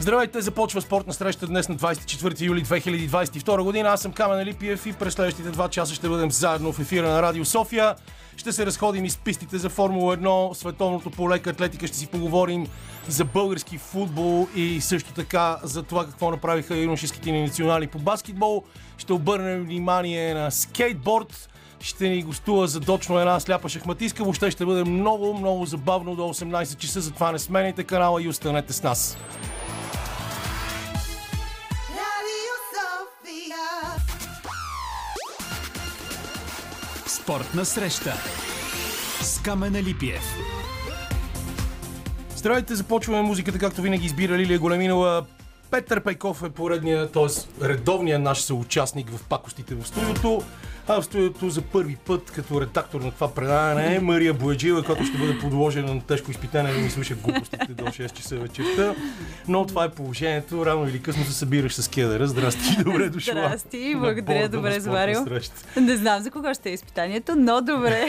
Здравейте, 0.00 0.40
започва 0.40 0.80
спортна 0.80 1.12
среща 1.12 1.46
днес 1.46 1.68
на 1.68 1.76
24 1.76 2.40
юли 2.40 2.64
2022 2.64 3.62
година. 3.62 3.88
Аз 3.88 4.02
съм 4.02 4.12
Камен 4.12 4.46
Липиев 4.46 4.86
и 4.86 4.92
през 4.92 5.14
следващите 5.14 5.50
два 5.50 5.68
часа 5.68 5.94
ще 5.94 6.08
бъдем 6.08 6.30
заедно 6.30 6.72
в 6.72 6.78
ефира 6.78 7.08
на 7.08 7.22
Радио 7.22 7.44
София. 7.44 7.94
Ще 8.36 8.52
се 8.52 8.66
разходим 8.66 9.04
из 9.04 9.16
пистите 9.16 9.58
за 9.58 9.68
Формула 9.68 10.16
1, 10.16 10.54
световното 10.54 11.10
по 11.10 11.30
лека 11.30 11.50
атлетика, 11.50 11.86
ще 11.86 11.96
си 11.96 12.06
поговорим 12.06 12.66
за 13.08 13.24
български 13.24 13.78
футбол 13.78 14.48
и 14.54 14.80
също 14.80 15.12
така 15.12 15.56
за 15.62 15.82
това 15.82 16.06
какво 16.06 16.30
направиха 16.30 16.76
юношеските 16.76 17.32
ни 17.32 17.42
национали 17.42 17.86
по 17.86 17.98
баскетбол. 17.98 18.64
Ще 18.98 19.12
обърнем 19.12 19.64
внимание 19.64 20.34
на 20.34 20.50
скейтборд, 20.50 21.48
ще 21.80 22.08
ни 22.08 22.22
гостува 22.22 22.66
задочно 22.66 23.18
една 23.18 23.40
сляпа 23.40 23.68
шахматистка. 23.68 24.22
Въобще 24.22 24.50
ще 24.50 24.64
бъде 24.64 24.84
много, 24.84 25.34
много 25.34 25.66
забавно 25.66 26.14
до 26.14 26.22
18 26.22 26.76
часа. 26.76 27.00
Затова 27.00 27.32
не 27.32 27.38
смените 27.38 27.84
канала 27.84 28.22
и 28.22 28.28
останете 28.28 28.72
с 28.72 28.82
нас. 28.82 29.18
Спортна 37.30 37.64
среща 37.64 38.14
с 39.20 39.42
Камена 39.42 39.82
Липиев. 39.82 40.22
Здравейте, 42.36 42.74
започваме 42.74 43.22
музиката, 43.22 43.58
както 43.58 43.82
винаги 43.82 44.06
избира 44.06 44.38
Лилия 44.38 44.58
Големинова. 44.58 45.24
Петър 45.70 46.02
Пейков 46.02 46.42
е 46.42 46.50
поредния, 46.50 47.12
т.е. 47.12 47.64
редовният 47.64 48.22
наш 48.22 48.40
съучастник 48.40 49.10
в 49.10 49.24
пакостите 49.28 49.74
в 49.74 49.86
студиото. 49.86 50.42
А 50.92 51.00
в 51.00 51.04
студиото 51.04 51.50
за 51.50 51.62
първи 51.62 51.96
път 51.96 52.30
като 52.30 52.60
редактор 52.60 53.00
на 53.00 53.10
това 53.10 53.34
предаване 53.34 53.94
е 53.94 54.00
Мария 54.00 54.34
Бояджива, 54.34 54.82
която 54.82 55.04
ще 55.04 55.18
бъде 55.18 55.38
подложена 55.38 55.94
на 55.94 56.00
тежко 56.00 56.30
изпитание 56.30 56.72
да 56.72 56.80
ми 56.80 56.90
слуша 56.90 57.14
глупостите 57.14 57.66
до 57.74 57.84
6 57.84 58.12
часа 58.12 58.36
вечерта. 58.36 58.94
Но 59.48 59.66
това 59.66 59.84
е 59.84 59.88
положението. 59.88 60.66
Рано 60.66 60.88
или 60.88 61.02
късно 61.02 61.24
се 61.24 61.32
събираш 61.32 61.74
с 61.74 61.88
кедъра. 61.88 62.26
Здрасти, 62.26 62.84
добре 62.84 63.08
дошла. 63.08 63.32
Здрасти, 63.32 63.94
благодаря, 63.96 64.48
добре 64.48 64.80
заварил. 64.80 65.26
Не 65.80 65.96
знам 65.96 66.22
за 66.22 66.30
кого 66.30 66.54
ще 66.54 66.70
е 66.70 66.72
изпитанието, 66.72 67.36
но 67.36 67.60
добре. 67.60 68.04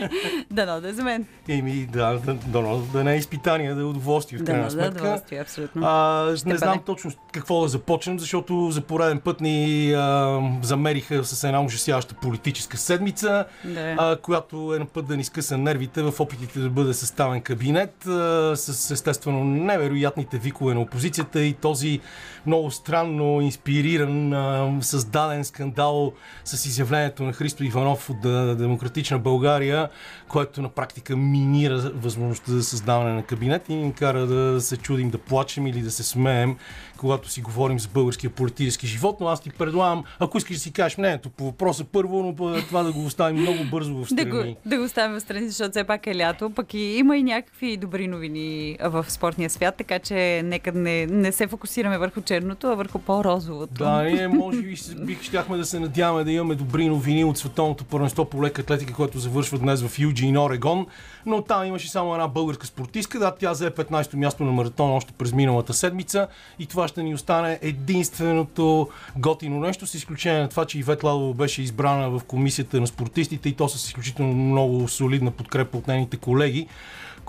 Дано 0.50 0.80
да 0.80 0.88
е 0.88 0.92
за 0.92 1.04
мен. 1.04 1.26
Еми, 1.48 1.88
да, 1.92 2.18
да, 2.24 2.34
дано 2.34 2.78
да 2.78 3.04
не 3.04 3.14
е 3.14 3.16
изпитание, 3.16 3.74
да 3.74 3.80
е 3.80 3.84
удоволствие 3.84 4.38
в 4.38 4.44
крайна 4.44 4.62
да 4.62 4.66
е 4.66 4.70
сметка. 4.70 5.02
удоволствие, 5.02 5.40
абсолютно. 5.40 5.82
А, 5.84 6.34
не 6.46 6.56
знам 6.56 6.80
точно 6.86 7.12
какво 7.32 7.62
да 7.62 7.68
започнем, 7.68 8.18
защото 8.18 8.70
за 8.70 8.80
пореден 8.80 9.20
път 9.20 9.40
ни 9.40 9.92
а, 9.92 10.40
замериха 10.62 11.24
с 11.24 11.44
една 11.44 11.62
ужасяваща 11.62 12.09
политическа 12.14 12.76
седмица, 12.76 13.44
Да. 13.64 13.96
а, 13.98 14.16
която 14.16 14.74
е 14.76 14.78
на 14.78 14.86
път 14.86 15.06
да 15.06 15.16
ни 15.16 15.24
скъса 15.24 15.58
нервите 15.58 16.02
в 16.02 16.20
опитите 16.20 16.58
да 16.60 16.70
бъде 16.70 16.94
съставен 16.94 17.40
кабинет 17.40 18.06
а, 18.06 18.52
с 18.56 18.90
естествено 18.90 19.44
невероятните 19.44 20.38
викове 20.38 20.74
на 20.74 20.80
опозицията 20.80 21.40
и 21.42 21.52
този 21.52 22.00
много 22.46 22.70
странно 22.70 23.40
инспириран, 23.40 24.32
а, 24.32 24.78
създаден 24.80 25.44
скандал 25.44 26.12
с 26.44 26.66
изявлението 26.66 27.22
на 27.22 27.32
Христо 27.32 27.64
Иванов 27.64 28.10
от 28.10 28.20
Демократична 28.58 29.18
България, 29.18 29.88
което 30.28 30.62
на 30.62 30.68
практика 30.68 31.16
минира 31.16 31.78
възможността 31.94 32.52
за 32.52 32.62
създаване 32.64 33.12
на 33.14 33.22
кабинет 33.22 33.68
и 33.68 33.74
ни 33.74 33.92
кара 33.92 34.26
да 34.26 34.60
се 34.60 34.76
чудим 34.76 35.10
да 35.10 35.18
плачем 35.18 35.66
или 35.66 35.82
да 35.82 35.90
се 35.90 36.02
смеем, 36.02 36.56
когато 37.00 37.28
си 37.28 37.40
говорим 37.40 37.80
за 37.80 37.88
българския 37.88 38.30
политически 38.30 38.86
живот. 38.86 39.16
Но 39.20 39.26
аз 39.28 39.40
ти 39.40 39.50
предлагам, 39.50 40.04
ако 40.18 40.38
искаш 40.38 40.56
да 40.56 40.60
си 40.60 40.72
кажеш 40.72 40.98
мнението 40.98 41.30
по 41.30 41.44
въпроса 41.44 41.84
първо, 41.84 42.22
но 42.22 42.60
това 42.60 42.82
да 42.82 42.92
го 42.92 43.04
оставим 43.04 43.40
много 43.40 43.64
бързо 43.70 43.94
в 43.94 44.00
Да 44.00 44.06
страни. 44.06 44.30
го, 44.30 44.56
да 44.66 44.76
го 44.76 44.84
оставим 44.84 45.16
в 45.16 45.20
страни, 45.20 45.48
защото 45.48 45.70
все 45.70 45.84
пак 45.84 46.06
е 46.06 46.16
лято, 46.16 46.50
пък 46.50 46.74
и 46.74 46.78
има 46.78 47.16
и 47.16 47.22
някакви 47.22 47.76
добри 47.76 48.08
новини 48.08 48.76
в 48.84 49.04
спортния 49.08 49.50
свят, 49.50 49.74
така 49.78 49.98
че 49.98 50.42
нека 50.44 50.72
не, 50.72 51.06
не 51.06 51.32
се 51.32 51.46
фокусираме 51.46 51.98
върху 51.98 52.20
черното, 52.20 52.66
а 52.66 52.74
върху 52.74 52.98
по-розовото. 52.98 53.74
Да, 53.74 54.02
ние 54.12 54.28
може 54.28 54.62
би 54.62 54.76
бих 55.00 55.22
щяхме 55.22 55.56
да 55.56 55.64
се 55.64 55.80
надяваме 55.80 56.24
да 56.24 56.32
имаме 56.32 56.54
добри 56.54 56.88
новини 56.88 57.24
от 57.24 57.38
световното 57.38 57.84
първенство 57.84 58.24
по 58.24 58.42
лека 58.42 58.62
атлетика, 58.62 58.92
което 58.92 59.18
завършва 59.18 59.58
днес 59.58 59.82
в 59.82 59.98
Юджин, 59.98 60.38
Орегон. 60.38 60.86
Но 61.26 61.42
там 61.42 61.64
имаше 61.64 61.90
само 61.90 62.14
една 62.14 62.28
българска 62.28 62.66
спортистка. 62.66 63.18
Да, 63.18 63.34
тя 63.34 63.52
взе 63.52 63.70
15-то 63.70 64.16
място 64.16 64.44
на 64.44 64.52
маратон 64.52 64.90
още 64.90 65.12
през 65.12 65.32
миналата 65.32 65.74
седмица. 65.74 66.28
И 66.58 66.66
това 66.66 66.88
ще 66.88 67.02
ни 67.02 67.14
остане 67.14 67.58
единственото 67.62 68.88
готино 69.16 69.60
нещо, 69.60 69.86
с 69.86 69.94
изключение 69.94 70.40
на 70.40 70.48
това, 70.48 70.64
че 70.64 70.78
Ивет 70.78 71.02
Ладова 71.02 71.34
беше 71.34 71.62
избрана 71.62 72.10
в 72.10 72.24
комисията 72.24 72.80
на 72.80 72.86
спортистите 72.86 73.48
и 73.48 73.52
то 73.52 73.68
с 73.68 73.86
изключително 73.86 74.34
много 74.34 74.88
солидна 74.88 75.30
подкрепа 75.30 75.78
от 75.78 75.88
нейните 75.88 76.16
колеги 76.16 76.68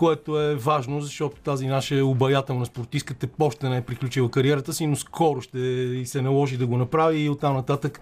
което 0.02 0.42
е 0.42 0.56
важно, 0.56 1.02
защото 1.02 1.42
тази 1.42 1.68
наша 1.68 2.06
обаятелна 2.06 2.66
спортистка 2.66 3.14
те 3.14 3.28
още 3.40 3.70
не 3.70 3.78
е 3.78 3.82
приключила 3.82 4.32
кариерата 4.32 4.74
си, 4.74 4.88
но 4.88 4.96
скоро 4.96 5.42
ще 5.42 5.60
и 5.60 6.06
се 6.06 6.22
наложи 6.22 6.58
да 6.58 6.68
го 6.68 6.78
направи 6.78 7.20
и 7.20 7.30
оттам 7.30 7.56
нататък 7.56 8.02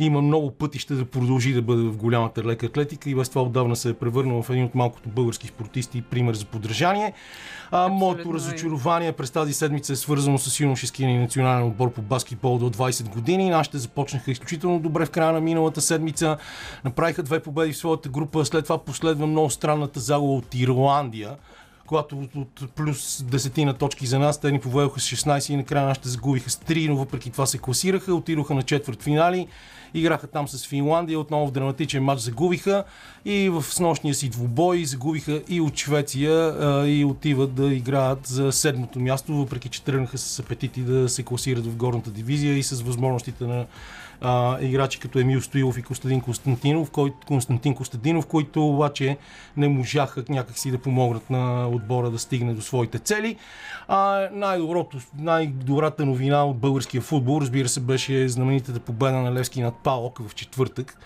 има 0.00 0.22
много 0.22 0.50
пътища 0.50 0.94
да 0.94 1.04
продължи 1.04 1.52
да 1.52 1.62
бъде 1.62 1.82
в 1.82 1.96
голямата 1.96 2.44
лека 2.44 2.66
атлетика 2.66 3.10
и 3.10 3.14
без 3.14 3.28
това 3.28 3.42
отдавна 3.42 3.76
се 3.76 3.88
е 3.88 3.94
превърнал 3.94 4.42
в 4.42 4.50
един 4.50 4.64
от 4.64 4.74
малкото 4.74 5.08
български 5.08 5.46
спортисти 5.46 5.98
и 5.98 6.02
пример 6.02 6.34
за 6.34 6.44
подражание. 6.44 7.12
А, 7.70 7.88
моето 7.88 8.28
и. 8.28 8.34
разочарование 8.34 9.12
през 9.12 9.30
тази 9.30 9.52
седмица 9.52 9.92
е 9.92 9.96
свързано 9.96 10.38
с 10.38 10.60
юношеския 10.60 11.08
ни 11.08 11.18
национален 11.18 11.66
отбор 11.66 11.92
по 11.92 12.02
баскетбол 12.02 12.58
до 12.58 12.70
20 12.70 13.08
години. 13.08 13.50
Нашите 13.50 13.78
започнаха 13.78 14.30
изключително 14.30 14.80
добре 14.80 15.06
в 15.06 15.10
края 15.10 15.32
на 15.32 15.40
миналата 15.40 15.80
седмица. 15.80 16.36
Направиха 16.84 17.22
две 17.22 17.40
победи 17.40 17.72
в 17.72 17.76
своята 17.76 18.08
група. 18.08 18.44
След 18.44 18.64
това 18.64 18.78
последва 18.78 19.26
много 19.26 19.50
странната 19.50 20.00
загуба 20.00 20.32
от 20.32 20.54
Ирландия 20.54 21.36
когато 21.90 22.16
от, 22.36 22.74
плюс 22.74 23.22
десетина 23.22 23.74
точки 23.74 24.06
за 24.06 24.18
нас, 24.18 24.40
те 24.40 24.52
ни 24.52 24.60
поведоха 24.60 25.00
с 25.00 25.04
16 25.04 25.50
и 25.50 25.56
накрая 25.56 25.86
нашите 25.86 26.08
загубиха 26.08 26.50
с 26.50 26.56
3, 26.56 26.88
но 26.88 26.96
въпреки 26.96 27.30
това 27.30 27.46
се 27.46 27.58
класираха, 27.58 28.14
отидоха 28.14 28.54
на 28.54 28.62
четвърт 28.62 29.02
финали, 29.02 29.46
играха 29.94 30.26
там 30.26 30.48
с 30.48 30.68
Финландия, 30.68 31.20
отново 31.20 31.46
в 31.46 31.50
драматичен 31.50 32.04
матч 32.04 32.20
загубиха 32.20 32.84
и 33.24 33.48
в 33.48 33.62
снощния 33.62 34.14
си 34.14 34.28
двубой 34.28 34.84
загубиха 34.84 35.42
и 35.48 35.60
от 35.60 35.76
Швеция 35.76 36.54
и 36.86 37.04
отиват 37.04 37.54
да 37.54 37.74
играят 37.74 38.26
за 38.26 38.52
седмото 38.52 39.00
място, 39.00 39.36
въпреки 39.36 39.68
че 39.68 39.82
тръгнаха 39.82 40.18
с 40.18 40.38
апетити 40.38 40.80
да 40.80 41.08
се 41.08 41.22
класират 41.22 41.66
в 41.66 41.76
горната 41.76 42.10
дивизия 42.10 42.58
и 42.58 42.62
с 42.62 42.80
възможностите 42.80 43.44
на 43.44 43.66
а, 44.20 44.58
играчи 44.60 45.00
като 45.00 45.18
Емил 45.18 45.40
Стоилов 45.40 45.78
и 45.78 45.82
Костадин 45.82 46.20
Константинов, 46.20 46.90
кой, 46.90 47.12
Константин 47.26 47.74
Костадинов, 47.74 48.26
които 48.26 48.68
обаче 48.68 49.16
не 49.56 49.68
можаха 49.68 50.24
някакси 50.28 50.70
да 50.70 50.78
помогнат 50.78 51.30
на 51.30 51.68
отбора 51.68 52.10
да 52.10 52.18
стигне 52.18 52.54
до 52.54 52.62
своите 52.62 52.98
цели. 52.98 53.36
А, 53.88 54.28
най-доброто, 54.32 54.98
най-добрата 55.18 56.06
новина 56.06 56.44
от 56.44 56.58
българския 56.58 57.02
футбол, 57.02 57.40
разбира 57.40 57.68
се, 57.68 57.80
беше 57.80 58.28
знаменитата 58.28 58.80
победа 58.80 59.16
на 59.16 59.32
Левски 59.32 59.62
над 59.62 59.74
Палок 59.84 60.28
в 60.28 60.34
четвъртък 60.34 60.98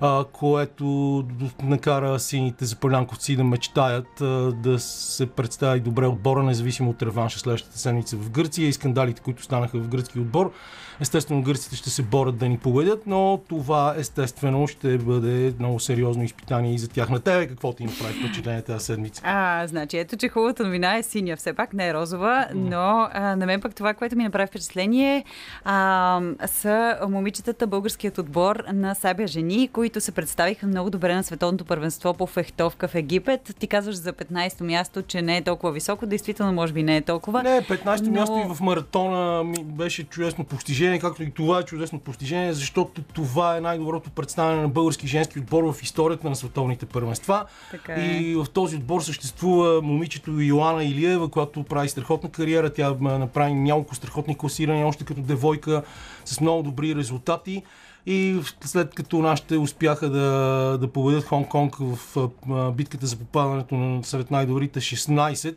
а, 0.00 0.24
което 0.24 1.24
накара 1.62 2.18
сините 2.18 2.64
запалянковци 2.64 3.36
да 3.36 3.44
мечтаят 3.44 4.20
а, 4.20 4.52
да 4.52 4.78
се 4.78 5.26
представи 5.26 5.80
добре 5.80 6.06
отбора, 6.06 6.42
независимо 6.42 6.90
от 6.90 7.02
реванша 7.02 7.38
следващата 7.38 7.78
седмица 7.78 8.16
в 8.16 8.30
Гърция 8.30 8.68
и 8.68 8.72
скандалите, 8.72 9.22
които 9.22 9.42
станаха 9.42 9.78
в 9.78 9.88
гръцки 9.88 10.20
отбор. 10.20 10.52
Естествено, 11.00 11.42
гърците 11.42 11.76
ще 11.76 11.90
се 11.90 12.02
борят 12.02 12.38
да 12.38 12.48
ни 12.48 12.58
победят, 12.58 13.02
но 13.06 13.40
това 13.48 13.94
естествено 13.98 14.66
ще 14.66 14.98
бъде 14.98 15.54
много 15.58 15.80
сериозно 15.80 16.22
изпитание 16.24 16.74
и 16.74 16.78
за 16.78 16.88
тях. 16.88 17.10
На 17.10 17.20
тебе 17.20 17.46
какво 17.46 17.72
ти 17.72 17.84
направи 17.84 18.14
впечатление 18.14 18.62
тази 18.62 18.84
седмица? 18.84 19.22
А, 19.24 19.66
значи, 19.66 19.98
ето, 19.98 20.16
че 20.16 20.28
хубавата 20.28 20.64
новина 20.64 20.96
е 20.96 21.02
синя, 21.02 21.36
все 21.36 21.52
пак 21.52 21.72
не 21.72 21.88
е 21.88 21.94
розова, 21.94 22.46
но 22.54 23.08
а, 23.12 23.36
на 23.36 23.46
мен 23.46 23.60
пък 23.60 23.74
това, 23.74 23.94
което 23.94 24.16
ми 24.16 24.24
направи 24.24 24.46
впечатление, 24.46 25.24
а, 25.64 26.20
са 26.46 26.98
момичетата 27.08 27.66
българският 27.66 28.18
отбор 28.18 28.64
на 28.72 28.94
Сабия 28.94 29.28
жени, 29.28 29.68
които 29.72 30.00
се 30.00 30.12
представиха 30.12 30.66
много 30.66 30.90
добре 30.90 31.14
на 31.14 31.24
световното 31.24 31.64
първенство 31.64 32.14
по 32.14 32.26
фехтовка 32.26 32.88
в 32.88 32.94
Египет. 32.94 33.54
Ти 33.58 33.66
казваш 33.66 33.94
за 33.94 34.12
15-то 34.12 34.64
място, 34.64 35.02
че 35.02 35.22
не 35.22 35.36
е 35.36 35.42
толкова 35.42 35.72
високо, 35.72 36.06
действително 36.06 36.52
може 36.52 36.72
би 36.72 36.82
не 36.82 36.96
е 36.96 37.00
толкова. 37.00 37.42
Не, 37.42 37.62
15-то 37.62 38.04
но- 38.04 38.10
място 38.10 38.42
и 38.46 38.54
в 38.54 38.60
маратона 38.60 39.44
ми 39.44 39.64
беше 39.64 40.04
чудесно 40.04 40.44
постижение, 40.44 40.85
както 41.00 41.22
и 41.22 41.30
това 41.30 41.58
е 41.58 41.62
чудесно 41.62 41.98
постижение, 41.98 42.52
защото 42.52 43.02
това 43.02 43.56
е 43.56 43.60
най-доброто 43.60 44.10
представяне 44.10 44.62
на 44.62 44.68
български 44.68 45.06
женски 45.06 45.38
отбор 45.38 45.72
в 45.72 45.82
историята 45.82 46.28
на 46.28 46.36
световните 46.36 46.86
първенства. 46.86 47.44
Така 47.70 47.94
е. 47.94 48.00
И 48.00 48.34
в 48.34 48.46
този 48.52 48.76
отбор 48.76 49.00
съществува 49.00 49.82
момичето 49.82 50.30
Йоана 50.30 50.84
Илиева, 50.84 51.28
която 51.28 51.62
прави 51.62 51.88
страхотна 51.88 52.30
кариера. 52.30 52.72
Тя 52.72 52.94
направи 53.00 53.54
няколко 53.54 53.94
страхотни 53.94 54.38
класирания, 54.38 54.86
още 54.86 55.04
като 55.04 55.20
девойка, 55.20 55.82
с 56.24 56.40
много 56.40 56.62
добри 56.62 56.94
резултати. 56.94 57.62
И 58.06 58.40
след 58.64 58.94
като 58.94 59.18
нашите 59.18 59.56
успяха 59.56 60.10
да, 60.10 60.78
да 60.80 60.88
победят 60.88 61.24
Хонг-Конг 61.24 61.96
в 61.96 62.16
а, 62.50 62.70
битката 62.70 63.06
за 63.06 63.16
попадането 63.16 63.74
на 63.74 64.04
сред 64.04 64.30
най-добрите 64.30 64.80
16, 64.80 65.56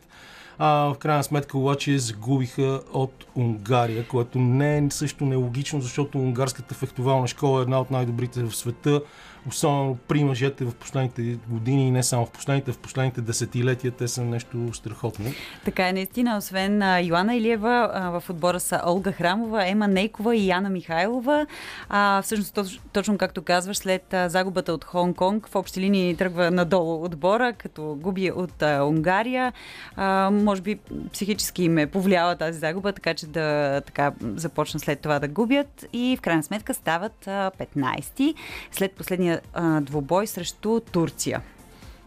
А, 0.62 0.94
в 0.94 0.98
крайна 0.98 1.24
сметка 1.24 1.58
обаче 1.58 1.98
загубиха 1.98 2.80
от 2.92 3.26
Унгария, 3.36 4.08
което 4.08 4.38
не 4.38 4.78
е 4.78 4.90
също 4.90 5.24
нелогично, 5.24 5.80
защото 5.80 6.18
унгарската 6.18 6.74
фехтовална 6.74 7.28
школа 7.28 7.60
е 7.60 7.62
една 7.62 7.80
от 7.80 7.90
най-добрите 7.90 8.42
в 8.42 8.56
света 8.56 9.00
особено 9.48 9.98
при 10.08 10.24
мъжете 10.24 10.64
в 10.64 10.74
последните 10.74 11.38
години 11.48 11.88
и 11.88 11.90
не 11.90 12.02
само 12.02 12.26
в 12.26 12.30
последните, 12.30 12.72
в 12.72 12.78
последните 12.78 13.20
десетилетия, 13.20 13.92
те 13.92 14.08
са 14.08 14.24
нещо 14.24 14.72
страхотно. 14.72 15.24
Така 15.64 15.88
е, 15.88 15.92
наистина, 15.92 16.36
освен 16.36 16.82
а, 16.82 17.00
Йоана 17.00 17.36
Илиева, 17.36 17.90
в 18.20 18.30
отбора 18.30 18.60
са 18.60 18.82
Олга 18.86 19.12
Храмова, 19.12 19.68
Ема 19.68 19.88
Нейкова 19.88 20.36
и 20.36 20.46
Яна 20.46 20.70
Михайлова. 20.70 21.46
А, 21.88 22.22
всъщност, 22.22 22.54
точ, 22.54 22.80
точно 22.92 23.18
както 23.18 23.42
казваш, 23.42 23.76
след 23.76 24.14
загубата 24.26 24.72
от 24.72 24.84
Хонг-Конг, 24.84 25.48
в 25.48 25.56
общи 25.56 25.80
линии 25.80 26.16
тръгва 26.16 26.50
надолу 26.50 27.04
отбора, 27.04 27.52
като 27.52 27.98
губи 28.00 28.30
от 28.30 28.62
Унгария. 28.62 29.52
А, 29.96 30.30
може 30.50 30.62
би 30.62 30.78
психически 31.12 31.62
им 31.62 31.78
е 31.78 31.86
повлияла 31.86 32.36
тази 32.36 32.58
загуба, 32.58 32.92
така 32.92 33.14
че 33.14 33.26
да 33.26 33.80
така, 33.86 34.12
започна 34.22 34.80
след 34.80 35.00
това 35.00 35.18
да 35.18 35.28
губят 35.28 35.86
и 35.92 36.16
в 36.18 36.20
крайна 36.20 36.42
сметка 36.42 36.74
стават 36.74 37.26
а, 37.26 37.50
15 37.76 38.34
след 38.72 38.92
последния 38.92 39.40
а, 39.52 39.80
двубой 39.80 40.26
срещу 40.26 40.80
Турция. 40.80 41.42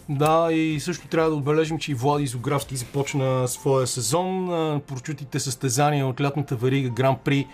Да, 0.10 0.50
и 0.52 0.80
също 0.80 1.08
трябва 1.08 1.30
да 1.30 1.36
отбележим, 1.36 1.80
че 1.80 1.92
и 1.92 1.96
Влади 1.96 2.28
Зографски 2.28 2.76
започна 2.76 3.48
своя 3.48 3.88
сезон. 3.88 4.48
Прочутите 4.88 5.40
състезания 5.40 6.08
от 6.08 6.22
лятната 6.22 6.56
верига 6.56 6.90
Гран 6.90 7.16
При 7.24 7.48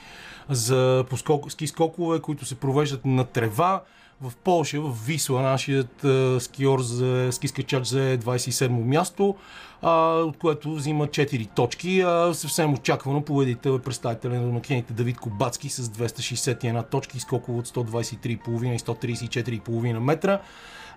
за 0.49 1.05
ски 1.49 1.67
скокове, 1.67 2.19
които 2.19 2.45
се 2.45 2.55
провеждат 2.55 3.05
на 3.05 3.25
трева. 3.25 3.81
В 4.21 4.35
Польша, 4.43 4.81
в 4.81 5.05
Висла, 5.05 5.41
нашият 5.41 6.03
а, 6.03 6.39
скиор 6.39 6.79
за 6.81 7.27
ски 7.31 7.47
скачач 7.47 7.85
за 7.85 8.17
27 8.17 8.67
място, 8.67 9.35
а, 9.81 9.91
от 10.13 10.37
което 10.37 10.75
взима 10.75 11.07
4 11.07 11.55
точки. 11.55 12.01
А, 12.01 12.33
съвсем 12.33 12.73
очаквано 12.73 13.21
победител 13.21 13.75
е 13.75 13.81
представителен 13.81 14.45
на 14.45 14.53
макените 14.53 14.93
Давид 14.93 15.17
Кобацки 15.17 15.69
с 15.69 15.83
261 15.83 16.89
точки, 16.89 17.19
скоково 17.19 17.59
от 17.59 17.67
123,5 17.67 18.75
и 18.75 18.79
134,5 18.79 19.99
метра. 19.99 20.39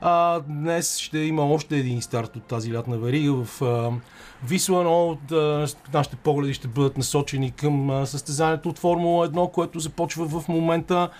А, 0.00 0.40
днес 0.40 0.98
ще 0.98 1.18
има 1.18 1.42
още 1.42 1.76
един 1.76 2.02
старт 2.02 2.36
от 2.36 2.44
тази 2.44 2.74
лятна 2.74 2.98
верига 2.98 3.44
в 3.44 3.62
а, 3.62 3.90
Висла, 4.44 4.84
но 4.84 5.18
да, 5.28 5.66
нашите 5.94 6.16
погледи 6.16 6.54
ще 6.54 6.68
бъдат 6.68 6.98
насочени 6.98 7.50
към 7.50 7.90
а, 7.90 8.06
състезанието 8.06 8.68
от 8.68 8.78
Формула 8.78 9.28
1, 9.28 9.52
което 9.52 9.80
започва 9.80 10.40
в 10.40 10.48
момента. 10.48 11.10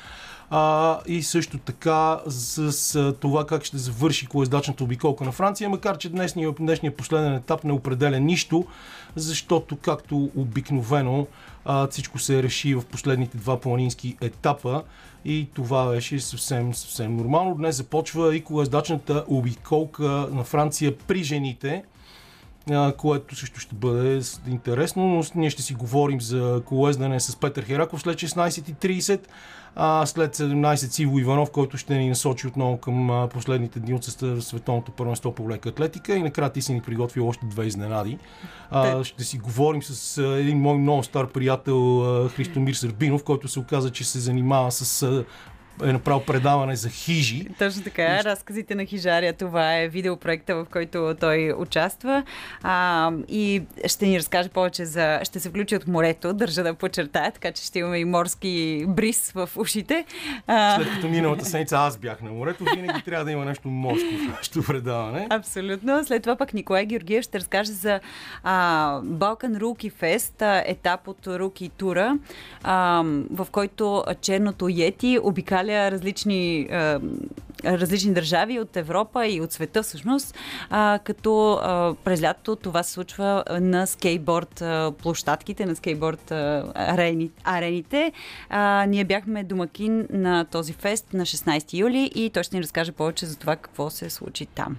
А, 0.55 0.99
и 1.07 1.23
също 1.23 1.59
така 1.59 2.21
с, 2.27 2.73
с 2.73 3.15
това 3.21 3.47
как 3.47 3.65
ще 3.65 3.79
завърши 3.79 4.27
колездачната 4.27 4.85
обиколка 4.85 5.25
на 5.25 5.33
Франция, 5.33 5.71
макар 5.71 5.99
че 5.99 6.09
днешния, 6.09 6.53
днешния 6.53 6.97
последен 6.97 7.35
етап 7.35 7.65
не 7.65 7.73
определя 7.73 8.21
нищо, 8.21 8.65
защото 9.17 9.77
както 9.77 10.31
обикновено 10.37 11.27
а, 11.65 11.87
всичко 11.87 12.19
се 12.19 12.43
реши 12.43 12.75
в 12.75 12.85
последните 12.85 13.37
два 13.37 13.61
планински 13.61 14.17
етапа 14.21 14.83
и 15.25 15.49
това 15.55 15.91
беше 15.91 16.21
съвсем, 16.21 16.75
съвсем 16.75 17.17
нормално. 17.17 17.55
Днес 17.55 17.77
започва 17.77 18.37
и 18.37 18.45
колездачната 18.45 19.25
обиколка 19.29 20.29
на 20.33 20.45
Франция 20.45 20.97
при 20.97 21.25
жените, 21.25 21.83
което 22.99 23.37
също 23.37 23.61
ще 23.61 23.75
бъде 23.75 24.21
интересно, 24.49 25.07
но 25.07 25.23
ние 25.35 25.51
ще 25.51 25.63
си 25.63 25.75
говорим 25.75 26.21
за 26.21 26.63
колездане 26.67 27.21
с 27.21 27.37
Петър 27.37 27.65
Хераков 27.65 28.01
след 28.01 28.17
16.30, 28.19 29.21
а 29.77 30.07
след 30.07 30.37
17 30.37 30.77
Сиво 30.77 31.19
Иванов, 31.19 31.51
който 31.51 31.77
ще 31.77 31.95
ни 31.95 32.09
насочи 32.09 32.47
отново 32.47 32.77
към 32.77 33.29
последните 33.33 33.81
дни 33.81 33.95
от 33.95 34.05
световното 34.41 34.93
първенство 34.93 35.35
по 35.35 35.51
лека 35.51 35.69
атлетика 35.69 36.15
и 36.15 36.23
накрая 36.23 36.53
ти 36.53 36.63
си 36.63 36.75
ни 36.75 36.81
приготви 36.81 37.21
още 37.21 37.47
две 37.47 37.65
изненади. 37.65 38.19
А, 38.71 39.05
ще 39.05 39.25
си 39.25 39.39
говорим 39.39 39.83
с 39.83 40.23
един 40.23 40.59
мой 40.59 40.79
много 40.79 41.03
стар 41.03 41.27
приятел 41.27 42.05
Христомир 42.29 42.75
Сърбинов, 42.75 43.25
който 43.25 43.49
се 43.49 43.59
оказа, 43.59 43.91
че 43.91 44.05
се 44.05 44.19
занимава 44.19 44.73
с 44.73 45.25
е 45.85 45.93
направил 45.93 46.25
предаване 46.27 46.77
за 46.77 46.89
хижи. 46.89 47.47
Точно 47.59 47.83
така, 47.83 48.25
разказите 48.25 48.75
на 48.75 48.85
Хижария, 48.85 49.33
това 49.33 49.77
е 49.77 49.89
видеопроекта, 49.89 50.55
в 50.55 50.67
който 50.73 51.15
той 51.21 51.53
участва 51.59 52.23
а, 52.63 53.11
и 53.29 53.63
ще 53.87 54.07
ни 54.07 54.19
разкаже 54.19 54.49
повече 54.49 54.85
за... 54.85 55.21
Ще 55.25 55.41
се 55.41 55.49
включи 55.49 55.77
от 55.77 55.87
морето, 55.87 56.33
държа 56.33 56.63
да 56.63 56.75
подчертая, 56.75 57.33
така 57.33 57.53
че 57.53 57.65
ще 57.65 57.79
имаме 57.79 57.99
и 57.99 58.05
морски 58.05 58.85
бриз 58.89 59.33
в 59.33 59.51
ушите. 59.57 60.05
А, 60.47 60.77
След 60.77 60.91
като 60.95 61.09
миналата 61.09 61.45
седмица 61.45 61.77
аз 61.77 61.99
бях 61.99 62.23
на 62.23 62.31
морето, 62.31 62.65
винаги 62.77 63.03
трябва 63.03 63.25
да 63.25 63.31
има 63.31 63.45
нещо 63.45 63.69
морско 63.69 64.09
в 64.09 64.29
нашето 64.29 64.63
предаване. 64.63 65.27
Абсолютно. 65.31 66.05
След 66.05 66.23
това 66.23 66.37
пък 66.37 66.55
Николай 66.55 66.87
Георгиев 66.87 67.25
ще 67.25 67.39
разкаже 67.39 67.73
за 67.73 68.01
а, 68.43 69.01
Балкан 69.05 69.57
Руки 69.57 69.91
Фест, 69.91 70.43
а, 70.43 70.63
етап 70.67 71.09
от 71.09 71.27
Руки 71.27 71.71
тура, 71.77 72.19
а, 72.63 73.05
в 73.31 73.47
който 73.51 74.05
черното 74.21 74.69
Йети 74.69 75.19
обикаля 75.23 75.72
различни, 75.73 76.69
а, 76.71 77.01
различни 77.65 78.15
държави 78.15 78.59
от 78.59 78.77
Европа 78.77 79.27
и 79.27 79.41
от 79.41 79.53
света 79.53 79.83
всъщност, 79.83 80.35
а, 80.71 80.99
като 81.05 81.53
а, 81.53 81.95
през 82.05 82.23
лятото 82.23 82.57
това 82.57 82.83
се 82.83 82.93
случва 82.93 83.45
на 83.61 83.87
скейтборд 83.87 84.63
а, 84.63 84.93
площадките, 85.03 85.67
на 85.67 85.77
скейтборд 85.77 86.31
а, 86.31 86.73
арени, 86.75 87.31
арените. 87.45 88.13
А, 88.51 88.87
ние 88.89 89.05
бяхме 89.05 89.45
домакин 89.45 90.07
на 90.11 90.45
този 90.45 90.73
фест 90.73 91.07
на 91.13 91.27
16 91.27 91.75
юли 91.79 92.11
и 92.15 92.31
той 92.31 92.43
ще 92.43 92.57
ни 92.57 92.63
разкаже 92.63 92.93
повече 92.93 93.27
за 93.27 93.37
това 93.37 93.57
какво 93.57 93.91
се 93.91 94.11
случи 94.11 94.47
там. 94.47 94.77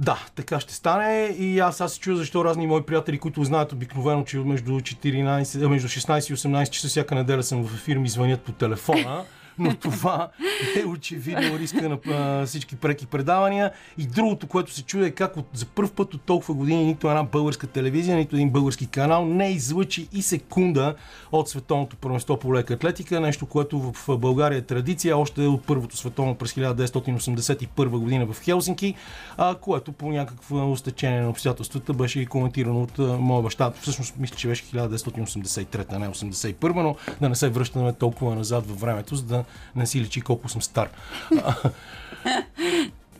Да, 0.00 0.18
така 0.34 0.60
ще 0.60 0.74
стане 0.74 1.34
и 1.38 1.58
аз, 1.58 1.80
аз 1.80 1.92
се 1.92 2.00
чуя 2.00 2.16
защо 2.16 2.44
разни 2.44 2.66
мои 2.66 2.82
приятели, 2.82 3.18
които 3.18 3.44
знаят 3.44 3.72
обикновено, 3.72 4.24
че 4.24 4.38
между, 4.38 4.70
14, 4.70 5.64
а, 5.64 5.68
между 5.68 5.88
16 5.88 6.32
и 6.32 6.36
18 6.36 6.70
часа 6.70 6.88
всяка 6.88 7.14
неделя 7.14 7.42
съм 7.42 7.66
в 7.66 7.74
ефир, 7.74 7.96
ми 7.96 8.08
звънят 8.08 8.40
по 8.40 8.52
телефона. 8.52 9.24
Но 9.60 9.76
това 9.76 10.28
е 10.76 10.84
очевидно 10.86 11.58
риска 11.58 11.98
на 12.06 12.46
всички 12.46 12.76
преки 12.76 13.06
предавания. 13.06 13.70
И 13.98 14.06
другото, 14.06 14.46
което 14.46 14.72
се 14.72 14.82
чуе 14.82 15.06
е 15.06 15.10
как 15.10 15.36
от, 15.36 15.46
за 15.52 15.66
първ 15.66 15.90
път 15.96 16.14
от 16.14 16.22
толкова 16.22 16.54
години 16.54 16.84
нито 16.84 17.08
една 17.08 17.22
българска 17.22 17.66
телевизия, 17.66 18.16
нито 18.16 18.36
един 18.36 18.50
български 18.50 18.86
канал 18.86 19.26
не 19.26 19.50
излъчи 19.50 20.08
и 20.12 20.22
секунда 20.22 20.94
от 21.32 21.48
световното 21.48 21.96
първенство 21.96 22.36
по 22.36 22.54
лека 22.54 22.74
атлетика. 22.74 23.20
Нещо, 23.20 23.46
което 23.46 23.80
в 23.80 24.18
България 24.18 24.58
е 24.58 24.62
традиция, 24.62 25.18
още 25.18 25.40
от 25.40 25.66
първото 25.66 25.96
световно 25.96 26.34
през 26.34 26.52
1981 26.52 27.88
година 27.88 28.26
в 28.26 28.40
Хелсинки, 28.42 28.94
а, 29.36 29.54
което 29.54 29.92
по 29.92 30.10
някакво 30.10 30.76
стечение 30.76 31.20
на 31.20 31.30
обстоятелствата 31.30 31.92
беше 31.92 32.20
и 32.20 32.26
коментирано 32.26 32.82
от 32.82 32.98
моя 32.98 33.42
баща. 33.42 33.72
Всъщност 33.80 34.14
мисля, 34.18 34.36
че 34.36 34.48
беше 34.48 34.64
1983, 34.64 35.86
а 35.92 35.98
не 35.98 36.08
81, 36.08 36.82
но 36.82 36.96
да 37.20 37.28
не 37.28 37.34
се 37.34 37.48
връщаме 37.48 37.92
толкова 37.92 38.34
назад 38.34 38.66
във 38.66 38.80
времето, 38.80 39.16
за 39.16 39.24
да 39.24 39.44
не 39.76 39.86
си 39.86 40.00
личи 40.00 40.20
колко 40.20 40.48
съм 40.48 40.62
стар. 40.62 40.88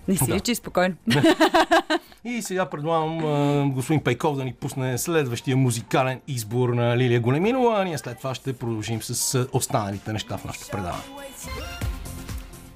Не 0.08 0.16
си 0.16 0.24
Да. 0.28 0.34
личи 0.34 0.54
спокойно. 0.54 0.94
И 2.24 2.42
сега 2.42 2.66
предлагам 2.66 3.18
а, 3.24 3.66
господин 3.74 4.04
Пейков 4.04 4.36
да 4.36 4.44
ни 4.44 4.52
пусне 4.52 4.98
следващия 4.98 5.56
музикален 5.56 6.20
избор 6.28 6.68
на 6.68 6.96
Лилия 6.96 7.20
Големинова, 7.20 7.80
а 7.80 7.84
ние 7.84 7.98
след 7.98 8.18
това 8.18 8.34
ще 8.34 8.52
продължим 8.52 9.02
с 9.02 9.46
останалите 9.52 10.12
неща 10.12 10.38
в 10.38 10.44
нашото 10.44 10.66
предаване. 10.70 11.02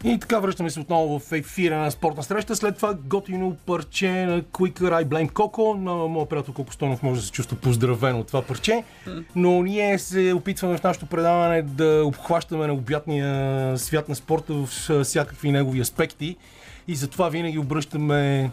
И 0.06 0.18
така 0.18 0.38
връщаме 0.38 0.70
се 0.70 0.80
отново 0.80 1.18
в 1.18 1.32
ефира 1.32 1.78
на 1.78 1.90
спортна 1.90 2.22
среща. 2.22 2.56
След 2.56 2.76
това 2.76 2.94
готино 2.94 3.56
парче 3.66 4.10
на 4.10 4.42
Quicker 4.42 5.04
I 5.04 5.04
Blame 5.04 5.32
Coco. 5.32 5.74
На 5.76 5.94
моят 5.94 6.28
приятел 6.28 6.54
Коко 6.54 6.72
Стонов 6.72 7.02
може 7.02 7.20
да 7.20 7.26
се 7.26 7.32
чувства 7.32 7.56
поздравен 7.56 8.16
от 8.16 8.26
това 8.26 8.42
парче. 8.42 8.84
Но 9.36 9.62
ние 9.62 9.98
се 9.98 10.32
опитваме 10.32 10.78
в 10.78 10.82
нашото 10.82 11.06
предаване 11.06 11.62
да 11.62 12.02
обхващаме 12.04 12.66
необятния 12.66 13.78
свят 13.78 14.08
на 14.08 14.14
спорта 14.14 14.54
в 14.54 14.66
всякакви 15.04 15.52
негови 15.52 15.80
аспекти. 15.80 16.36
И 16.88 16.94
затова 16.94 17.28
винаги 17.28 17.58
обръщаме 17.58 18.50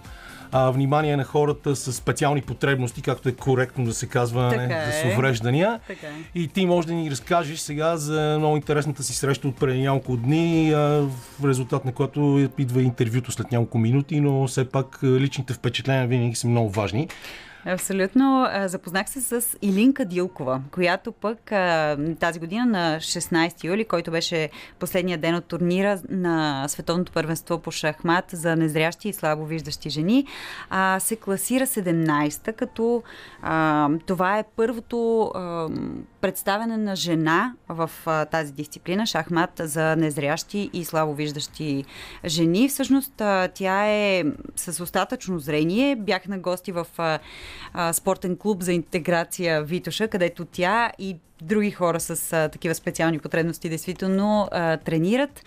а, 0.51 0.71
внимание 0.71 1.17
на 1.17 1.23
хората 1.23 1.75
с 1.75 1.93
специални 1.93 2.41
потребности, 2.41 3.01
както 3.01 3.29
е 3.29 3.31
коректно 3.31 3.85
да 3.85 3.93
се 3.93 4.07
казва, 4.07 4.49
Така 4.49 4.67
не, 4.67 4.73
е. 4.73 4.91
с 4.91 5.13
увреждания. 5.13 5.79
Така 5.87 6.07
е. 6.07 6.39
И 6.39 6.47
ти 6.47 6.65
може 6.65 6.87
да 6.87 6.93
ни 6.93 7.11
разкажеш 7.11 7.59
сега 7.59 7.97
за 7.97 8.35
много 8.39 8.55
интересната 8.55 9.03
си 9.03 9.13
среща 9.13 9.47
от 9.47 9.55
преди 9.55 9.81
няколко 9.81 10.17
дни, 10.17 10.71
а, 10.71 10.77
в 10.79 11.09
резултат 11.45 11.85
на 11.85 11.91
което 11.91 12.49
идва 12.57 12.81
интервюто 12.81 13.31
след 13.31 13.51
няколко 13.51 13.77
минути, 13.77 14.19
но 14.19 14.47
все 14.47 14.69
пак 14.69 14.99
личните 15.03 15.53
впечатления 15.53 16.07
винаги 16.07 16.35
са 16.35 16.47
много 16.47 16.69
важни. 16.69 17.07
Абсолютно. 17.65 18.47
Запознах 18.65 19.09
се 19.09 19.21
с 19.21 19.57
Илинка 19.61 20.05
Дилкова, 20.05 20.61
която 20.71 21.11
пък 21.11 21.39
тази 22.19 22.39
година 22.39 22.65
на 22.65 22.97
16 22.99 23.63
юли, 23.63 23.85
който 23.85 24.11
беше 24.11 24.49
последния 24.79 25.17
ден 25.17 25.35
от 25.35 25.45
турнира 25.45 26.01
на 26.09 26.67
Световното 26.67 27.11
първенство 27.11 27.59
по 27.59 27.71
шахмат 27.71 28.25
за 28.31 28.55
незрящи 28.55 29.09
и 29.09 29.13
слабовиждащи 29.13 29.89
жени, 29.89 30.25
а, 30.69 30.99
се 30.99 31.15
класира 31.15 31.67
17-та, 31.67 32.53
като 32.53 33.03
това 34.05 34.39
е 34.39 34.43
първото 34.55 35.31
представяне 36.21 36.77
на 36.77 36.95
жена 36.95 37.53
в 37.69 37.89
тази 38.31 38.53
дисциплина, 38.53 39.05
шахмат 39.05 39.51
за 39.59 39.95
незрящи 39.95 40.69
и 40.73 40.85
слабовиждащи 40.85 41.85
жени. 42.25 42.69
Всъщност 42.69 43.13
тя 43.53 43.87
е 43.87 44.23
с 44.55 44.83
остатъчно 44.83 45.39
зрение. 45.39 45.95
Бях 45.95 46.27
на 46.27 46.39
гости 46.39 46.71
в 46.71 46.87
спортен 47.93 48.37
клуб 48.37 48.61
за 48.61 48.73
интеграция 48.73 49.63
Витоша, 49.63 50.07
където 50.07 50.45
тя 50.45 50.91
и 50.99 51.17
други 51.41 51.71
хора 51.71 51.99
с 51.99 52.33
а, 52.33 52.49
такива 52.49 52.75
специални 52.75 53.19
потребности 53.19 53.69
действително 53.69 54.47
а, 54.51 54.77
тренират. 54.77 55.43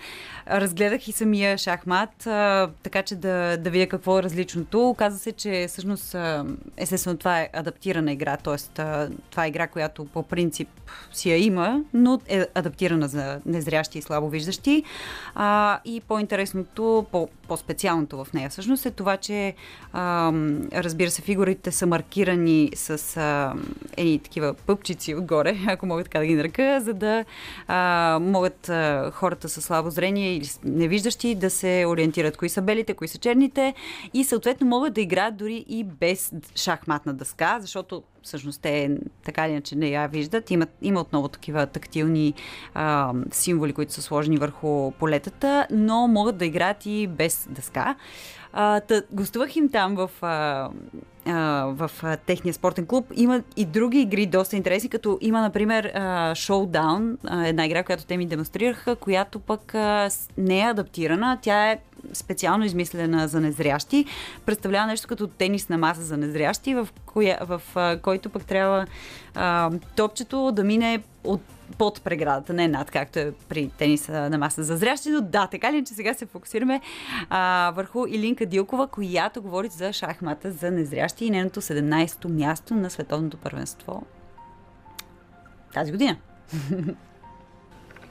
Разгледах 0.50 1.08
и 1.08 1.12
самия 1.12 1.58
шахмат, 1.58 2.26
а, 2.26 2.70
така 2.82 3.02
че 3.02 3.14
да, 3.14 3.56
да 3.56 3.70
видя 3.70 3.86
какво 3.86 4.18
е 4.18 4.22
различното. 4.22 4.88
Оказва 4.88 5.18
се, 5.18 5.32
че 5.32 5.66
всъщност 5.68 6.14
а, 6.14 6.46
естествено 6.76 7.18
това 7.18 7.40
е 7.40 7.48
адаптирана 7.52 8.12
игра, 8.12 8.36
т.е. 8.36 8.56
това 9.30 9.44
е 9.44 9.48
игра, 9.48 9.66
която 9.66 10.04
по 10.04 10.22
принцип 10.22 10.68
си 11.12 11.30
я 11.30 11.36
има, 11.44 11.80
но 11.94 12.20
е 12.28 12.46
адаптирана 12.54 13.08
за 13.08 13.40
незрящи 13.46 13.98
и 13.98 14.02
слабовиждащи. 14.02 14.84
А, 15.34 15.80
и 15.84 16.00
по-интересното, 16.00 17.06
по- 17.12 17.28
по-специалното 17.48 18.24
в 18.24 18.32
нея 18.32 18.50
всъщност 18.50 18.86
е 18.86 18.90
това, 18.90 19.16
че 19.16 19.54
а, 19.92 20.32
разбира 20.72 21.10
се, 21.10 21.22
фигурите 21.22 21.72
са 21.72 21.86
маркирани 21.86 22.70
с 22.74 23.16
едни 23.96 24.18
такива 24.18 24.54
пъпчици 24.54 25.14
отгоре, 25.14 25.56
ако 25.66 25.83
мога 25.86 26.04
така 26.04 26.18
да 26.18 26.26
ги 26.26 26.34
нарека, 26.34 26.80
за 26.80 26.94
да 26.94 27.24
а, 27.66 28.18
могат 28.22 28.68
а, 28.68 29.10
хората 29.14 29.48
с 29.48 29.62
слабо 29.62 29.90
зрение 29.90 30.36
или 30.36 30.48
невиждащи 30.64 31.34
да 31.34 31.50
се 31.50 31.84
ориентират 31.88 32.36
кои 32.36 32.48
са 32.48 32.62
белите, 32.62 32.94
кои 32.94 33.08
са 33.08 33.18
черните 33.18 33.74
и 34.14 34.24
съответно 34.24 34.66
могат 34.66 34.94
да 34.94 35.00
играят 35.00 35.36
дори 35.36 35.64
и 35.68 35.84
без 35.84 36.32
шахматна 36.56 37.14
дъска, 37.14 37.58
защото 37.60 38.02
всъщност 38.22 38.62
те 38.62 38.90
така 39.24 39.46
или 39.46 39.52
иначе 39.52 39.76
не 39.76 39.88
я 39.88 40.06
виждат. 40.06 40.50
Има, 40.50 40.66
има 40.82 41.00
отново 41.00 41.28
такива 41.28 41.66
тактилни 41.66 42.34
а, 42.74 43.12
символи, 43.30 43.72
които 43.72 43.92
са 43.92 44.02
сложени 44.02 44.36
върху 44.36 44.90
полетата, 44.90 45.66
но 45.70 46.08
могат 46.08 46.36
да 46.36 46.44
играят 46.44 46.86
и 46.86 47.06
без 47.06 47.46
дъска. 47.50 47.96
А, 48.56 48.80
та, 48.80 49.02
гостувах 49.12 49.56
им 49.56 49.68
там 49.68 49.94
в, 49.94 50.10
а, 50.22 50.68
а, 51.26 51.64
в 51.66 51.90
а, 52.02 52.16
техния 52.16 52.54
спортен 52.54 52.86
клуб. 52.86 53.06
Има 53.14 53.42
и 53.56 53.64
други 53.64 54.00
игри 54.00 54.26
доста 54.26 54.56
интересни, 54.56 54.90
като 54.90 55.18
има, 55.20 55.40
например, 55.40 55.84
а, 55.94 56.34
Showdown, 56.34 57.16
една 57.48 57.66
игра, 57.66 57.82
която 57.82 58.04
те 58.06 58.16
ми 58.16 58.26
демонстрираха, 58.26 58.96
която 58.96 59.40
пък 59.40 59.74
а, 59.74 60.08
не 60.38 60.60
е 60.60 60.64
адаптирана. 60.64 61.38
Тя 61.42 61.70
е 61.70 61.78
специално 62.12 62.64
измислена 62.64 63.28
за 63.28 63.40
незрящи. 63.40 64.04
Представлява 64.46 64.86
нещо 64.86 65.08
като 65.08 65.26
тенисна 65.26 65.78
маса 65.78 66.02
за 66.02 66.16
незрящи, 66.16 66.74
в, 66.74 66.88
коя, 67.06 67.38
в 67.40 67.62
а, 67.74 67.98
който 67.98 68.30
пък 68.30 68.44
трябва 68.44 68.86
а, 69.34 69.70
топчето 69.96 70.52
да 70.52 70.64
мине 70.64 71.02
от 71.24 71.40
под 71.78 72.02
преградата, 72.02 72.52
не 72.52 72.68
над, 72.68 72.90
както 72.90 73.18
е 73.18 73.32
при 73.48 73.68
тениса 73.68 74.30
на 74.30 74.38
маса 74.38 74.62
за 74.62 74.76
зрящи, 74.76 75.10
но 75.10 75.20
да, 75.20 75.46
така 75.46 75.72
ли, 75.72 75.84
че 75.84 75.94
сега 75.94 76.14
се 76.14 76.26
фокусираме 76.26 76.80
а, 77.30 77.72
върху 77.76 78.06
Илинка 78.06 78.46
Дилкова, 78.46 78.86
която 78.86 79.42
говори 79.42 79.68
за 79.68 79.92
шахмата 79.92 80.52
за 80.52 80.70
незрящи 80.70 81.24
и 81.24 81.30
нейното 81.30 81.60
17-то 81.60 82.28
място 82.28 82.74
на 82.74 82.90
световното 82.90 83.36
първенство 83.36 84.02
тази 85.74 85.92
година. 85.92 86.16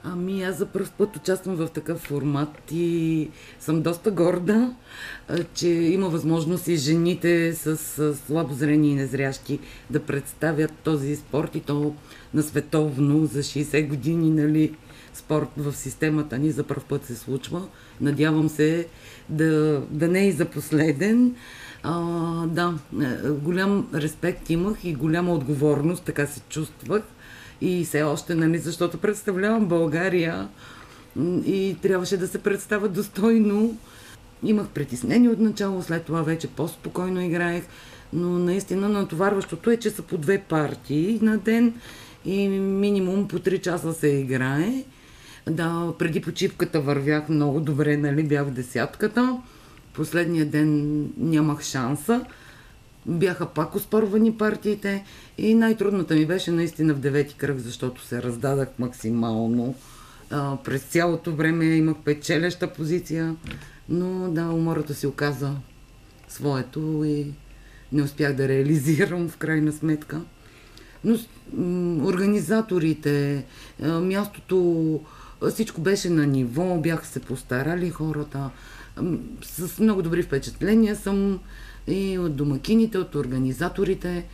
Ами 0.05 0.43
аз 0.43 0.57
за 0.57 0.65
първ 0.65 0.89
път 0.97 1.15
участвам 1.15 1.55
в 1.55 1.67
такъв 1.67 1.99
формат 1.99 2.71
и 2.71 3.29
съм 3.59 3.81
доста 3.81 4.11
горда, 4.11 4.73
че 5.53 5.67
има 5.67 6.09
възможност 6.09 6.67
и 6.67 6.75
жените 6.75 7.53
с 7.53 7.77
слабо 8.15 8.53
зрение 8.53 8.91
и 8.91 8.95
незрящи 8.95 9.59
да 9.89 9.99
представят 9.99 10.71
този 10.83 11.15
спорт 11.15 11.55
и 11.55 11.59
то 11.59 11.95
на 12.33 12.43
световно 12.43 13.25
за 13.25 13.43
60 13.43 13.87
години, 13.87 14.29
нали, 14.29 14.75
спорт 15.13 15.49
в 15.57 15.73
системата 15.75 16.37
ни 16.37 16.51
за 16.51 16.63
първ 16.63 16.83
път 16.89 17.05
се 17.05 17.15
случва. 17.15 17.67
Надявам 18.01 18.49
се 18.49 18.87
да, 19.29 19.81
да 19.89 20.07
не 20.07 20.19
е 20.19 20.27
и 20.27 20.31
за 20.31 20.45
последен. 20.45 21.35
А, 21.83 22.01
да, 22.47 22.73
е, 23.01 23.29
голям 23.29 23.87
респект 23.93 24.49
имах 24.49 24.83
и 24.83 24.93
голяма 24.93 25.33
отговорност, 25.33 26.03
така 26.03 26.27
се 26.27 26.39
чувствах. 26.49 27.03
И 27.63 27.85
все 27.85 28.03
още, 28.03 28.35
нали, 28.35 28.57
защото 28.57 28.97
представлявам 28.97 29.65
България 29.65 30.47
и 31.45 31.75
трябваше 31.81 32.17
да 32.17 32.27
се 32.27 32.37
представя 32.37 32.89
достойно. 32.89 33.77
Имах 34.43 34.67
притеснение 34.67 35.29
от 35.29 35.39
начало, 35.39 35.81
след 35.81 36.05
това 36.05 36.21
вече 36.21 36.47
по-спокойно 36.47 37.21
играех, 37.21 37.63
но 38.13 38.29
наистина 38.29 38.89
натоварващото 38.89 39.71
е, 39.71 39.77
че 39.77 39.89
са 39.89 40.01
по 40.01 40.17
две 40.17 40.39
партии 40.39 41.19
на 41.21 41.37
ден 41.37 41.73
и 42.25 42.47
минимум 42.49 43.27
по 43.27 43.39
3 43.39 43.61
часа 43.61 43.93
се 43.93 44.07
играе. 44.07 44.83
Да, 45.49 45.93
преди 45.99 46.21
почивката 46.21 46.81
вървях 46.81 47.29
много 47.29 47.59
добре, 47.59 47.97
нали, 47.97 48.23
бях 48.23 48.45
в 48.45 48.51
десятката. 48.51 49.37
Последния 49.93 50.45
ден 50.45 51.01
нямах 51.17 51.61
шанса. 51.61 52.25
Бяха 53.05 53.45
пак 53.45 53.75
оспорвани 53.75 54.37
партиите 54.37 55.03
и 55.37 55.53
най-трудната 55.53 56.15
ми 56.15 56.25
беше 56.25 56.51
наистина 56.51 56.93
в 56.93 56.99
девети 56.99 57.35
кръг, 57.35 57.57
защото 57.57 58.01
се 58.01 58.23
раздадах 58.23 58.67
максимално. 58.79 59.75
А, 60.29 60.57
през 60.63 60.81
цялото 60.81 61.35
време 61.35 61.65
имах 61.65 61.97
печелеща 62.05 62.73
позиция, 62.73 63.35
но 63.89 64.31
да, 64.31 64.45
умората 64.45 64.93
си 64.93 65.07
оказа 65.07 65.51
своето 66.27 67.03
и 67.05 67.33
не 67.91 68.01
успях 68.01 68.35
да 68.35 68.47
реализирам 68.47 69.29
в 69.29 69.37
крайна 69.37 69.71
сметка. 69.71 70.21
Но 71.03 71.17
м, 71.53 72.05
организаторите, 72.05 73.45
мястото, 73.79 74.99
всичко 75.49 75.81
беше 75.81 76.09
на 76.09 76.25
ниво, 76.25 76.77
бяха 76.77 77.05
се 77.05 77.19
постарали 77.19 77.89
хората. 77.89 78.49
С 79.41 79.79
много 79.79 80.01
добри 80.01 80.23
впечатления 80.23 80.95
съм 80.95 81.39
и 81.87 82.19
от 82.19 82.35
домакините, 82.35 82.97
от 82.97 83.15
организаторите, 83.15 84.25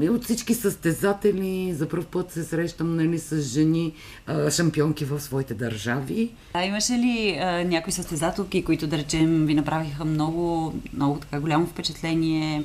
и 0.00 0.08
от 0.10 0.24
всички 0.24 0.54
състезатели. 0.54 1.74
За 1.74 1.88
първ 1.88 2.04
път 2.04 2.32
се 2.32 2.44
срещам 2.44 2.96
нали, 2.96 3.18
с 3.18 3.42
жени 3.42 3.92
а, 4.26 4.50
шампионки 4.50 5.04
в 5.04 5.20
своите 5.20 5.54
държави. 5.54 6.30
А 6.54 6.64
имаше 6.64 6.92
ли 6.92 7.38
а, 7.40 7.64
някои 7.64 7.92
състезателки, 7.92 8.64
които 8.64 8.86
да 8.86 8.98
речем 8.98 9.46
ви 9.46 9.54
направиха 9.54 10.04
много, 10.04 10.74
много 10.94 11.18
така 11.18 11.40
голямо 11.40 11.66
впечатление? 11.66 12.64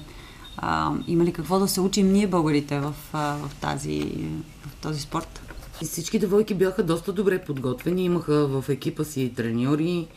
А, 0.57 0.91
има 1.07 1.23
ли 1.23 1.33
какво 1.33 1.59
да 1.59 1.67
се 1.67 1.81
учим 1.81 2.11
ние 2.11 2.27
българите 2.27 2.79
в, 2.79 2.93
в, 3.13 3.51
тази, 3.61 4.01
в 4.67 4.81
този 4.81 5.01
спорт? 5.01 5.41
И 5.81 5.85
всички 5.85 6.19
девойки 6.19 6.53
бяха 6.53 6.83
доста 6.83 7.13
добре 7.13 7.43
подготвени. 7.43 8.03
Имаха 8.03 8.47
в 8.47 8.69
екипа 8.69 9.03
си 9.03 9.33
треньори. 9.35 10.07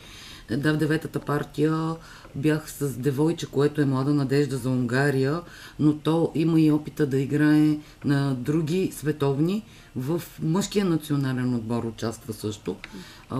Да, 0.57 0.73
в 0.73 0.77
деветата 0.77 1.19
партия 1.19 1.95
бях 2.35 2.71
с 2.71 2.97
девойче, 2.97 3.45
което 3.45 3.81
е 3.81 3.85
млада 3.85 4.13
надежда 4.13 4.57
за 4.57 4.69
Унгария, 4.69 5.41
но 5.79 5.97
то 5.97 6.31
има 6.35 6.61
и 6.61 6.71
опита 6.71 7.07
да 7.07 7.17
играе 7.17 7.77
на 8.05 8.35
други 8.35 8.91
световни. 8.93 9.63
В 9.95 10.21
мъжкия 10.41 10.85
национален 10.85 11.55
отбор 11.55 11.83
участва 11.83 12.33
също. 12.33 12.75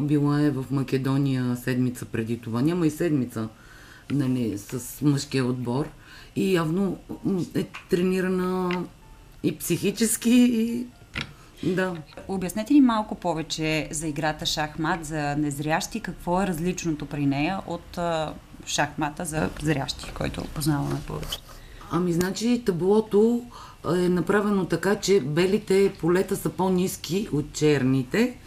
Била 0.01 0.41
е 0.41 0.51
в 0.51 0.65
Македония 0.71 1.57
седмица 1.57 2.05
преди 2.05 2.37
това. 2.37 2.61
Няма 2.61 2.87
и 2.87 2.91
седмица 2.91 3.47
нали, 4.11 4.57
с 4.57 5.01
мъжкия 5.01 5.45
отбор. 5.45 5.89
И 6.35 6.53
явно 6.53 6.97
е 7.55 7.67
тренирана 7.89 8.85
и 9.43 9.57
психически, 9.57 10.31
и 10.31 10.87
да. 11.63 11.95
Обяснете 12.27 12.73
ни 12.73 12.81
малко 12.81 13.15
повече 13.15 13.87
за 13.91 14.07
играта 14.07 14.45
шахмат 14.45 15.05
за 15.05 15.35
незрящи. 15.35 15.99
Какво 15.99 16.41
е 16.41 16.47
различното 16.47 17.05
при 17.05 17.25
нея 17.25 17.61
от 17.67 17.99
шахмата 18.69 19.25
за 19.25 19.49
зрящи, 19.61 20.11
който 20.13 20.43
познаваме 20.43 21.01
по 21.07 21.13
Ами, 21.91 22.13
значи 22.13 22.63
таблото 22.65 23.41
е 23.95 24.09
направено 24.09 24.65
така, 24.65 24.95
че 24.95 25.19
белите 25.19 25.93
полета 25.99 26.35
са 26.35 26.49
по-низки 26.49 27.27
от 27.31 27.53
черните 27.53 28.37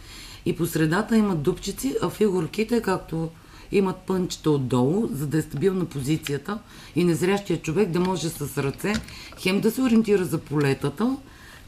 и 0.45 0.55
по 0.55 0.65
средата 0.65 1.17
имат 1.17 1.41
дупчици, 1.41 1.95
а 2.01 2.09
фигурките, 2.09 2.81
както 2.81 3.29
имат 3.71 3.97
пънчета 3.97 4.51
отдолу, 4.51 5.07
за 5.11 5.27
да 5.27 5.37
е 5.37 5.41
стабилна 5.41 5.85
позицията 5.85 6.59
и 6.95 7.03
незрящия 7.03 7.61
човек 7.61 7.89
да 7.89 7.99
може 7.99 8.29
с 8.29 8.63
ръце 8.63 8.93
хем 9.39 9.61
да 9.61 9.71
се 9.71 9.81
ориентира 9.81 10.25
за 10.25 10.37
полетата, 10.37 11.17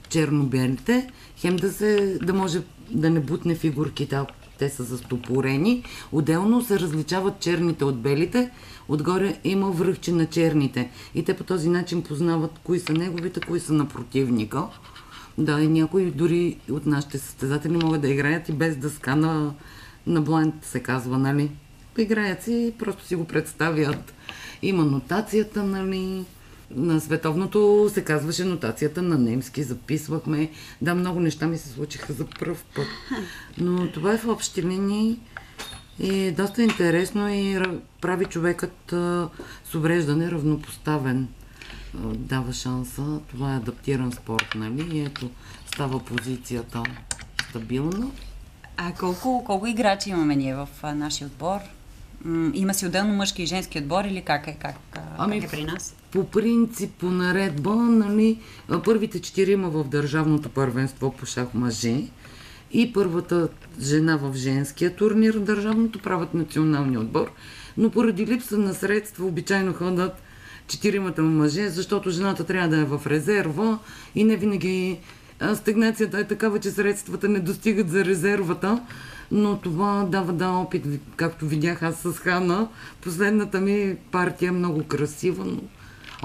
черно-белите, 0.09 1.09
хем 1.37 1.55
да, 1.55 1.71
се, 1.71 2.19
да 2.23 2.33
може 2.33 2.61
да 2.91 3.09
не 3.09 3.19
бутне 3.19 3.55
фигурките, 3.55 4.15
ако 4.15 4.33
те 4.57 4.69
са 4.69 4.83
застопорени. 4.83 5.83
Отделно 6.11 6.61
се 6.61 6.79
различават 6.79 7.39
черните 7.39 7.85
от 7.85 7.99
белите, 7.99 8.51
отгоре 8.87 9.39
има 9.43 9.71
връхче 9.71 10.11
на 10.11 10.25
черните. 10.25 10.91
И 11.15 11.23
те 11.23 11.33
по 11.33 11.43
този 11.43 11.69
начин 11.69 12.03
познават 12.03 12.51
кои 12.63 12.79
са 12.79 12.93
неговите, 12.93 13.39
кои 13.39 13.59
са 13.59 13.73
на 13.73 13.87
противника. 13.87 14.63
Да, 15.37 15.61
и 15.61 15.67
някои 15.67 16.11
дори 16.11 16.57
от 16.71 16.85
нашите 16.85 17.17
състезатели 17.17 17.77
могат 17.77 18.01
да 18.01 18.09
играят 18.09 18.49
и 18.49 18.53
без 18.53 18.77
дъска 18.77 19.15
на, 19.15 19.53
на 20.07 20.21
блайнд, 20.21 20.55
се 20.61 20.79
казва, 20.79 21.17
нали? 21.17 21.51
Играят 21.97 22.43
си 22.43 22.53
и 22.67 22.77
просто 22.77 23.05
си 23.05 23.15
го 23.15 23.25
представят. 23.25 24.13
Има 24.61 24.85
нотацията, 24.85 25.63
нали? 25.63 26.25
На 26.71 27.01
световното 27.01 27.89
се 27.93 28.03
казваше 28.03 28.43
нотацията 28.43 29.01
на 29.01 29.17
немски, 29.17 29.63
записвахме. 29.63 30.49
Да, 30.81 30.95
много 30.95 31.19
неща 31.19 31.47
ми 31.47 31.57
се 31.57 31.69
случиха 31.69 32.13
за 32.13 32.25
първ 32.39 32.57
път. 32.75 32.87
Но 33.57 33.91
това 33.91 34.13
е 34.13 34.17
в 34.17 34.27
общи 34.27 34.63
линии 34.63 35.19
и 35.99 36.19
е 36.19 36.31
доста 36.31 36.63
интересно 36.63 37.29
и 37.29 37.59
ра- 37.59 37.79
прави 38.01 38.25
човекът 38.25 38.75
с 39.65 39.75
увреждане 39.75 40.31
равнопоставен. 40.31 41.27
дава 42.15 42.53
шанса. 42.53 43.19
Това 43.29 43.53
е 43.53 43.57
адаптиран 43.57 44.11
спорт, 44.11 44.47
нали? 44.55 44.97
И 44.97 45.01
ето, 45.01 45.29
става 45.67 45.99
позицията 45.99 46.83
стабилна. 47.49 48.07
А 48.77 48.93
колко, 48.93 49.43
колко 49.45 49.67
играчи 49.67 50.09
имаме 50.09 50.35
ние 50.35 50.55
в 50.55 50.67
нашия 50.83 51.27
отбор? 51.27 51.59
Има 52.53 52.73
си 52.73 52.85
отделно 52.85 53.13
мъжки 53.13 53.43
и 53.43 53.45
женски 53.45 53.79
отбор 53.79 54.05
или 54.05 54.21
как 54.21 54.47
е, 54.47 54.57
как, 54.61 54.75
Ами, 55.17 55.41
как 55.41 55.53
е 55.53 55.55
при 55.55 55.63
нас? 55.63 55.95
По 56.15 56.23
принцип, 56.23 56.91
по 56.91 57.05
наредба, 57.05 57.75
нали, 57.75 58.39
първите 58.85 59.21
четирима 59.21 59.69
в 59.69 59.83
държавното 59.83 60.49
първенство 60.49 61.11
по 61.11 61.25
шах 61.25 61.53
мъже 61.53 62.03
и 62.71 62.93
първата 62.93 63.47
жена 63.81 64.17
в 64.17 64.35
женския 64.35 64.95
турнир 64.95 65.33
в 65.33 65.43
държавното 65.43 65.99
правят 65.99 66.33
националния 66.33 66.99
отбор, 66.99 67.31
но 67.77 67.89
поради 67.89 68.25
липса 68.25 68.57
на 68.57 68.73
средства 68.73 69.25
обичайно 69.25 69.73
ходят 69.73 70.23
четиримата 70.67 71.21
мъже, 71.21 71.69
защото 71.69 72.09
жената 72.09 72.43
трябва 72.43 72.69
да 72.69 72.77
е 72.77 72.85
в 72.85 73.01
резерва 73.07 73.79
и 74.15 74.23
не 74.23 74.35
винаги 74.35 74.99
стагнацията 75.55 76.19
е 76.19 76.23
такава, 76.23 76.59
че 76.59 76.71
средствата 76.71 77.29
не 77.29 77.39
достигат 77.39 77.89
за 77.89 78.05
резервата, 78.05 78.81
но 79.31 79.57
това 79.57 80.07
дава 80.11 80.33
да 80.33 80.49
опит, 80.49 80.85
както 81.15 81.45
видях 81.45 81.83
аз 81.83 81.95
с 81.95 82.13
Хана. 82.13 82.67
Последната 83.01 83.61
ми 83.61 83.95
партия 84.11 84.49
е 84.49 84.51
много 84.51 84.83
красива, 84.83 85.45
но 85.45 85.61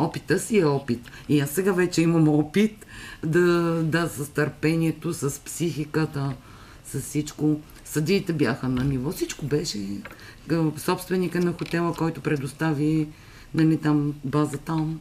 опита 0.04 0.38
си 0.38 0.58
е 0.58 0.64
опит. 0.64 1.10
И 1.28 1.40
аз 1.40 1.50
сега 1.50 1.72
вече 1.72 2.02
имам 2.02 2.28
опит 2.28 2.86
да, 3.24 3.42
да 3.82 4.08
с 4.08 4.28
търпението, 4.28 5.12
с 5.12 5.40
психиката, 5.44 6.34
с 6.84 7.00
всичко. 7.00 7.60
Съдиите 7.84 8.32
бяха 8.32 8.68
на 8.68 8.84
ниво. 8.84 9.10
Всичко 9.10 9.46
беше 9.46 9.78
собственика 10.76 11.40
на 11.40 11.52
хотела, 11.52 11.94
който 11.94 12.20
предостави 12.20 13.08
нали, 13.54 13.76
там 13.76 14.14
база 14.24 14.58
там. 14.58 15.00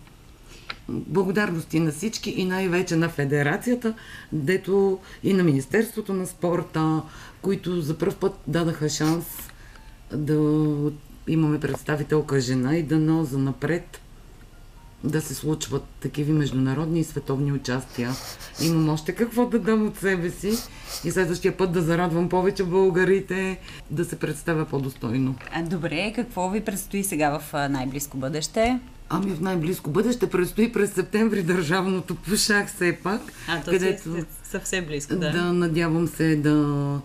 Благодарности 0.90 1.80
на 1.80 1.92
всички 1.92 2.30
и 2.30 2.46
най-вече 2.46 2.96
на 2.96 3.10
федерацията, 3.10 3.94
дето 4.32 5.00
и 5.24 5.34
на 5.34 5.44
Министерството 5.44 6.14
на 6.14 6.28
спорта, 6.28 7.02
които 7.42 7.82
за 7.82 7.98
първ 7.98 8.16
път 8.20 8.34
дадаха 8.48 8.90
шанс 8.90 9.26
да 10.14 10.76
имаме 11.28 11.60
представителка 11.60 12.40
жена 12.40 12.78
и 12.78 12.84
дано 12.84 13.24
за 13.24 13.38
напред 13.38 14.02
да 15.04 15.22
се 15.22 15.36
случват 15.36 15.84
такива 16.00 16.34
международни 16.34 17.00
и 17.00 17.04
световни 17.04 17.52
участия. 17.52 18.12
Имам 18.62 18.90
още 18.90 19.16
какво 19.16 19.46
да 19.46 19.60
дам 19.60 19.88
от 19.88 19.98
себе 19.98 20.30
си 20.30 20.52
и 21.06 21.12
следващия 21.12 21.58
път 21.58 21.72
да 21.72 21.82
зарадвам 21.82 22.30
повече 22.30 22.64
българите, 22.64 23.60
да 23.92 24.06
се 24.06 24.20
представя 24.20 24.66
по-достойно. 24.66 25.36
А, 25.52 25.64
добре, 25.64 26.14
какво 26.16 26.50
ви 26.50 26.62
предстои 26.62 27.04
сега 27.04 27.40
в 27.40 27.54
а, 27.54 27.70
най-близко 27.70 28.18
бъдеще? 28.18 28.80
Ами 29.10 29.32
в 29.32 29.42
най-близко 29.42 29.90
бъдеще 29.90 30.30
предстои 30.30 30.72
през 30.72 30.94
септември 30.94 31.44
държавното 31.44 32.16
по 32.16 32.36
шах 32.36 32.68
все 32.68 32.98
пак, 33.04 33.22
където 33.66 34.26
съвсем 34.44 34.86
близко, 34.86 35.16
да. 35.16 35.54
надявам 35.54 36.08
се 36.08 36.36
да 36.36 37.00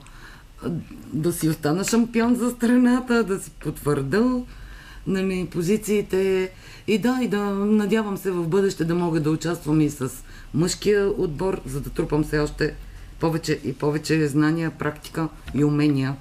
да 1.13 1.33
си 1.33 1.49
остана 1.49 1.85
шампион 1.85 2.35
за 2.35 2.51
страната, 2.51 3.25
да 3.25 3.41
си 3.41 3.51
потвърда 3.51 4.43
нали, 5.07 5.49
позициите 5.51 6.51
и 6.87 6.99
да, 6.99 7.19
и 7.23 7.29
да 7.29 7.45
надявам 7.55 8.17
се 8.17 8.31
в 8.31 8.49
бъдеще 8.49 8.85
да 8.85 8.95
мога 8.95 9.21
да 9.21 9.31
участвам 9.31 9.81
и 9.81 9.91
с 9.91 10.11
мъжкия 10.55 11.09
отбор, 11.09 11.61
за 11.67 11.81
да 11.81 11.91
трупам 11.91 12.25
все 12.25 12.39
още 12.39 12.75
повече 13.21 13.61
и 13.65 13.73
повече 13.73 14.29
знания, 14.29 14.71
практика 14.71 15.29
и 15.55 15.65
умения. 15.65 16.17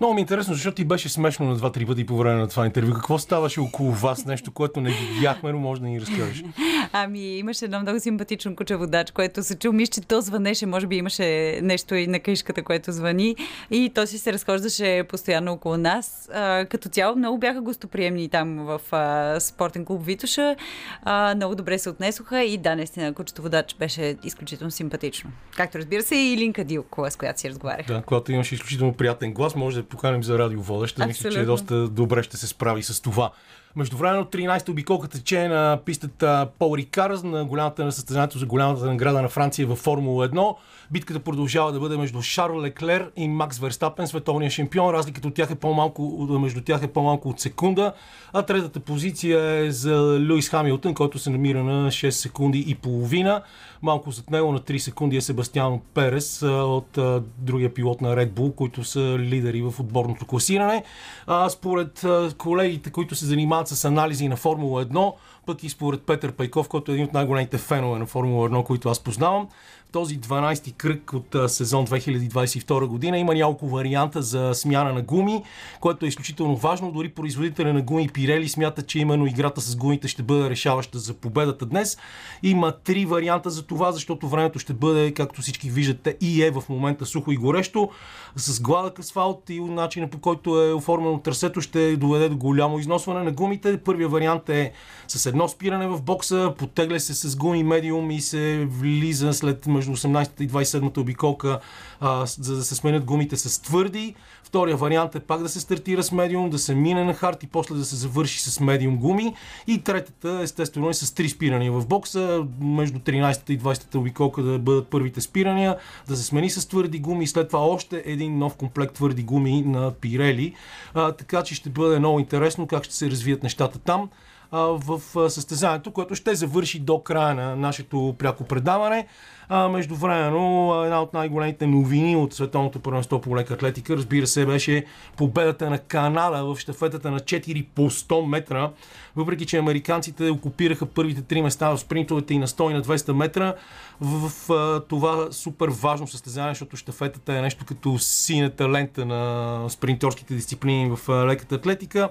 Много 0.00 0.14
ми 0.14 0.20
е 0.20 0.22
интересно, 0.22 0.54
защото 0.54 0.74
ти 0.74 0.84
беше 0.84 1.08
смешно 1.08 1.46
на 1.46 1.56
два-три 1.56 1.86
пъти 1.86 2.06
по 2.06 2.16
време 2.16 2.40
на 2.40 2.48
това 2.48 2.66
интервю. 2.66 2.94
Какво 2.94 3.18
ставаше 3.18 3.60
около 3.60 3.92
вас? 3.92 4.24
Нещо, 4.24 4.50
което 4.50 4.80
не 4.80 4.90
видяхме, 4.90 5.52
но 5.52 5.58
може 5.58 5.80
да 5.80 5.86
ни 5.86 6.00
разкажеш. 6.00 6.44
Ами, 6.92 7.38
имаше 7.38 7.64
едно 7.64 7.80
много 7.80 8.00
симпатично 8.00 8.56
куче 8.56 8.76
водач, 8.76 9.10
което 9.10 9.42
се 9.42 9.58
чу. 9.58 9.72
Мисля, 9.72 9.90
че 9.90 10.00
то 10.00 10.20
звънеше, 10.20 10.66
може 10.66 10.86
би 10.86 10.96
имаше 10.96 11.58
нещо 11.62 11.94
и 11.94 12.06
на 12.06 12.20
книжката, 12.20 12.62
което 12.62 12.92
звъни. 12.92 13.36
И 13.70 13.90
то 13.94 14.06
си 14.06 14.18
се 14.18 14.32
разхождаше 14.32 15.04
постоянно 15.08 15.52
около 15.52 15.76
нас. 15.76 16.28
А, 16.34 16.64
като 16.64 16.88
цяло 16.88 17.16
много 17.16 17.38
бяха 17.38 17.60
гостоприемни 17.60 18.28
там 18.28 18.56
в 18.56 18.80
а, 18.92 19.40
спортен 19.40 19.84
клуб 19.84 20.04
Витоша. 20.04 20.56
А, 21.02 21.34
много 21.34 21.54
добре 21.54 21.78
се 21.78 21.90
отнесоха 21.90 22.42
и 22.44 22.58
да, 22.58 22.76
наистина, 22.76 23.14
кучето 23.14 23.42
водач 23.42 23.76
беше 23.78 24.16
изключително 24.24 24.70
симпатично. 24.70 25.30
Както 25.56 25.78
разбира 25.78 26.02
се 26.02 26.16
и 26.16 26.36
Линка 26.36 26.64
Дилкова, 26.64 27.10
с 27.10 27.16
която 27.16 27.40
си 27.40 27.50
разговарях. 27.50 27.86
Да, 27.86 28.02
когато 28.02 28.32
имаш 28.32 28.52
изключително 28.52 28.92
приятен 28.92 29.32
глас, 29.32 29.54
може 29.54 29.76
да 29.76 29.87
поканим 29.88 30.24
за 30.24 30.38
радиоводеща. 30.38 31.06
Мисля, 31.06 31.30
че 31.30 31.44
доста 31.44 31.88
добре 31.88 32.22
ще 32.22 32.36
се 32.36 32.46
справи 32.46 32.82
с 32.82 33.02
това. 33.02 33.30
Междувременно 33.78 34.24
13-та 34.24 34.72
обиколка 34.72 35.08
тече 35.08 35.48
на 35.48 35.78
пистата 35.84 36.48
Пол 36.58 36.76
Рикар 36.76 37.10
на 37.10 37.44
голямата 37.44 37.84
на 37.84 37.92
състезанието 37.92 38.38
за 38.38 38.46
голямата 38.46 38.86
награда 38.86 39.22
на 39.22 39.28
Франция 39.28 39.66
във 39.66 39.78
Формула 39.78 40.28
1. 40.28 40.56
Битката 40.90 41.20
продължава 41.20 41.72
да 41.72 41.80
бъде 41.80 41.96
между 41.96 42.22
Шарл 42.22 42.60
Леклер 42.60 43.10
и 43.16 43.28
Макс 43.28 43.58
Верстапен, 43.58 44.06
световния 44.06 44.50
шампион. 44.50 44.94
Разликата 44.94 45.28
от 45.28 45.34
тях 45.34 45.50
е 45.50 45.54
по-малко, 45.54 46.02
между 46.40 46.60
тях 46.60 46.82
е 46.82 46.86
по-малко 46.86 47.28
от 47.28 47.40
секунда. 47.40 47.92
А 48.32 48.42
третата 48.42 48.80
позиция 48.80 49.66
е 49.66 49.70
за 49.70 50.18
Луис 50.30 50.48
Хамилтън, 50.48 50.94
който 50.94 51.18
се 51.18 51.30
намира 51.30 51.64
на 51.64 51.90
6 51.90 52.10
секунди 52.10 52.64
и 52.68 52.74
половина. 52.74 53.42
Малко 53.82 54.10
зад 54.10 54.30
него 54.30 54.52
на 54.52 54.60
3 54.60 54.78
секунди 54.78 55.16
е 55.16 55.20
Себастиан 55.20 55.80
Перес 55.94 56.42
от 56.42 56.98
другия 57.38 57.74
пилот 57.74 58.00
на 58.00 58.16
Red 58.16 58.30
Bull, 58.30 58.54
които 58.54 58.84
са 58.84 59.00
лидери 59.18 59.62
в 59.62 59.80
отборното 59.80 60.26
класиране. 60.26 60.84
А, 61.26 61.48
според 61.48 62.06
колегите, 62.38 62.90
които 62.90 63.14
се 63.14 63.26
занимават 63.26 63.67
с 63.68 63.84
анализи 63.84 64.28
на 64.28 64.36
Формула 64.36 64.86
1, 64.86 65.14
пък 65.46 65.62
и 65.62 65.68
според 65.68 66.02
Петър 66.02 66.32
Пайков, 66.32 66.68
който 66.68 66.92
е 66.92 66.94
един 66.94 67.06
от 67.06 67.12
най-големите 67.12 67.58
фенове 67.58 67.98
на 67.98 68.06
Формула 68.06 68.50
1, 68.50 68.64
които 68.64 68.88
аз 68.88 69.00
познавам, 69.00 69.48
този 69.92 70.20
12-ти 70.20 70.72
кръг 70.72 71.12
от 71.12 71.34
а, 71.34 71.48
сезон 71.48 71.86
2022 71.86 72.86
година 72.86 73.18
има 73.18 73.34
няколко 73.34 73.68
варианта 73.68 74.22
за 74.22 74.50
смяна 74.54 74.92
на 74.92 75.02
гуми, 75.02 75.42
което 75.80 76.04
е 76.04 76.08
изключително 76.08 76.56
важно. 76.56 76.92
Дори 76.92 77.08
производителя 77.08 77.72
на 77.72 77.82
гуми 77.82 78.08
Пирели 78.08 78.48
смята, 78.48 78.82
че 78.82 78.98
именно 78.98 79.26
играта 79.26 79.60
с 79.60 79.76
гумите 79.76 80.08
ще 80.08 80.22
бъде 80.22 80.50
решаваща 80.50 80.98
за 80.98 81.14
победата 81.14 81.66
днес. 81.66 81.98
Има 82.42 82.72
три 82.72 83.06
варианта 83.06 83.50
за 83.50 83.62
това, 83.62 83.92
защото 83.92 84.28
времето 84.28 84.58
ще 84.58 84.72
бъде, 84.72 85.14
както 85.14 85.42
всички 85.42 85.70
виждате, 85.70 86.16
и 86.20 86.42
е 86.42 86.50
в 86.50 86.62
момента 86.68 87.06
сухо 87.06 87.32
и 87.32 87.36
горещо. 87.36 87.90
С 88.36 88.60
гладък 88.60 88.98
асфалт 88.98 89.50
и 89.50 89.60
начина 89.60 90.10
по 90.10 90.18
който 90.18 90.62
е 90.62 90.72
оформено 90.72 91.18
трасето 91.18 91.60
ще 91.60 91.96
доведе 91.96 92.28
до 92.28 92.36
голямо 92.36 92.78
износване 92.78 93.22
на 93.22 93.32
гумите. 93.32 93.78
Първият 93.78 94.12
вариант 94.12 94.48
е 94.48 94.72
с 95.08 95.26
едно 95.26 95.48
спиране 95.48 95.88
в 95.88 96.02
бокса, 96.02 96.54
потегля 96.58 97.00
се 97.00 97.14
с 97.14 97.36
гуми 97.36 97.62
медиум 97.62 98.10
и 98.10 98.20
се 98.20 98.66
влиза 98.70 99.32
след 99.32 99.66
между 99.78 99.92
18 99.92 100.40
и 100.40 100.48
27 100.48 100.98
обиколка, 100.98 101.60
а, 102.00 102.26
за 102.26 102.56
да 102.56 102.64
се 102.64 102.74
сменят 102.74 103.04
гумите 103.04 103.36
с 103.36 103.62
твърди. 103.62 104.14
Втория 104.42 104.76
вариант 104.76 105.14
е 105.14 105.20
пак 105.20 105.42
да 105.42 105.48
се 105.48 105.60
стартира 105.60 106.02
с 106.02 106.12
медиум, 106.12 106.50
да 106.50 106.58
се 106.58 106.74
мине 106.74 107.04
на 107.04 107.14
хард 107.14 107.42
и 107.42 107.46
после 107.46 107.74
да 107.74 107.84
се 107.84 107.96
завърши 107.96 108.42
с 108.42 108.60
медиум 108.60 108.96
гуми. 108.96 109.34
И 109.66 109.78
третата, 109.78 110.40
естествено, 110.42 110.88
е 110.88 110.94
с 110.94 111.14
три 111.14 111.28
спирания 111.28 111.72
в 111.72 111.86
бокса, 111.86 112.46
между 112.60 112.98
13 112.98 113.50
и 113.50 113.60
20 113.60 113.94
обиколка 113.94 114.42
да 114.42 114.58
бъдат 114.58 114.88
първите 114.88 115.20
спирания, 115.20 115.76
да 116.08 116.16
се 116.16 116.24
смени 116.24 116.50
с 116.50 116.68
твърди 116.68 116.98
гуми 116.98 117.24
и 117.24 117.26
след 117.26 117.48
това 117.48 117.60
още 117.60 118.02
един 118.06 118.38
нов 118.38 118.56
комплект 118.56 118.94
твърди 118.94 119.22
гуми 119.22 119.62
на 119.62 119.90
Пирели. 119.90 120.54
А, 120.94 121.12
така 121.12 121.42
че 121.42 121.54
ще 121.54 121.70
бъде 121.70 121.98
много 121.98 122.20
интересно 122.20 122.66
как 122.66 122.84
ще 122.84 122.94
се 122.94 123.10
развият 123.10 123.42
нещата 123.42 123.78
там 123.78 124.08
в 124.52 125.00
състезанието, 125.30 125.90
което 125.90 126.14
ще 126.14 126.34
завърши 126.34 126.78
до 126.78 127.02
края 127.02 127.34
на 127.34 127.56
нашето 127.56 128.14
пряко 128.18 128.44
предаване. 128.44 129.06
А, 129.48 129.68
междувременно, 129.68 130.74
една 130.84 131.02
от 131.02 131.14
най-големите 131.14 131.66
новини 131.66 132.16
от 132.16 132.34
световното 132.34 132.80
първенство 132.80 133.20
по 133.20 133.36
лека 133.36 133.54
атлетика, 133.54 133.96
разбира 133.96 134.26
се, 134.26 134.46
беше 134.46 134.84
победата 135.16 135.70
на 135.70 135.78
Канада 135.78 136.44
в 136.44 136.58
щафетата 136.58 137.10
на 137.10 137.20
4 137.20 137.66
по 137.74 137.90
100 137.90 138.26
метра. 138.26 138.70
Въпреки, 139.16 139.46
че 139.46 139.58
американците 139.58 140.30
окупираха 140.30 140.86
първите 140.86 141.22
три 141.22 141.42
места 141.42 141.70
в 141.70 141.78
спринтовете 141.78 142.34
и 142.34 142.38
на 142.38 142.46
100 142.46 142.70
и 142.70 142.74
на 142.74 142.82
200 142.82 143.12
метра, 143.12 143.54
в, 144.00 144.28
в 144.28 144.50
а, 144.52 144.80
това 144.80 145.28
супер 145.30 145.68
важно 145.68 146.08
състезание, 146.08 146.50
защото 146.50 146.76
щафетата 146.76 147.32
е 147.32 147.42
нещо 147.42 147.64
като 147.64 147.98
синята 147.98 148.68
лента 148.68 149.06
на 149.06 149.64
спринторските 149.68 150.34
дисциплини 150.34 150.96
в 150.96 151.26
леката 151.26 151.54
атлетика. 151.54 152.08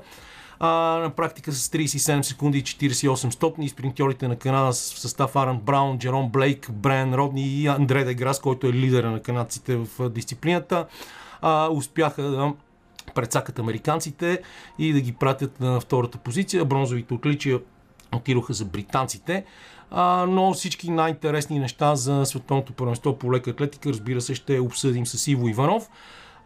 А, 0.60 0.70
на 1.04 1.10
практика 1.10 1.52
с 1.52 1.70
37 1.70 2.22
секунди 2.22 2.58
и 2.58 2.64
48 2.64 3.30
стотни 3.30 3.70
спринтьорите 3.70 4.28
на 4.28 4.36
Канада 4.36 4.74
с 4.74 4.94
в 4.94 5.00
състав 5.00 5.36
Аран 5.36 5.60
Браун, 5.60 6.00
Джером 6.00 6.30
Блейк, 6.30 6.72
Брен 6.72 7.14
Родни 7.14 7.48
и 7.48 7.68
Андре 7.68 8.04
Деграс, 8.04 8.40
който 8.40 8.68
е 8.68 8.74
лидера 8.74 9.12
на 9.12 9.22
канадците 9.22 9.76
в 9.76 10.10
дисциплината, 10.10 10.86
а, 11.42 11.70
успяха 11.72 12.24
да 12.24 12.54
прецакат 13.16 13.60
американците 13.60 14.42
и 14.80 14.94
да 14.94 15.02
ги 15.02 15.14
пратят 15.14 15.60
на 15.60 15.80
втората 15.80 16.18
позиция. 16.18 16.66
Бронзовите 16.66 17.14
отличия 17.14 17.60
отидоха 18.16 18.54
за 18.54 18.66
британците. 18.66 19.46
А, 19.92 20.26
но 20.30 20.54
всички 20.54 20.92
най-интересни 20.92 21.60
неща 21.60 21.96
за 21.96 22.26
световното 22.26 22.74
първенство 22.74 23.18
по 23.18 23.34
лека 23.34 23.50
атлетика, 23.50 23.90
разбира 23.90 24.22
се, 24.22 24.36
ще 24.36 24.60
обсъдим 24.60 25.06
с 25.06 25.28
Иво 25.28 25.48
Иванов. 25.48 25.90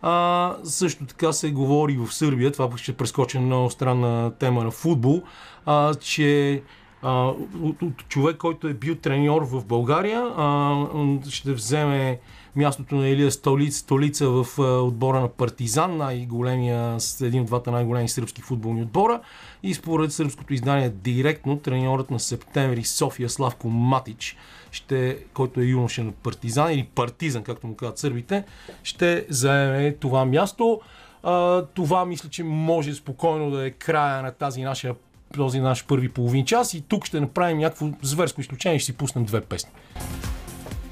А, 0.02 0.56
също 0.64 1.06
така 1.06 1.34
се 1.34 1.52
говори 1.52 1.98
в 1.98 2.14
Сърбия, 2.14 2.52
това 2.52 2.78
ще 2.78 2.94
прескоча 2.94 3.40
много 3.40 3.70
странна 3.70 4.32
тема 4.32 4.64
на 4.64 4.72
футбол, 4.72 5.22
а, 5.66 5.96
че 5.96 6.62
а, 7.02 7.34
от, 7.62 7.82
от 7.82 8.08
човек, 8.08 8.38
който 8.38 8.68
е 8.68 8.74
бил 8.74 8.96
треньор 8.96 9.42
в 9.42 9.66
България, 9.66 10.22
а, 10.38 10.86
ще 11.30 11.54
вземе 11.54 12.20
мястото 12.56 12.96
на 12.96 13.10
Илия 13.10 13.32
Столиц, 13.32 13.78
Столица 13.78 14.30
в 14.30 14.46
а, 14.60 14.64
отбора 14.64 15.20
на 15.20 15.28
Партизан, 15.28 15.98
най-големия, 15.98 16.98
един 17.22 17.42
от 17.42 17.48
двата 17.48 17.72
най-големи 17.72 18.10
сръбски 18.10 18.42
футболни 18.42 18.82
отбора. 18.82 19.22
И 19.64 19.74
според 19.74 20.14
сръбското 20.14 20.54
издание 20.54 20.90
директно, 20.90 21.58
треньорът 21.58 22.12
на 22.12 22.20
септември 22.20 22.84
София 22.84 23.30
Славко 23.30 23.70
Матич, 23.70 24.38
ще, 24.72 25.18
който 25.34 25.60
е 25.60 25.64
юноша 25.64 26.04
на 26.04 26.12
Партизан 26.12 26.72
или 26.72 26.84
Партизан, 26.84 27.44
както 27.44 27.68
му 27.68 27.76
казват 27.76 27.98
сърбите, 27.98 28.44
ще 28.84 29.26
заеме 29.30 29.94
това 29.94 30.26
място. 30.26 30.82
А, 31.24 31.66
това 31.66 32.06
мисля, 32.06 32.30
че 32.30 32.44
може 32.44 32.94
спокойно 32.94 33.52
да 33.52 33.66
е 33.66 33.72
края 33.72 34.24
на 34.24 34.32
тази 34.32 34.64
наша 34.64 34.96
този 35.34 35.60
наш 35.60 35.86
първи 35.86 36.10
половин 36.10 36.46
час 36.46 36.74
и 36.74 36.82
тук 36.82 37.06
ще 37.06 37.20
направим 37.20 37.58
някакво 37.58 37.90
зверско 38.02 38.42
изключение 38.42 38.76
и 38.76 38.80
ще 38.80 38.86
си 38.86 38.98
пуснем 38.98 39.26
две 39.26 39.42
песни. 39.42 39.72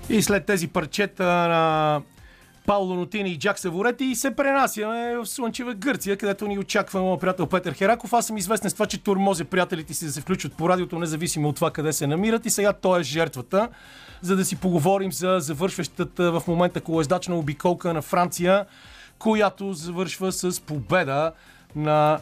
И 0.09 0.21
след 0.21 0.45
тези 0.45 0.67
парчета 0.67 1.23
на 1.23 2.01
Пауло 2.65 2.95
Нотини 2.95 3.29
и 3.29 3.39
Джак 3.39 3.59
Саворети 3.59 4.15
се 4.15 4.31
пренасяме 4.31 5.17
в 5.17 5.25
слънчева 5.25 5.73
Гърция, 5.73 6.17
където 6.17 6.47
ни 6.47 6.59
очаква 6.59 7.01
моят 7.01 7.21
приятел 7.21 7.45
Петър 7.45 7.73
Хераков. 7.73 8.13
Аз 8.13 8.27
съм 8.27 8.37
известен 8.37 8.69
с 8.69 8.73
това, 8.73 8.85
че 8.85 9.03
турмозе 9.03 9.43
приятелите 9.43 9.93
си 9.93 10.05
да 10.05 10.11
се 10.11 10.21
включват 10.21 10.53
по 10.53 10.69
радиото, 10.69 10.99
независимо 10.99 11.49
от 11.49 11.55
това 11.55 11.71
къде 11.71 11.93
се 11.93 12.07
намират. 12.07 12.45
И 12.45 12.49
сега 12.49 12.73
той 12.73 12.99
е 12.99 13.03
жертвата, 13.03 13.69
за 14.21 14.35
да 14.35 14.45
си 14.45 14.55
поговорим 14.55 15.11
за 15.11 15.37
завършващата 15.39 16.31
в 16.31 16.43
момента 16.47 16.81
колездачна 16.81 17.35
обиколка 17.35 17.93
на 17.93 18.01
Франция, 18.01 18.65
която 19.19 19.73
завършва 19.73 20.31
с 20.31 20.61
победа 20.61 21.31
на 21.75 22.19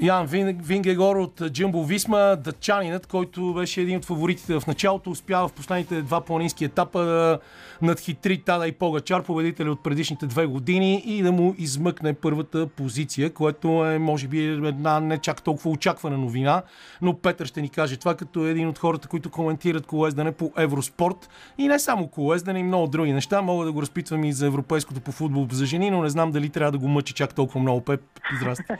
Ян 0.00 0.26
Вин- 0.26 0.62
Вингегор 0.62 1.16
от 1.16 1.42
Джимбо 1.50 1.84
Висма, 1.84 2.36
дъчанинът, 2.44 3.06
който 3.06 3.54
беше 3.54 3.80
един 3.80 3.96
от 3.96 4.04
фаворитите 4.04 4.60
в 4.60 4.66
началото, 4.66 5.10
успява 5.10 5.48
в 5.48 5.52
последните 5.52 6.02
два 6.02 6.20
планински 6.20 6.64
етапа 6.64 7.04
да 7.04 7.38
надхитри 7.82 8.38
Тада 8.38 8.66
и 8.66 8.72
Погачар, 8.72 9.22
победители 9.22 9.68
от 9.68 9.82
предишните 9.82 10.26
две 10.26 10.46
години 10.46 11.02
и 11.06 11.22
да 11.22 11.32
му 11.32 11.54
измъкне 11.58 12.14
първата 12.14 12.66
позиция, 12.66 13.30
което 13.30 13.86
е 13.86 13.98
може 13.98 14.28
би 14.28 14.44
една 14.46 15.00
не 15.00 15.18
чак 15.18 15.42
толкова 15.42 15.70
очаквана 15.70 16.18
новина, 16.18 16.62
но 17.02 17.18
Петър 17.18 17.46
ще 17.46 17.62
ни 17.62 17.68
каже 17.68 17.96
това 17.96 18.14
като 18.14 18.46
един 18.46 18.68
от 18.68 18.78
хората, 18.78 19.08
които 19.08 19.30
коментират 19.30 19.86
колездане 19.86 20.32
по 20.32 20.52
Евроспорт 20.56 21.28
и 21.58 21.68
не 21.68 21.78
само 21.78 22.08
колездане, 22.08 22.58
и 22.58 22.62
много 22.62 22.86
други 22.86 23.12
неща. 23.12 23.42
Мога 23.42 23.64
да 23.64 23.72
го 23.72 23.82
разпитвам 23.82 24.24
и 24.24 24.32
за 24.32 24.46
европейското 24.46 25.00
по 25.00 25.12
футбол 25.12 25.46
за 25.50 25.66
жени, 25.66 25.90
но 25.90 26.02
не 26.02 26.08
знам 26.08 26.32
дали 26.32 26.48
трябва 26.48 26.72
да 26.72 26.78
го 26.78 26.88
мъчи 26.88 27.14
чак 27.14 27.34
толкова 27.34 27.60
много. 27.60 27.80
Пеп, 27.80 28.00
здрасти. 28.40 28.64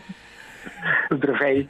Здравей! 1.13 1.67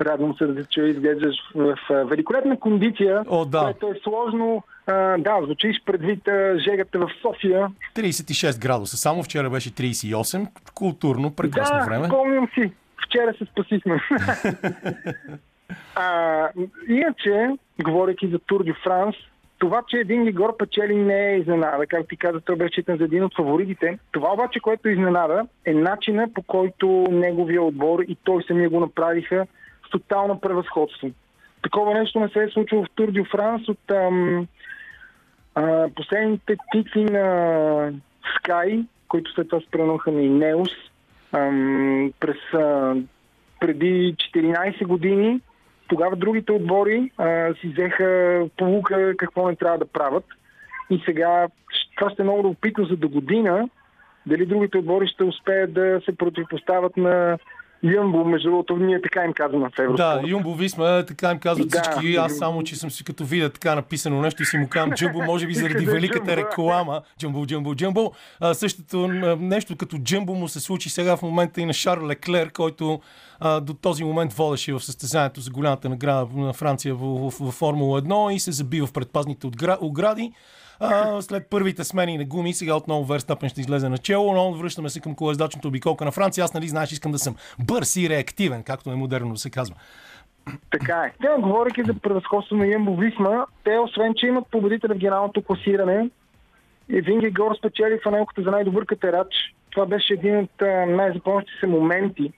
Радвам 0.00 0.34
се 0.38 0.46
да 0.46 0.64
чуя, 0.64 0.88
изглеждаш 0.88 1.36
в, 1.54 1.76
в 1.88 2.04
великолепна 2.04 2.60
кондиция, 2.60 3.24
О, 3.28 3.44
да. 3.44 3.60
което 3.60 3.86
е 3.86 4.00
сложно. 4.02 4.62
А, 4.86 5.18
да, 5.18 5.38
звучиш 5.44 5.82
предвид 5.86 6.28
а, 6.28 6.58
жегата 6.58 6.98
в 6.98 7.10
София. 7.22 7.68
36 7.96 8.62
градуса. 8.62 8.96
Само 8.96 9.22
вчера 9.22 9.50
беше 9.50 9.70
38. 9.70 10.48
Културно, 10.74 11.34
прекрасно 11.36 11.78
да, 11.78 11.84
време. 11.84 12.06
спомням 12.06 12.48
си. 12.54 12.72
Вчера 13.06 13.34
се 13.38 13.44
спасихме. 13.44 14.00
а, 15.94 16.48
иначе, 16.88 17.48
говоряки 17.82 18.28
за 18.28 18.38
Тур 18.38 18.64
дю 18.64 18.74
Франс, 18.84 19.16
това, 19.60 19.82
че 19.88 20.04
Вингигор 20.04 20.56
печели 20.56 20.94
не 20.94 21.30
е 21.30 21.38
изненада. 21.38 21.86
Както 21.86 22.06
ти 22.06 22.16
каза, 22.16 22.40
той 22.40 22.56
беше 22.56 22.72
считан 22.72 22.98
за 22.98 23.04
един 23.04 23.24
от 23.24 23.36
фаворитите. 23.36 23.98
Това 24.12 24.32
обаче, 24.32 24.60
което 24.60 24.88
изненада, 24.88 25.46
е 25.64 25.74
начина 25.74 26.28
по 26.34 26.42
който 26.42 27.06
неговия 27.10 27.62
отбор 27.62 28.00
и 28.08 28.16
той 28.24 28.42
самия 28.42 28.70
го 28.70 28.80
направиха 28.80 29.46
с 29.86 29.90
тотално 29.90 30.40
превъзходство. 30.40 31.10
Такова 31.62 31.94
нещо 31.94 32.20
не 32.20 32.28
се 32.28 32.42
е 32.42 32.48
случило 32.48 32.84
в 32.84 32.90
Тур 32.94 33.10
дю 33.10 33.24
Франс 33.24 33.68
от 33.68 33.90
ам, 33.90 34.46
а, 35.54 35.88
последните 35.96 36.56
титли 36.72 37.04
на 37.04 37.92
Sky, 38.38 38.86
които 39.08 39.32
след 39.32 39.48
това 39.48 39.62
спренаха 39.68 40.12
на 40.12 40.22
Инеус 40.22 40.70
ам, 41.32 42.12
през 42.20 42.54
а, 42.54 42.94
преди 43.60 44.14
14 44.34 44.86
години. 44.86 45.40
Тогава 45.90 46.16
другите 46.16 46.52
отбори 46.52 47.10
а, 47.18 47.54
си 47.54 47.68
взеха 47.68 48.40
полука 48.56 49.14
какво 49.16 49.48
не 49.48 49.56
трябва 49.56 49.78
да 49.78 49.86
правят. 49.86 50.24
И 50.90 51.02
сега 51.04 51.48
това 51.96 52.10
ще 52.10 52.22
е 52.22 52.24
много 52.24 52.42
любопитно 52.42 52.84
за 52.84 52.96
до 52.96 53.08
година 53.08 53.68
дали 54.26 54.46
другите 54.46 54.78
отбори 54.78 55.06
ще 55.06 55.24
успеят 55.24 55.72
да 55.72 56.00
се 56.04 56.16
противопоставят 56.16 56.96
на 56.96 57.38
Юмбо, 57.82 58.24
между 58.24 58.50
другото, 58.50 58.76
ние 58.76 59.02
така 59.02 59.24
им 59.24 59.32
казваме 59.32 59.68
в 59.76 59.78
Евроспорт. 59.78 60.22
Да, 60.22 60.28
Юмбо 60.28 60.54
Висма, 60.54 61.04
така 61.08 61.30
им 61.30 61.38
казват 61.38 61.68
Да. 61.68 61.82
всички. 61.82 62.16
Аз 62.16 62.36
само, 62.36 62.62
че 62.62 62.76
съм 62.76 62.90
си 62.90 63.04
като 63.04 63.24
видя 63.24 63.50
така 63.50 63.74
написано 63.74 64.20
нещо 64.20 64.42
и 64.42 64.46
си 64.46 64.58
му 64.58 64.68
казвам 64.68 64.92
Джумбо, 64.92 65.22
може 65.22 65.46
би 65.46 65.54
заради 65.62 65.86
великата 65.86 66.36
реклама. 66.36 67.02
Джумбо, 67.18 67.46
Джумбо, 67.46 67.74
Джумбо. 67.74 68.12
А, 68.40 68.54
същото 68.54 69.08
нещо 69.40 69.76
като 69.76 69.98
Джумбо 69.98 70.34
му 70.34 70.48
се 70.48 70.60
случи 70.60 70.90
сега 70.90 71.16
в 71.16 71.22
момента 71.22 71.60
и 71.60 71.64
на 71.64 71.72
Шарл 71.72 72.06
Леклер, 72.06 72.50
който 72.52 73.00
а, 73.40 73.60
до 73.60 73.74
този 73.74 74.04
момент 74.04 74.32
водеше 74.32 74.72
в 74.72 74.80
състезанието 74.80 75.40
за 75.40 75.50
голямата 75.50 75.88
награда 75.88 76.26
на 76.36 76.52
Франция 76.52 76.94
в, 76.94 77.30
в, 77.30 77.34
в 77.40 77.50
Формула 77.52 78.02
1 78.02 78.32
и 78.32 78.40
се 78.40 78.52
забива 78.52 78.86
в 78.86 78.92
предпазните 78.92 79.46
огради. 79.80 80.32
След 81.20 81.50
първите 81.50 81.84
смени 81.84 82.18
на 82.18 82.24
гуми, 82.24 82.52
сега 82.52 82.74
отново 82.74 83.04
Верстапен 83.04 83.48
ще 83.48 83.60
излезе 83.60 83.88
начало, 83.88 84.34
но 84.34 84.52
връщаме 84.52 84.88
се 84.88 85.00
към 85.00 85.14
колездачната 85.14 85.68
обиколка 85.68 86.04
на 86.04 86.12
Франция. 86.12 86.44
Аз, 86.44 86.54
нали, 86.54 86.68
знаеш, 86.68 86.92
искам 86.92 87.12
да 87.12 87.18
съм 87.18 87.36
бърз 87.58 87.96
и 87.96 88.08
реактивен, 88.08 88.62
както 88.62 88.90
е 88.90 88.94
модерно 88.94 89.32
да 89.32 89.38
се 89.38 89.50
казва. 89.50 89.76
Така 90.70 91.02
е. 91.02 91.12
Те, 91.20 91.42
говоряки 91.42 91.82
за 91.84 91.94
превъзходство 91.94 92.56
на 92.56 92.74
Ембо 92.74 92.96
Висма, 92.96 93.46
те 93.64 93.78
освен, 93.78 94.14
че 94.16 94.26
имат 94.26 94.46
победителя 94.50 94.94
в 94.94 94.98
генералното 94.98 95.42
класиране, 95.42 96.10
и 96.88 97.00
Винги 97.00 97.30
Гор 97.30 97.56
спечели 97.56 98.00
фанелката 98.02 98.42
за 98.42 98.50
най-добър 98.50 98.86
катерач. 98.86 99.34
Това 99.70 99.86
беше 99.86 100.14
един 100.14 100.38
от 100.38 100.50
най-запомнящи 100.88 101.52
се 101.60 101.66
моменти 101.66 102.32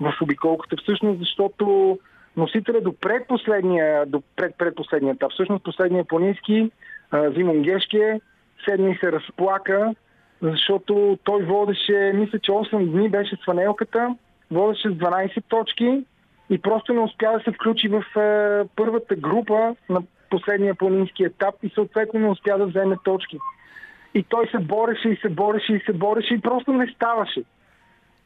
в 0.00 0.12
обиколката, 0.22 0.76
всъщност 0.82 1.18
защото 1.18 1.98
носителя 2.36 2.80
до 2.80 2.92
предпоследния, 2.92 4.06
до 4.06 4.22
пред, 4.36 4.54
предпоследния 4.58 5.14
етап, 5.14 5.32
всъщност 5.32 5.64
последния 5.64 6.04
планински, 6.04 6.70
Зимон 7.12 7.62
Гешке, 7.62 8.20
седни 8.64 8.96
се 9.00 9.12
разплака, 9.12 9.94
защото 10.42 11.18
той 11.24 11.42
водеше, 11.42 12.12
мисля, 12.14 12.38
че 12.38 12.52
8 12.52 12.90
дни 12.90 13.08
беше 13.08 13.36
с 13.36 13.44
фанелката, 13.44 14.16
водеше 14.50 14.88
с 14.88 14.92
12 14.92 15.44
точки 15.48 16.04
и 16.50 16.58
просто 16.58 16.92
не 16.92 17.00
успя 17.00 17.32
да 17.32 17.40
се 17.44 17.52
включи 17.52 17.88
в 17.88 18.20
е, 18.20 18.68
първата 18.76 19.16
група 19.16 19.74
на 19.88 20.02
последния 20.30 20.74
планински 20.74 21.24
етап 21.24 21.54
и 21.62 21.70
съответно 21.74 22.20
не 22.20 22.28
успя 22.28 22.58
да 22.58 22.66
вземе 22.66 22.96
точки. 23.04 23.38
И 24.14 24.22
той 24.22 24.46
се 24.46 24.58
бореше 24.58 25.08
и 25.08 25.16
се 25.16 25.28
бореше 25.28 25.72
и 25.72 25.80
се 25.86 25.92
бореше 25.92 26.34
и 26.34 26.40
просто 26.40 26.72
не 26.72 26.86
ставаше. 26.86 27.42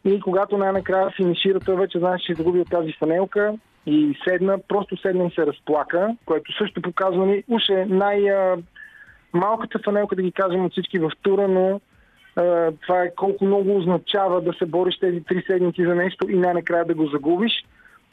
И 0.04 0.20
когато 0.20 0.58
най-накрая 0.58 1.10
финишира, 1.10 1.60
той 1.60 1.76
вече 1.76 1.98
знаеше, 1.98 2.26
че 2.26 2.32
е 2.32 2.34
загубил 2.34 2.64
тази 2.64 2.92
фанелка 2.92 3.54
и 3.86 4.18
седна, 4.28 4.58
просто 4.68 4.96
седна 4.96 5.24
и 5.24 5.30
се 5.30 5.46
разплака, 5.46 6.16
което 6.24 6.52
също 6.58 6.82
показва 6.82 7.26
ни, 7.26 7.44
уж 7.48 7.68
е 7.68 7.86
най-малката 9.34 9.78
фанелка, 9.84 10.16
да 10.16 10.22
ги 10.22 10.32
кажем 10.32 10.64
от 10.64 10.72
всички 10.72 10.98
в 10.98 11.10
тура, 11.22 11.48
но 11.48 11.80
а, 12.36 12.72
това 12.82 13.02
е 13.02 13.14
колко 13.14 13.44
много 13.44 13.76
означава 13.76 14.40
да 14.40 14.52
се 14.52 14.66
бориш 14.66 14.98
тези 14.98 15.20
три 15.20 15.44
седмици 15.46 15.84
за 15.84 15.94
нещо 15.94 16.30
и 16.30 16.38
най-накрая 16.38 16.84
да 16.84 16.94
го 16.94 17.06
загубиш. 17.06 17.52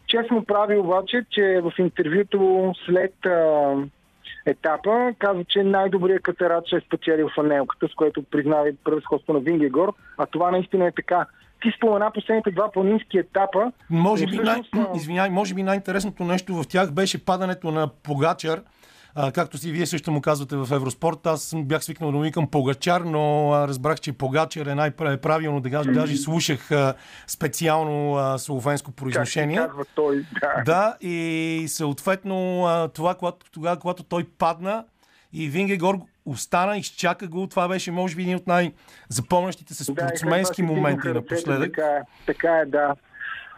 Честно 0.08 0.46
прави 0.46 0.78
обаче, 0.78 1.26
че 1.32 1.62
в 1.64 1.72
интервюто 1.80 2.74
след 2.86 3.26
а, 3.26 3.74
етапа 4.46 5.14
каза, 5.20 5.44
че 5.50 5.64
най-добрият 5.64 6.24
катерач 6.24 6.74
е 6.74 6.82
спечелил 6.88 7.30
фанелката, 7.36 7.88
с 7.88 7.96
което 7.96 8.24
признава 8.24 8.70
превъзходство 8.84 9.34
на 9.34 9.40
Вингегор, 9.40 9.94
а 10.18 10.26
това 10.26 10.52
наистина 10.52 10.88
е 10.88 10.92
така. 10.92 11.26
Ти 11.62 11.72
спомена 11.78 12.12
последните 12.14 12.52
два 12.52 12.72
планински 12.72 13.18
етапа. 13.18 13.72
Може 13.90 14.26
би, 14.26 14.36
най- 14.36 14.62
всъщност, 14.62 14.90
а, 14.94 14.98
извиняй, 14.98 15.30
може 15.30 15.54
би 15.54 15.64
най-интересното 15.64 16.24
нещо 16.24 16.54
в 16.54 16.68
тях 16.68 16.94
беше 16.94 17.26
падането 17.26 17.72
на 17.72 17.88
Погачар. 18.04 18.62
А, 19.22 19.32
както 19.32 19.58
си 19.58 19.72
вие 19.72 19.86
също 19.86 20.12
му 20.12 20.22
казвате 20.22 20.56
в 20.56 20.68
Евроспорт, 20.72 21.28
аз 21.28 21.54
бях 21.56 21.84
свикнал 21.84 22.12
да 22.12 22.18
му 22.18 22.24
викам 22.24 22.48
Погачар, 22.52 23.02
но 23.02 23.54
а, 23.54 23.68
разбрах, 23.68 24.00
че 24.00 24.14
Погачар 24.14 24.66
е 24.66 24.76
най-правилно. 24.76 25.62
Даже, 25.62 25.92
даже 25.92 26.18
слушах 26.18 26.72
а, 26.72 26.94
специално 27.28 28.16
а, 28.16 28.38
словенско 28.38 28.92
Как 28.92 28.96
произношение. 28.96 29.58
казва 29.58 29.86
той, 29.96 30.26
да. 30.42 30.64
Да, 30.66 30.98
и 31.02 31.66
съответно 31.68 32.66
а, 32.66 32.88
това, 32.88 33.16
когато, 33.16 33.52
тогава, 33.52 33.78
когато 33.78 34.04
той 34.04 34.24
падна 34.38 34.86
и 35.34 35.50
Вингегор 35.50 35.96
остана, 36.26 36.78
изчака 36.78 37.28
го, 37.28 37.48
това 37.48 37.68
беше 37.68 37.92
може 37.92 38.16
би 38.16 38.22
един 38.22 38.36
от 38.36 38.48
най-запомнящите 38.48 39.74
се 39.74 39.94
Да, 39.94 40.02
спортсменски 40.02 40.56
си 40.56 40.62
моменти 40.62 41.08
напоследък. 41.08 41.76
Така 41.76 41.88
е, 41.88 42.02
така 42.26 42.58
е, 42.58 42.66
да. 42.66 42.96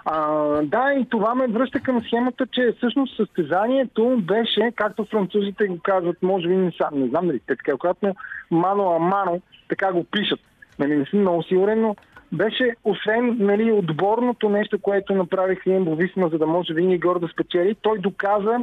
А, 0.05 0.27
да, 0.61 0.93
и 0.93 1.05
това 1.09 1.35
ме 1.35 1.47
връща 1.47 1.79
към 1.79 2.01
схемата, 2.01 2.47
че 2.51 2.73
всъщност 2.77 3.15
състезанието 3.15 4.17
беше, 4.21 4.71
както 4.75 5.05
французите 5.05 5.67
го 5.67 5.79
казват, 5.83 6.17
може 6.21 6.47
би 6.47 6.55
не, 6.55 6.71
са, 6.71 6.89
не 6.93 7.07
знам 7.07 7.27
дали 7.27 7.39
така, 7.39 7.71
когато 7.77 8.15
мано 8.51 8.91
а 8.95 8.99
мано, 8.99 9.41
така 9.69 9.93
го 9.93 10.03
пишат. 10.03 10.39
Нали, 10.79 10.97
не 10.97 11.05
съм 11.05 11.19
много 11.19 11.43
сигурен, 11.43 11.81
но 11.81 11.95
беше, 12.31 12.75
освен 12.83 13.37
нали, 13.39 13.71
отборното 13.71 14.49
нещо, 14.49 14.79
което 14.81 15.15
направиха 15.15 15.69
им 15.69 15.95
Висма, 15.95 16.29
за 16.29 16.37
да 16.37 16.47
може 16.47 16.73
Винги 16.73 16.97
Гор 16.97 17.19
да 17.19 17.27
спечели, 17.27 17.75
той 17.81 17.99
доказа 17.99 18.57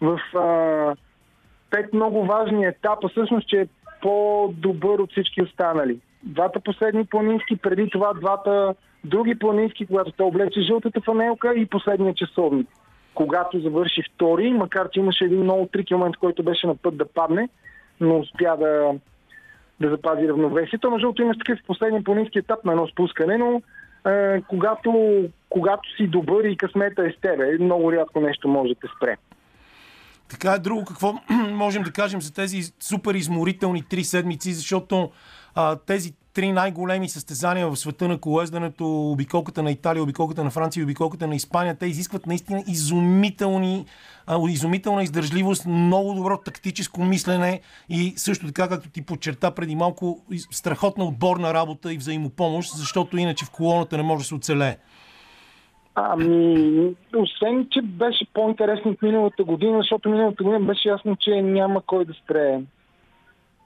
в 0.00 0.20
а, 0.36 0.94
пет 1.70 1.92
много 1.92 2.24
важни 2.24 2.64
етапа, 2.64 3.08
всъщност, 3.08 3.48
че 3.48 3.60
е 3.60 3.68
по-добър 4.02 4.98
от 4.98 5.10
всички 5.10 5.42
останали. 5.42 5.98
Двата 6.22 6.60
последни 6.60 7.06
планински, 7.06 7.56
преди 7.56 7.90
това 7.90 8.12
двата 8.14 8.74
други 9.06 9.38
планински, 9.38 9.86
когато 9.86 10.12
той 10.12 10.26
облече 10.26 10.60
жълтата 10.60 11.00
фанелка 11.00 11.54
и 11.54 11.66
последния 11.66 12.14
часовник. 12.14 12.68
Когато 13.14 13.60
завърши 13.60 14.02
втори, 14.14 14.52
макар 14.52 14.88
че 14.90 15.00
имаше 15.00 15.24
един 15.24 15.42
много 15.42 15.66
трики 15.66 15.94
момент, 15.94 16.16
който 16.16 16.42
беше 16.42 16.66
на 16.66 16.76
път 16.76 16.96
да 16.96 17.06
падне, 17.06 17.48
но 18.00 18.18
успя 18.18 18.56
да, 18.56 18.92
да 19.80 19.90
запази 19.90 20.28
равновесието. 20.28 20.90
Между 20.90 21.04
другото 21.04 21.22
имаш 21.22 21.38
такъв 21.38 21.58
последния 21.66 22.04
планински 22.04 22.38
етап 22.38 22.64
на 22.64 22.72
едно 22.72 22.86
спускане, 22.86 23.38
но 23.38 23.62
е, 24.10 24.42
когато, 24.48 25.22
когато 25.48 25.96
си 25.96 26.06
добър 26.06 26.44
и 26.44 26.56
късмета 26.56 27.02
е 27.02 27.12
с 27.12 27.20
тебе, 27.20 27.58
много 27.60 27.92
рядко 27.92 28.20
нещо 28.20 28.48
може 28.48 28.68
да 28.68 28.80
те 28.80 28.86
спре. 28.96 29.16
Така 30.28 30.52
е 30.52 30.58
друго, 30.58 30.84
какво 30.84 31.12
можем 31.52 31.82
да 31.82 31.92
кажем 31.92 32.20
за 32.20 32.34
тези 32.34 32.62
супер 32.80 33.14
изморителни 33.14 33.82
три 33.82 34.04
седмици, 34.04 34.52
защото 34.52 35.10
а, 35.54 35.76
тези 35.76 36.12
три 36.36 36.52
най-големи 36.52 37.08
състезания 37.08 37.68
в 37.68 37.76
света 37.76 38.08
на 38.08 38.20
колездането, 38.20 39.10
обиколката 39.10 39.62
на 39.62 39.70
Италия, 39.70 40.02
обиколката 40.02 40.44
на 40.44 40.50
Франция 40.50 40.80
и 40.80 40.84
обиколката 40.84 41.26
на 41.26 41.34
Испания, 41.34 41.76
те 41.78 41.86
изискват 41.86 42.26
наистина 42.26 42.62
изумителни, 42.68 43.84
изумителна 44.48 45.02
издържливост, 45.02 45.66
много 45.66 46.14
добро 46.14 46.36
тактическо 46.36 47.04
мислене 47.04 47.60
и 47.88 48.12
също 48.16 48.46
така, 48.46 48.68
както 48.68 48.90
ти 48.90 49.06
подчерта 49.06 49.50
преди 49.50 49.76
малко, 49.76 50.18
страхотна 50.50 51.04
отборна 51.04 51.54
работа 51.54 51.92
и 51.92 51.96
взаимопомощ, 51.96 52.76
защото 52.76 53.16
иначе 53.16 53.44
в 53.44 53.50
колоната 53.50 53.96
не 53.96 54.02
може 54.02 54.18
да 54.18 54.24
се 54.24 54.34
оцелее. 54.34 54.76
Ами, 55.94 56.94
освен, 57.16 57.66
че 57.70 57.82
беше 57.82 58.26
по-интересно 58.34 58.90
от 58.90 59.02
миналата 59.02 59.44
година, 59.44 59.78
защото 59.78 60.08
миналата 60.08 60.44
година 60.44 60.60
беше 60.60 60.88
ясно, 60.88 61.16
че 61.16 61.42
няма 61.42 61.82
кой 61.86 62.04
да 62.04 62.14
спре 62.14 62.60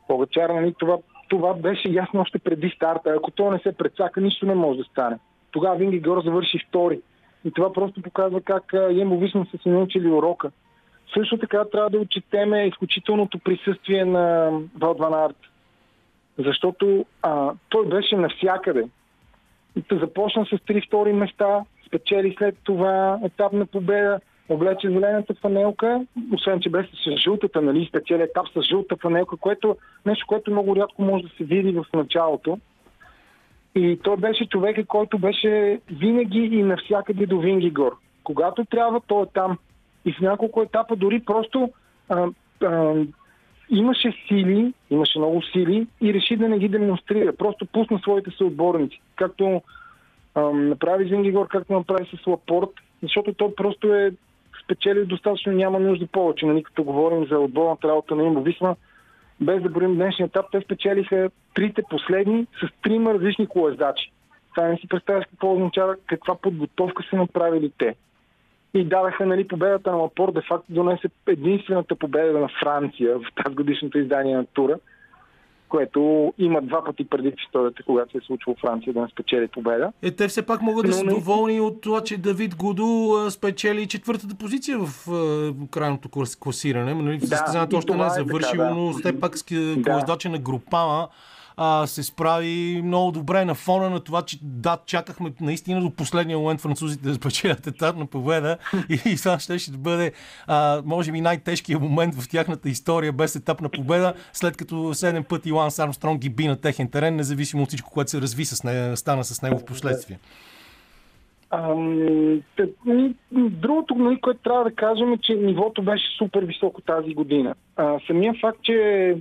Погачар, 0.08 0.50
нали, 0.50 0.74
това, 0.78 0.98
това 1.30 1.54
беше 1.54 1.88
ясно 1.88 2.20
още 2.20 2.38
преди 2.38 2.72
старта. 2.76 3.10
Ако 3.10 3.30
то 3.30 3.50
не 3.50 3.58
се 3.58 3.72
прецака, 3.72 4.20
нищо 4.20 4.46
не 4.46 4.54
може 4.54 4.78
да 4.78 4.84
стане. 4.84 5.18
Тогава 5.50 5.76
Винги 5.76 6.00
Гор 6.00 6.22
завърши 6.22 6.58
втори. 6.68 7.00
И 7.44 7.50
това 7.50 7.72
просто 7.72 8.02
показва 8.02 8.40
как 8.40 8.72
Ембо 8.72 9.18
Висма 9.18 9.46
са 9.50 9.58
се 9.62 9.68
научили 9.68 10.08
урока. 10.08 10.50
Също 11.14 11.38
така 11.38 11.64
трябва 11.64 11.90
да 11.90 11.98
отчетеме 11.98 12.66
изключителното 12.66 13.38
присъствие 13.38 14.04
на 14.04 14.52
Валдван 14.78 15.14
Арт. 15.14 15.36
Защото 16.38 17.06
а, 17.22 17.52
той 17.68 17.86
беше 17.86 18.16
навсякъде. 18.16 18.84
И 19.76 19.84
започна 19.92 20.46
с 20.46 20.58
три 20.66 20.80
втори 20.80 21.12
места, 21.12 21.64
спечели 21.86 22.34
след 22.38 22.56
това 22.64 23.18
етап 23.24 23.52
на 23.52 23.66
победа, 23.66 24.20
облече 24.50 24.90
зелената 24.90 25.34
фанелка, 25.34 26.06
освен 26.32 26.60
че 26.60 26.70
беше 26.70 26.90
с 27.04 27.16
жълтата, 27.16 27.62
нали, 27.62 27.86
спечели 27.88 28.22
етап 28.22 28.46
с 28.54 28.62
жълта 28.62 28.96
фанелка, 28.96 29.36
което 29.36 29.76
нещо, 30.06 30.26
което 30.26 30.50
много 30.50 30.76
рядко 30.76 31.02
може 31.02 31.24
да 31.24 31.30
се 31.36 31.44
види 31.44 31.72
в 31.72 31.84
началото. 31.94 32.58
И 33.74 33.98
той 34.02 34.16
беше 34.16 34.48
човека, 34.48 34.84
който 34.84 35.18
беше 35.18 35.80
винаги 35.90 36.38
и 36.38 36.62
навсякъде 36.62 37.26
до 37.26 37.40
Вингигор. 37.40 37.96
Когато 38.24 38.64
трябва, 38.64 39.00
той 39.06 39.22
е 39.22 39.26
там. 39.34 39.58
И 40.04 40.12
в 40.12 40.20
няколко 40.20 40.62
етапа 40.62 40.96
дори 40.96 41.20
просто 41.20 41.70
а, 42.08 42.28
а, 42.62 42.94
имаше 43.70 44.12
сили, 44.28 44.72
имаше 44.90 45.18
много 45.18 45.42
сили 45.42 45.86
и 46.00 46.14
реши 46.14 46.36
да 46.36 46.48
не 46.48 46.58
ги 46.58 46.68
демонстрира. 46.68 47.36
Просто 47.36 47.66
пусна 47.66 47.98
своите 47.98 48.30
съотборници. 48.30 49.00
Както 49.16 49.62
ам, 50.34 50.68
направи 50.68 51.08
Зингигор, 51.08 51.48
както 51.48 51.72
направи 51.72 52.06
с 52.06 52.26
Лапорт, 52.26 52.70
защото 53.02 53.34
той 53.34 53.54
просто 53.54 53.94
е 53.94 54.10
спечелил 54.70 55.06
достатъчно, 55.06 55.52
няма 55.52 55.80
нужда 55.80 56.06
повече. 56.06 56.46
Нали, 56.46 56.62
като 56.62 56.84
говорим 56.84 57.26
за 57.26 57.38
отборната 57.38 57.88
работа 57.88 58.14
на 58.14 58.24
Имбо 58.24 58.42
Висма, 58.42 58.76
без 59.40 59.62
да 59.62 59.68
борим 59.68 59.94
днешния 59.94 60.26
етап, 60.26 60.46
те 60.52 60.60
спечелиха 60.60 61.30
трите 61.54 61.82
последни 61.90 62.46
с 62.60 62.82
трима 62.82 63.14
различни 63.14 63.46
колездачи. 63.46 64.12
Това 64.54 64.68
не 64.68 64.76
си 64.76 64.88
представяш 64.88 65.24
какво 65.30 65.52
означава, 65.52 65.96
каква 66.06 66.34
подготовка 66.34 67.02
са 67.10 67.16
направили 67.16 67.72
те. 67.78 67.94
И 68.74 68.84
дадаха 68.84 69.26
нали, 69.26 69.48
победата 69.48 69.90
на 69.90 69.96
Лапор, 69.96 70.32
де 70.32 70.40
факто 70.48 70.72
донесе 70.72 71.08
единствената 71.28 71.96
победа 71.96 72.38
на 72.38 72.48
Франция 72.62 73.18
в 73.18 73.24
тази 73.44 73.56
годишното 73.56 73.98
издание 73.98 74.36
на 74.36 74.46
тура, 74.46 74.78
което 75.70 76.00
има 76.38 76.62
два 76.62 76.84
пъти 76.84 77.04
преди 77.06 77.30
в 77.30 77.40
историята, 77.40 77.82
когато 77.82 78.12
се 78.12 78.18
е 78.18 78.20
случило 78.20 78.56
Франция 78.56 78.92
да 78.92 79.00
не 79.00 79.08
спечели 79.08 79.48
победа. 79.48 79.92
Е, 80.02 80.10
те 80.10 80.28
все 80.28 80.42
пак 80.42 80.62
могат 80.62 80.82
да 80.82 80.88
Но 80.88 80.94
са 80.94 81.04
не- 81.04 81.10
доволни 81.10 81.60
от 81.60 81.80
това, 81.80 82.00
че 82.00 82.18
Давид 82.18 82.56
Гудо 82.56 82.84
спечели 83.30 83.86
четвъртата 83.86 84.34
позиция 84.34 84.78
в 84.78 85.06
крайното 85.68 86.08
клас- 86.08 86.36
класиране. 86.36 86.94
Нали, 86.94 87.18
Да, 87.18 87.26
Състезанието 87.26 87.76
още 87.76 87.92
не 87.92 87.96
е 87.96 88.06
е 88.06 88.08
така, 88.08 88.22
завършило, 88.22 88.64
да. 88.64 88.70
но 88.70 88.90
все 88.90 89.20
пак 89.20 89.36
Да. 89.76 89.92
на 90.28 90.38
Групама 90.38 91.08
а, 91.62 91.86
се 91.86 92.02
справи 92.02 92.80
много 92.84 93.12
добре 93.12 93.44
на 93.44 93.54
фона 93.54 93.90
на 93.90 94.00
това, 94.00 94.22
че 94.22 94.38
да, 94.42 94.78
чакахме 94.86 95.32
наистина 95.40 95.80
до 95.80 95.90
последния 95.90 96.38
момент 96.38 96.60
французите 96.60 97.08
да 97.08 97.14
спечелят 97.14 97.66
етапна 97.66 98.06
победа 98.06 98.56
и, 98.88 99.12
и 99.12 99.16
това 99.16 99.38
ще, 99.38 99.58
ще 99.58 99.72
бъде 99.72 100.12
а, 100.46 100.82
може 100.84 101.12
би 101.12 101.20
най-тежкият 101.20 101.82
момент 101.82 102.14
в 102.14 102.28
тяхната 102.28 102.68
история 102.68 103.12
без 103.12 103.36
етапна 103.36 103.68
победа, 103.68 104.14
след 104.32 104.56
като 104.56 104.74
7 104.74 105.24
пъти 105.24 105.52
Ланс 105.52 105.78
Армстронг 105.78 106.20
ги 106.20 106.28
би 106.28 106.46
на 106.46 106.60
техен 106.60 106.90
терен, 106.90 107.16
независимо 107.16 107.62
от 107.62 107.68
всичко, 107.68 107.90
което 107.90 108.10
се 108.10 108.20
разви 108.20 108.44
с 108.44 108.64
нея, 108.64 108.96
стана 108.96 109.24
с 109.24 109.42
него 109.42 109.58
в 109.58 109.64
последствие. 109.64 110.18
Ам, 111.50 111.94
ни- 112.86 113.14
другото, 113.32 113.94
нали, 113.94 114.20
което 114.20 114.40
трябва 114.42 114.64
да 114.64 114.74
кажем 114.74 115.12
е, 115.12 115.18
че 115.18 115.34
нивото 115.34 115.82
беше 115.82 116.16
супер 116.18 116.42
високо 116.42 116.80
тази 116.80 117.14
година. 117.14 117.54
А, 117.76 117.98
самия 118.06 118.34
факт, 118.40 118.58
че 118.62 119.16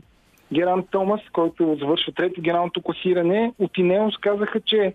Геран 0.53 0.83
Томас, 0.91 1.21
който 1.33 1.77
завършва 1.79 2.13
трето 2.13 2.41
генералното 2.41 2.81
класиране, 2.81 3.53
от 3.59 3.77
Инеос 3.77 4.17
казаха, 4.17 4.61
че 4.61 4.93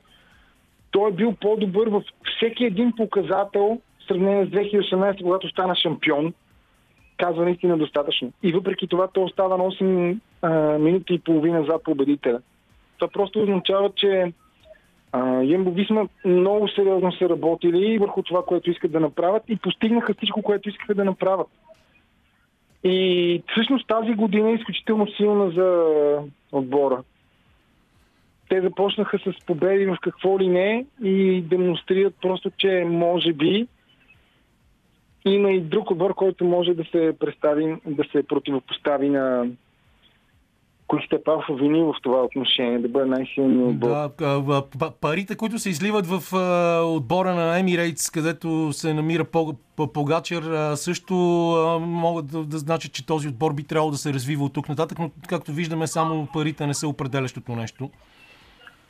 той 0.90 1.10
е 1.10 1.14
бил 1.14 1.34
по-добър 1.40 1.88
във 1.88 2.04
всеки 2.36 2.64
един 2.64 2.92
показател 2.96 3.80
в 3.98 4.06
сравнение 4.08 4.46
с 4.46 4.48
2018, 4.48 5.22
когато 5.22 5.48
стана 5.48 5.76
шампион. 5.76 6.34
Казва 7.16 7.44
наистина 7.44 7.78
достатъчно. 7.78 8.32
И 8.42 8.52
въпреки 8.52 8.86
това 8.86 9.08
той 9.08 9.24
остава 9.24 9.56
на 9.56 9.64
8 9.64 10.18
а, 10.42 10.78
минути 10.78 11.14
и 11.14 11.18
половина 11.18 11.64
за 11.64 11.78
победителя. 11.84 12.40
Това 12.98 13.10
просто 13.12 13.42
означава, 13.42 13.90
че 13.96 14.32
Ембо 15.54 15.70
Висма 15.70 16.08
много 16.24 16.68
сериозно 16.68 17.12
са 17.12 17.28
работили 17.28 17.98
върху 17.98 18.22
това, 18.22 18.42
което 18.44 18.70
искат 18.70 18.92
да 18.92 19.00
направят 19.00 19.42
и 19.48 19.56
постигнаха 19.56 20.14
всичко, 20.14 20.42
което 20.42 20.68
искаха 20.68 20.94
да 20.94 21.04
направят. 21.04 21.46
И 22.84 23.42
всъщност 23.50 23.86
тази 23.86 24.12
година 24.12 24.50
е 24.50 24.54
изключително 24.54 25.06
силна 25.16 25.50
за 25.50 25.88
отбора. 26.52 27.02
Те 28.48 28.60
започнаха 28.60 29.18
с 29.18 29.46
победи 29.46 29.86
в 29.86 29.96
какво 30.02 30.40
ли 30.40 30.48
не 30.48 30.86
и 31.02 31.42
демонстрират 31.42 32.14
просто, 32.22 32.50
че 32.58 32.84
може 32.88 33.32
би 33.32 33.66
има 35.24 35.52
и 35.52 35.60
друг 35.60 35.90
отбор, 35.90 36.14
който 36.14 36.44
може 36.44 36.74
да 36.74 36.84
се 36.84 37.16
представи, 37.20 37.76
да 37.86 38.04
се 38.12 38.22
противопостави 38.22 39.08
на 39.08 39.46
Кристе 40.88 41.22
Палфа 41.24 41.54
вини 41.54 41.82
в 41.82 41.94
това 42.02 42.22
отношение, 42.22 42.78
да 42.78 42.88
бъде 42.88 43.06
най-силният 43.06 43.70
отбор. 43.70 43.88
Да, 43.88 44.90
парите, 45.00 45.36
които 45.36 45.58
се 45.58 45.70
изливат 45.70 46.06
в 46.06 46.32
отбора 46.96 47.34
на 47.34 47.62
Emirates, 47.62 48.14
където 48.14 48.72
се 48.72 48.94
намира 48.94 49.24
Погачер, 49.94 50.42
също 50.74 51.14
могат 51.80 52.26
да, 52.26 52.44
да 52.44 52.58
значат, 52.58 52.92
че 52.92 53.06
този 53.06 53.28
отбор 53.28 53.54
би 53.54 53.64
трябвало 53.64 53.90
да 53.90 53.96
се 53.96 54.12
развива 54.12 54.44
от 54.44 54.52
тук 54.52 54.68
нататък, 54.68 54.98
но 54.98 55.10
както 55.28 55.52
виждаме, 55.52 55.86
само 55.86 56.28
парите 56.32 56.66
не 56.66 56.74
са 56.74 56.88
определящото 56.88 57.52
нещо. 57.52 57.90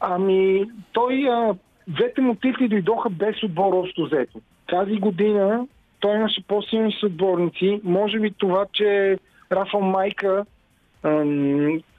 Ами, 0.00 0.64
той, 0.92 1.28
а, 1.28 1.54
двете 1.88 2.20
му 2.20 2.34
титли 2.34 2.68
дойдоха 2.68 3.10
без 3.10 3.42
отбор 3.42 3.72
общо 3.72 4.04
взето. 4.04 4.38
Тази 4.68 4.96
година 4.96 5.66
той 6.00 6.16
имаше 6.16 6.46
по-силни 6.46 6.96
съотборници. 7.00 7.80
Може 7.84 8.18
би 8.18 8.30
това, 8.38 8.66
че 8.72 9.18
Рафал 9.52 9.80
Майка 9.80 10.44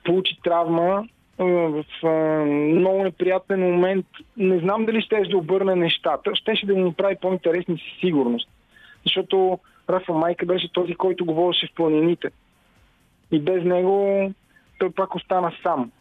получи 0.03 0.39
травма 0.43 1.07
в 1.37 1.83
много 2.45 3.03
неприятен 3.03 3.59
момент. 3.59 4.05
Не 4.37 4.59
знам 4.59 4.85
дали 4.85 5.01
ще 5.01 5.21
да 5.21 5.37
обърне 5.37 5.75
нещата. 5.75 6.35
Щеше 6.35 6.65
да 6.65 6.73
ни 6.73 6.83
направи 6.83 7.15
по-интересни 7.21 7.77
със 7.77 7.99
сигурност. 7.99 8.49
Защото 9.03 9.59
Рафал 9.89 10.17
Майка 10.17 10.45
беше 10.45 10.73
този, 10.73 10.95
който 10.95 11.25
говореше 11.25 11.67
в 11.67 11.75
планините. 11.75 12.29
И 13.31 13.39
без 13.39 13.63
него 13.63 14.31
той 14.79 14.91
пак 14.91 15.15
остана 15.15 15.51
сам 15.63 15.91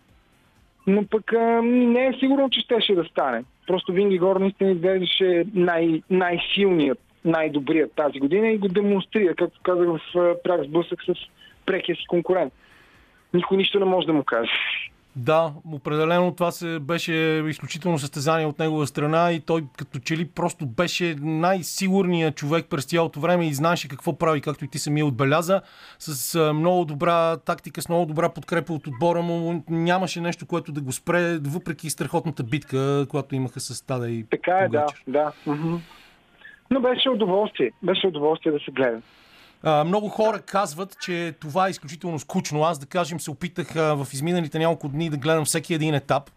но 0.86 1.06
пък 1.06 1.32
не 1.62 2.06
е 2.06 2.18
сигурно, 2.20 2.50
че 2.50 2.60
щеше 2.60 2.94
да 2.94 3.04
стане. 3.04 3.44
Просто 3.66 3.92
Винги 3.92 4.18
Гор 4.18 4.36
наистина 4.36 4.70
изглеждаше 4.70 5.44
най- 5.54 6.02
най-силният, 6.10 6.98
най-добрият 7.24 7.92
тази 7.92 8.18
година 8.18 8.48
и 8.48 8.58
го 8.58 8.68
демонстрира, 8.68 9.34
както 9.34 9.60
казах 9.62 9.86
в 9.88 10.00
пряк 10.44 10.64
сблъсък 10.64 11.02
с 11.02 11.14
прекия 11.66 11.96
си 11.96 12.06
конкурент. 12.06 12.52
Никой 13.34 13.56
нищо 13.56 13.78
не 13.78 13.84
може 13.84 14.06
да 14.06 14.12
му 14.12 14.24
каже. 14.24 14.52
Да, 15.16 15.52
определено 15.72 16.34
това 16.34 16.50
се 16.50 16.78
беше 16.78 17.12
изключително 17.48 17.98
състезание 17.98 18.46
от 18.46 18.58
негова 18.58 18.86
страна 18.86 19.32
и 19.32 19.40
той 19.40 19.64
като 19.78 19.98
че 19.98 20.16
ли 20.16 20.28
просто 20.28 20.66
беше 20.66 21.16
най-сигурният 21.20 22.36
човек 22.36 22.66
през 22.70 22.84
цялото 22.84 23.20
време 23.20 23.46
и 23.46 23.54
знаеше 23.54 23.88
какво 23.88 24.18
прави, 24.18 24.40
както 24.40 24.64
и 24.64 24.68
ти 24.68 24.78
самия 24.78 25.06
отбеляза. 25.06 25.60
С 25.98 26.52
много 26.54 26.84
добра 26.84 27.36
тактика, 27.36 27.82
с 27.82 27.88
много 27.88 28.06
добра 28.06 28.28
подкрепа 28.28 28.72
от 28.72 28.86
отбора 28.86 29.22
му. 29.22 29.64
Нямаше 29.70 30.20
нещо, 30.20 30.46
което 30.46 30.72
да 30.72 30.80
го 30.80 30.92
спре, 30.92 31.38
въпреки 31.38 31.90
страхотната 31.90 32.42
битка, 32.42 33.06
която 33.10 33.34
имаха 33.34 33.60
с 33.60 33.86
Тада 33.86 34.10
и 34.10 34.24
Така 34.30 34.58
е, 34.58 34.68
да, 34.68 34.86
да. 35.06 35.32
Но 36.70 36.80
беше 36.80 37.10
удоволствие. 37.10 37.70
Беше 37.82 38.06
удоволствие 38.06 38.52
да 38.52 38.58
се 38.58 38.70
гледа. 38.70 39.00
А, 39.64 39.84
много 39.84 40.08
хора 40.08 40.38
казват, 40.38 40.96
че 41.00 41.34
това 41.40 41.66
е 41.66 41.70
изключително 41.70 42.18
скучно. 42.18 42.62
Аз, 42.62 42.78
да 42.78 42.86
кажем, 42.86 43.20
се 43.20 43.30
опитах 43.30 43.76
а, 43.76 43.94
в 43.94 44.06
изминалите 44.12 44.58
няколко 44.58 44.88
дни 44.88 45.10
да 45.10 45.16
гледам 45.16 45.44
всеки 45.44 45.74
един 45.74 45.94
етап. 45.94 46.30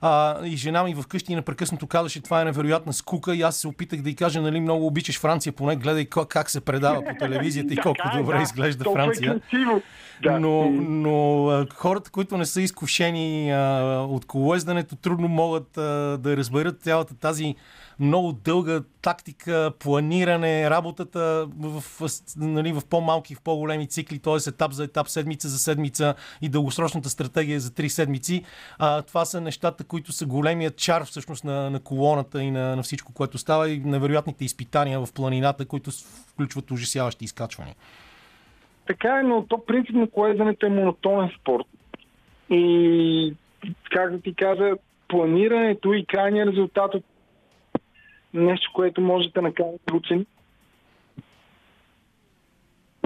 А, 0.00 0.46
и 0.46 0.56
жена 0.56 0.84
ми 0.84 0.94
вкъщи 0.94 1.34
непрекъснато 1.34 1.86
казваше, 1.86 2.22
това 2.22 2.40
е 2.40 2.44
невероятна 2.44 2.92
скука. 2.92 3.36
И 3.36 3.42
аз 3.42 3.56
се 3.56 3.68
опитах 3.68 4.02
да 4.02 4.10
й 4.10 4.14
кажа, 4.14 4.42
нали, 4.42 4.60
много 4.60 4.86
обичаш 4.86 5.20
Франция, 5.20 5.52
поне 5.52 5.76
гледай 5.76 6.04
ка- 6.04 6.26
как 6.26 6.50
се 6.50 6.60
предава 6.60 7.04
по 7.04 7.14
телевизията 7.18 7.74
и 7.74 7.76
колко 7.82 8.02
добре 8.16 8.36
да. 8.36 8.42
изглежда 8.42 8.84
Франция. 8.92 9.40
Да. 10.22 10.40
Но, 10.40 10.70
но 10.70 11.48
а, 11.48 11.66
хората, 11.74 12.10
които 12.10 12.36
не 12.36 12.46
са 12.46 12.60
изкушени 12.60 13.52
а, 13.52 13.82
от 14.08 14.24
колоездането, 14.24 14.96
трудно 14.96 15.28
могат 15.28 15.78
а, 15.78 16.18
да 16.20 16.36
разберат 16.36 16.82
цялата 16.82 17.14
тази 17.14 17.54
много 18.00 18.32
дълга 18.32 18.80
тактика, 19.02 19.72
планиране, 19.78 20.70
работата 20.70 21.48
в, 21.58 21.82
нали, 22.36 22.72
в 22.72 22.82
по-малки, 22.90 23.34
в 23.34 23.42
по-големи 23.42 23.86
цикли, 23.86 24.18
т.е. 24.18 24.48
етап 24.48 24.72
за 24.72 24.84
етап, 24.84 25.08
седмица 25.08 25.48
за 25.48 25.58
седмица 25.58 26.14
и 26.42 26.48
дългосрочната 26.48 27.08
стратегия 27.08 27.60
за 27.60 27.74
три 27.74 27.88
седмици. 27.88 28.44
А, 28.78 29.02
това 29.02 29.24
са 29.24 29.40
нещата, 29.40 29.84
които 29.84 30.12
са 30.12 30.26
големият 30.26 30.76
чар 30.76 31.04
всъщност 31.04 31.44
на, 31.44 31.70
на 31.70 31.80
колоната 31.80 32.42
и 32.42 32.50
на, 32.50 32.76
на 32.76 32.82
всичко, 32.82 33.12
което 33.12 33.38
става 33.38 33.70
и 33.70 33.78
невероятните 33.78 34.44
изпитания 34.44 35.00
в 35.00 35.12
планината, 35.14 35.66
които 35.66 35.90
включват 36.30 36.70
ужасяващи 36.70 37.24
изкачвания. 37.24 37.74
Така 38.86 39.18
е, 39.20 39.22
но 39.22 39.46
то 39.46 39.64
принципно 39.66 40.10
колезането 40.10 40.66
е 40.66 40.68
монотонен 40.68 41.30
спорт. 41.40 41.66
И, 42.50 43.34
както 43.90 44.20
ти 44.20 44.34
каза, 44.34 44.76
планирането 45.08 45.92
и 45.92 46.06
крайният 46.06 46.48
резултат 46.48 46.94
от 46.94 47.04
нещо, 48.34 48.70
което 48.74 49.00
може 49.00 49.28
да 49.28 49.42
накара 49.42 49.66
учени. 49.92 50.26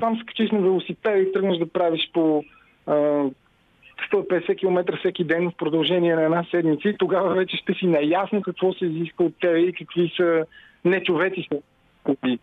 Там 0.01 0.19
се 0.19 0.25
качиш 0.27 0.51
на 0.51 0.61
велосипед 0.61 1.29
и 1.29 1.33
тръгнеш 1.33 1.59
да 1.59 1.73
правиш 1.73 2.11
по 2.13 2.45
а, 2.87 2.93
150 4.13 4.59
км 4.59 4.99
всеки 4.99 5.25
ден 5.25 5.51
в 5.51 5.57
продължение 5.57 6.15
на 6.15 6.23
една 6.23 6.45
седмица 6.51 6.89
и 6.89 6.97
тогава 6.99 7.35
вече 7.35 7.57
ще 7.57 7.75
си 7.75 7.87
наясно 7.87 8.43
какво 8.43 8.73
се 8.73 8.85
изиска 8.85 9.25
от 9.25 9.35
тебе 9.41 9.59
и 9.59 9.73
какви 9.73 10.13
са 10.17 10.45
тези 12.05 12.39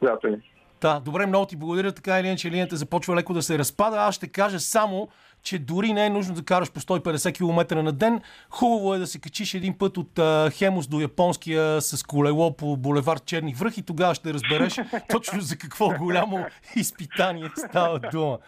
приятели. 0.00 0.40
Да, 0.80 1.00
добре, 1.04 1.26
много 1.26 1.46
ти 1.46 1.56
благодаря. 1.56 1.92
Така 1.92 2.20
или 2.20 2.26
иначе 2.26 2.50
линията 2.50 2.76
започва 2.76 3.16
леко 3.16 3.34
да 3.34 3.42
се 3.42 3.58
разпада. 3.58 3.96
Аз 3.96 4.14
ще 4.14 4.28
кажа 4.28 4.58
само, 4.58 5.08
че 5.48 5.58
дори 5.58 5.92
не 5.92 6.06
е 6.06 6.10
нужно 6.10 6.34
да 6.34 6.42
караш 6.42 6.70
по 6.70 6.80
150 6.80 7.34
км 7.34 7.82
на 7.82 7.92
ден. 7.92 8.20
Хубаво 8.50 8.94
е 8.94 8.98
да 8.98 9.06
се 9.06 9.18
качиш 9.18 9.54
един 9.54 9.78
път 9.78 9.96
от 9.96 10.18
а, 10.18 10.50
Хемус 10.50 10.86
до 10.86 11.00
Японския 11.00 11.80
с 11.82 12.02
колело 12.02 12.56
по 12.56 12.76
булевард 12.76 13.24
Черни 13.24 13.54
връх 13.54 13.78
и 13.78 13.82
тогава 13.82 14.14
ще 14.14 14.34
разбереш 14.34 14.76
точно 15.10 15.40
за 15.40 15.56
какво 15.56 15.90
голямо 15.98 16.46
изпитание 16.76 17.50
става 17.68 17.98
дума. 17.98 18.38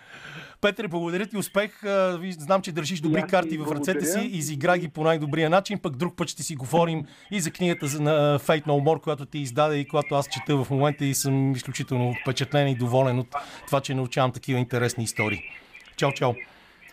Петре, 0.60 0.88
благодаря 0.88 1.26
ти 1.26 1.36
успех. 1.36 1.80
Знам, 2.38 2.62
че 2.62 2.72
държиш 2.72 3.00
добри 3.00 3.22
карти 3.22 3.58
в 3.58 3.72
ръцете 3.72 4.04
си. 4.04 4.20
Изиграй 4.20 4.78
ги 4.78 4.88
по 4.88 5.04
най-добрия 5.04 5.50
начин. 5.50 5.78
Пък 5.78 5.96
друг 5.96 6.16
път 6.16 6.28
ще 6.28 6.42
си 6.42 6.56
говорим 6.56 7.04
и 7.30 7.40
за 7.40 7.50
книгата 7.50 7.86
на 7.86 8.38
Fate 8.38 8.66
No 8.66 8.82
More, 8.82 9.00
която 9.00 9.26
ти 9.26 9.38
издаде 9.38 9.76
и 9.76 9.88
която 9.88 10.14
аз 10.14 10.28
чета 10.28 10.64
в 10.64 10.70
момента 10.70 11.04
и 11.04 11.14
съм 11.14 11.52
изключително 11.52 12.14
впечатлен 12.22 12.68
и 12.68 12.74
доволен 12.74 13.18
от 13.18 13.34
това, 13.66 13.80
че 13.80 13.94
научавам 13.94 14.32
такива 14.32 14.58
интересни 14.58 15.04
истории. 15.04 15.42
Чао, 15.96 16.12
чао! 16.12 16.32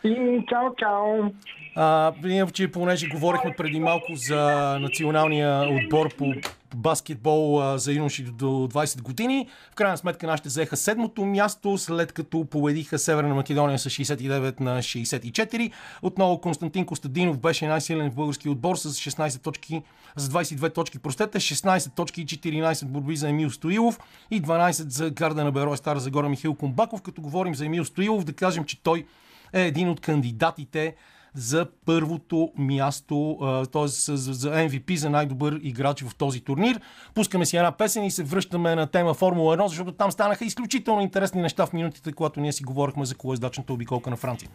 И 0.03 0.43
чао, 0.49 0.75
чао! 0.77 1.31
А, 1.75 2.13
иначе, 2.25 2.71
понеже 2.71 3.07
говорихме 3.07 3.53
преди 3.57 3.79
малко 3.79 4.15
за 4.15 4.77
националния 4.81 5.61
отбор 5.61 6.15
по 6.15 6.33
баскетбол 6.75 7.61
а, 7.61 7.77
за 7.77 7.91
юноши 7.93 8.23
до 8.23 8.45
20 8.45 9.01
години, 9.01 9.47
в 9.71 9.75
крайна 9.75 9.97
сметка 9.97 10.27
нашите 10.27 10.49
взеха 10.49 10.77
седмото 10.77 11.25
място, 11.25 11.77
след 11.77 12.11
като 12.11 12.45
победиха 12.45 12.99
Северна 12.99 13.35
Македония 13.35 13.79
с 13.79 13.89
69 13.89 14.59
на 14.59 14.77
64. 14.77 15.71
Отново 16.01 16.41
Константин 16.41 16.85
Костадинов 16.85 17.37
беше 17.37 17.67
най-силен 17.67 18.11
в 18.11 18.15
български 18.15 18.49
отбор 18.49 18.75
с 18.75 18.93
16 18.93 19.43
точки, 19.43 19.81
с 20.15 20.29
22 20.29 20.73
точки, 20.73 20.99
простете, 20.99 21.39
16 21.39 21.95
точки 21.95 22.21
и 22.21 22.25
14 22.25 22.85
борби 22.85 23.15
за 23.15 23.29
Емил 23.29 23.49
Стоилов 23.49 23.99
и 24.31 24.41
12 24.41 24.71
за 24.71 25.09
Гардена 25.09 25.51
Берой 25.51 25.77
Стара 25.77 25.99
Загора 25.99 26.29
Михаил 26.29 26.55
Комбаков. 26.55 27.01
Като 27.01 27.21
говорим 27.21 27.55
за 27.55 27.65
Емил 27.65 27.85
Стоилов, 27.85 28.23
да 28.23 28.33
кажем, 28.33 28.63
че 28.63 28.83
той 28.83 29.05
е 29.53 29.61
един 29.61 29.89
от 29.89 29.99
кандидатите 29.99 30.95
за 31.33 31.67
първото 31.85 32.51
място, 32.57 33.37
т.е. 33.73 33.87
за 33.87 34.51
MVP, 34.51 34.95
за 34.95 35.09
най-добър 35.09 35.59
играч 35.63 36.03
в 36.03 36.15
този 36.15 36.41
турнир. 36.41 36.81
Пускаме 37.15 37.45
си 37.45 37.57
една 37.57 37.71
песен 37.71 38.03
и 38.03 38.11
се 38.11 38.23
връщаме 38.23 38.75
на 38.75 38.87
тема 38.87 39.13
Формула 39.13 39.57
1, 39.57 39.67
защото 39.67 39.91
там 39.91 40.11
станаха 40.11 40.45
изключително 40.45 41.01
интересни 41.01 41.41
неща 41.41 41.65
в 41.65 41.73
минутите, 41.73 42.13
когато 42.13 42.39
ние 42.39 42.53
си 42.53 42.63
говорихме 42.63 43.05
за 43.05 43.15
колездачната 43.15 43.73
обиколка 43.73 44.09
на 44.09 44.15
Франция. 44.15 44.49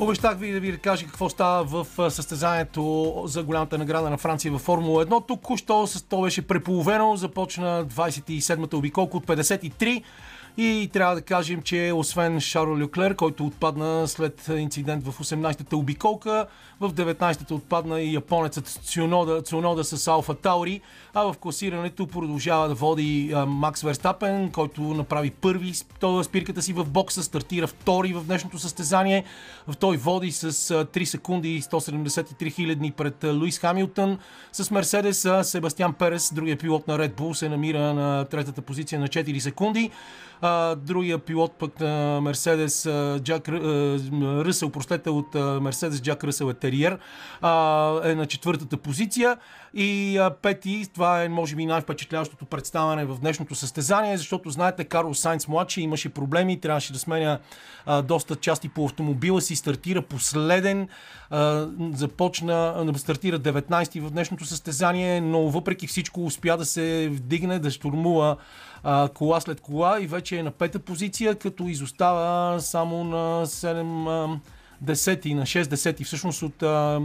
Обещах 0.00 0.38
ви 0.38 0.52
да 0.52 0.60
ви 0.60 0.78
кажа 0.78 1.06
какво 1.06 1.28
става 1.28 1.64
в 1.84 2.10
състезанието 2.10 3.22
за 3.26 3.42
голямата 3.42 3.78
награда 3.78 4.10
на 4.10 4.18
Франция 4.18 4.52
във 4.52 4.60
Формула 4.60 5.06
1. 5.06 5.26
Току-що 5.26 5.86
с 5.86 6.02
то 6.02 6.20
беше 6.20 6.46
преполовено. 6.46 7.16
Започна 7.16 7.86
27-та 7.86 8.76
обиколка 8.76 9.16
от 9.16 9.26
53. 9.26 10.02
И 10.56 10.90
трябва 10.92 11.14
да 11.14 11.22
кажем, 11.22 11.62
че 11.62 11.92
освен 11.94 12.40
Шаро 12.40 12.78
Люклер, 12.78 13.14
който 13.14 13.46
отпадна 13.46 14.08
след 14.08 14.48
инцидент 14.48 15.04
в 15.04 15.18
18-та 15.24 15.76
обиколка, 15.76 16.46
в 16.80 16.92
19-та 16.92 17.54
отпадна 17.54 18.00
и 18.00 18.14
японецът 18.14 18.68
Цунода, 18.68 19.42
Цунода 19.42 19.84
с 19.84 20.08
Алфа 20.08 20.34
Таури, 20.34 20.80
а 21.14 21.22
в 21.22 21.38
класирането 21.38 22.06
продължава 22.06 22.68
да 22.68 22.74
води 22.74 23.34
Макс 23.46 23.82
Верстапен, 23.82 24.50
който 24.50 24.82
направи 24.82 25.30
първи 25.30 25.72
спирката 26.22 26.62
си 26.62 26.72
в 26.72 26.84
бокса, 26.84 27.22
стартира 27.22 27.66
втори 27.66 28.12
в 28.12 28.24
днешното 28.24 28.58
състезание. 28.58 29.24
Той 29.80 29.96
води 29.96 30.32
с 30.32 30.44
а, 30.44 30.48
3 30.48 31.04
секунди 31.04 31.54
и 31.54 31.62
173 31.62 32.52
хилядни 32.52 32.90
пред 32.90 33.24
Луис 33.24 33.58
Хамилтън. 33.58 34.18
С 34.52 34.70
Мерседес 34.70 35.24
а, 35.24 35.44
Себастьян 35.44 35.92
Перес, 35.92 36.34
другия 36.34 36.58
пилот 36.58 36.88
на 36.88 36.98
Red 36.98 37.12
Bull, 37.12 37.32
се 37.32 37.48
намира 37.48 37.94
на 37.94 38.24
третата 38.24 38.62
позиция 38.62 39.00
на 39.00 39.08
4 39.08 39.38
секунди. 39.38 39.90
А, 40.40 40.74
другия 40.74 41.18
пилот 41.18 41.52
пък 41.58 41.80
на 41.80 42.20
Мерседес, 42.20 42.82
Джак 43.20 43.42
Ръ- 43.42 44.40
а, 44.40 44.44
Ръсъл, 44.44 44.70
простете, 44.70 45.10
от 45.10 45.34
Мерседес, 45.34 46.02
Джак 46.02 46.24
Ръсъл 46.24 46.50
е 46.50 46.54
Териер, 46.54 46.98
а, 47.40 48.10
е 48.10 48.14
на 48.14 48.26
четвъртата 48.26 48.76
позиция. 48.76 49.36
И 49.74 50.18
а, 50.18 50.30
пети, 50.30 50.86
това 50.94 51.22
е 51.22 51.28
може 51.28 51.56
би 51.56 51.66
най-впечатляващото 51.66 52.44
представяне 52.44 53.04
в 53.04 53.18
днешното 53.20 53.54
състезание, 53.54 54.16
защото 54.16 54.50
знаете, 54.50 54.84
Карлос 54.84 55.20
Сайнц 55.20 55.48
младши 55.48 55.80
имаше 55.80 56.08
проблеми, 56.08 56.60
трябваше 56.60 56.92
да 56.92 56.98
сменя 56.98 57.38
а, 57.86 58.02
доста 58.02 58.36
части 58.36 58.68
по 58.68 58.84
автомобила 58.84 59.40
си, 59.40 59.56
стартира 59.56 60.02
последен, 60.02 60.88
а, 61.30 61.68
започна, 61.92 62.74
а, 62.94 62.98
стартира 62.98 63.38
19-ти 63.38 64.00
в 64.00 64.10
днешното 64.10 64.44
състезание, 64.44 65.20
но 65.20 65.48
въпреки 65.48 65.86
всичко 65.86 66.24
успя 66.24 66.56
да 66.56 66.64
се 66.64 67.08
вдигне, 67.12 67.58
да 67.58 67.70
штурмува 67.70 68.36
а, 68.82 69.08
кола 69.08 69.40
след 69.40 69.60
кола 69.60 70.00
и 70.00 70.06
вече 70.06 70.38
е 70.38 70.42
на 70.42 70.50
пета 70.50 70.78
позиция, 70.78 71.34
като 71.34 71.68
изостава 71.68 72.60
само 72.60 73.04
на 73.04 73.46
7 73.46 74.08
а, 74.08 74.40
десети, 74.80 75.34
на 75.34 75.42
6 75.42 75.66
десети 75.66 76.04
всъщност 76.04 76.42
от 76.42 76.62
а, 76.62 77.00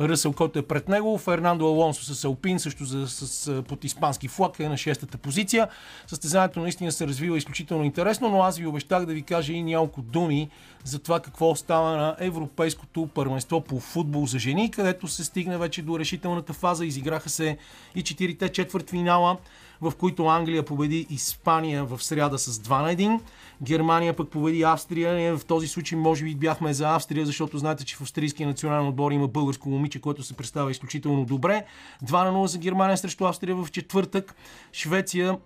Ръсъл, 0.00 0.32
който 0.32 0.58
е 0.58 0.62
пред 0.62 0.88
него. 0.88 1.18
Фернандо 1.18 1.66
Алонсо 1.66 2.14
с 2.14 2.24
Алпин, 2.24 2.58
също 2.58 2.84
за, 2.84 3.08
с, 3.08 3.26
с, 3.26 3.62
под 3.62 3.84
испански 3.84 4.28
флаг 4.28 4.60
е 4.60 4.68
на 4.68 4.76
шестата 4.76 5.18
позиция. 5.18 5.68
Състезанието 6.06 6.60
наистина 6.60 6.92
се 6.92 7.06
развива 7.06 7.38
изключително 7.38 7.84
интересно, 7.84 8.28
но 8.28 8.42
аз 8.42 8.58
ви 8.58 8.66
обещах 8.66 9.06
да 9.06 9.14
ви 9.14 9.22
кажа 9.22 9.52
и 9.52 9.62
няколко 9.62 10.02
думи 10.02 10.50
за 10.84 10.98
това 10.98 11.20
какво 11.20 11.54
става 11.54 11.96
на 11.96 12.16
Европейското 12.20 13.06
първенство 13.14 13.60
по 13.60 13.80
футбол 13.80 14.26
за 14.26 14.38
жени, 14.38 14.70
където 14.70 15.08
се 15.08 15.24
стигна 15.24 15.58
вече 15.58 15.82
до 15.82 15.98
решителната 15.98 16.52
фаза. 16.52 16.86
Изиграха 16.86 17.28
се 17.28 17.58
и 17.94 18.02
четирите 18.02 18.48
четвърт 18.48 18.90
финала, 18.90 19.36
в 19.80 19.92
които 19.98 20.26
Англия 20.26 20.62
победи 20.62 21.06
Испания 21.10 21.84
в 21.84 22.02
сряда 22.02 22.38
с 22.38 22.58
2 22.58 22.82
на 22.82 22.94
1. 22.94 23.20
Германия 23.62 24.16
пък 24.16 24.28
победи 24.28 24.62
Австрия. 24.62 25.14
Ние 25.14 25.32
в 25.32 25.44
този 25.44 25.68
случай 25.68 25.98
може 25.98 26.24
би 26.24 26.34
бяхме 26.34 26.74
за 26.74 26.94
Австрия, 26.94 27.26
защото 27.26 27.58
знаете, 27.58 27.84
че 27.84 27.96
в 27.96 28.00
австрийския 28.00 28.48
национален 28.48 28.88
отбор 28.88 29.12
има 29.12 29.28
българско 29.28 29.68
момиче, 29.68 30.00
което 30.00 30.22
се 30.22 30.34
представя 30.34 30.70
изключително 30.70 31.24
добре. 31.24 31.64
2 32.04 32.30
на 32.30 32.38
0 32.38 32.46
за 32.46 32.58
Германия 32.58 32.98
срещу 32.98 33.24
Австрия 33.24 33.56
в 33.56 33.70
четвъртък. 33.70 34.34
Швеция 34.72 35.38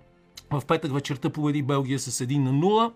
в 0.51 0.62
петък 0.66 0.93
вечерта 0.93 1.31
победи 1.31 1.62
Белгия 1.62 1.99
с 1.99 2.24
1 2.24 2.39
на 2.39 2.53
0. 2.53 2.93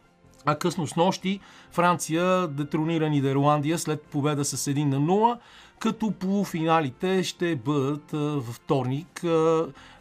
А 0.46 0.54
късно 0.54 0.86
с 0.86 0.96
нощи 0.96 1.40
Франция 1.70 2.48
детронира 2.48 3.10
Нидерландия 3.10 3.78
след 3.78 4.02
победа 4.02 4.44
с 4.44 4.70
1 4.70 4.84
на 4.84 5.00
0 5.00 5.38
като 5.78 6.10
полуфиналите 6.10 7.22
ще 7.22 7.56
бъдат 7.56 8.10
във 8.12 8.46
вторник. 8.46 9.24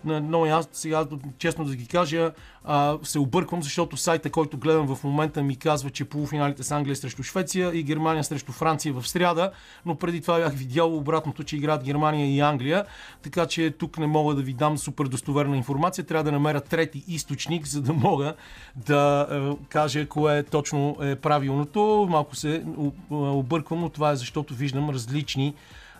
Но 0.05 0.45
аз 0.45 0.69
сега, 0.71 1.05
честно 1.37 1.65
да 1.65 1.75
ги 1.75 1.87
кажа, 1.87 2.31
а, 2.63 2.97
се 3.03 3.19
обърквам, 3.19 3.63
защото 3.63 3.97
сайта, 3.97 4.29
който 4.29 4.57
гледам 4.57 4.95
в 4.95 5.03
момента 5.03 5.43
ми 5.43 5.55
казва, 5.55 5.89
че 5.89 6.05
полуфиналите 6.05 6.63
са 6.63 6.75
Англия 6.75 6.95
срещу 6.95 7.23
Швеция 7.23 7.71
и 7.73 7.83
Германия 7.83 8.23
срещу 8.23 8.51
Франция 8.51 8.93
в 8.93 9.07
сряда, 9.07 9.51
но 9.85 9.95
преди 9.95 10.21
това 10.21 10.39
бях 10.39 10.53
видял 10.53 10.97
обратното, 10.97 11.43
че 11.43 11.55
играят 11.55 11.83
Германия 11.83 12.35
и 12.35 12.39
Англия, 12.39 12.85
така 13.21 13.45
че 13.45 13.71
тук 13.71 13.97
не 13.97 14.07
мога 14.07 14.35
да 14.35 14.41
ви 14.41 14.53
дам 14.53 14.77
супер 14.77 15.05
достоверна 15.05 15.57
информация. 15.57 16.05
Трябва 16.05 16.23
да 16.23 16.31
намеря 16.31 16.61
трети 16.61 17.03
източник, 17.07 17.67
за 17.67 17.81
да 17.81 17.93
мога 17.93 18.33
да 18.75 19.27
е, 19.31 19.65
кажа 19.69 20.07
кое 20.07 20.43
точно 20.43 20.97
е 21.01 21.15
правилното. 21.15 22.07
Малко 22.09 22.35
се 22.35 22.63
обърквам, 23.09 23.79
но 23.79 23.89
това 23.89 24.11
е 24.11 24.15
защото 24.15 24.53
виждам 24.53 24.89
различни 24.89 25.53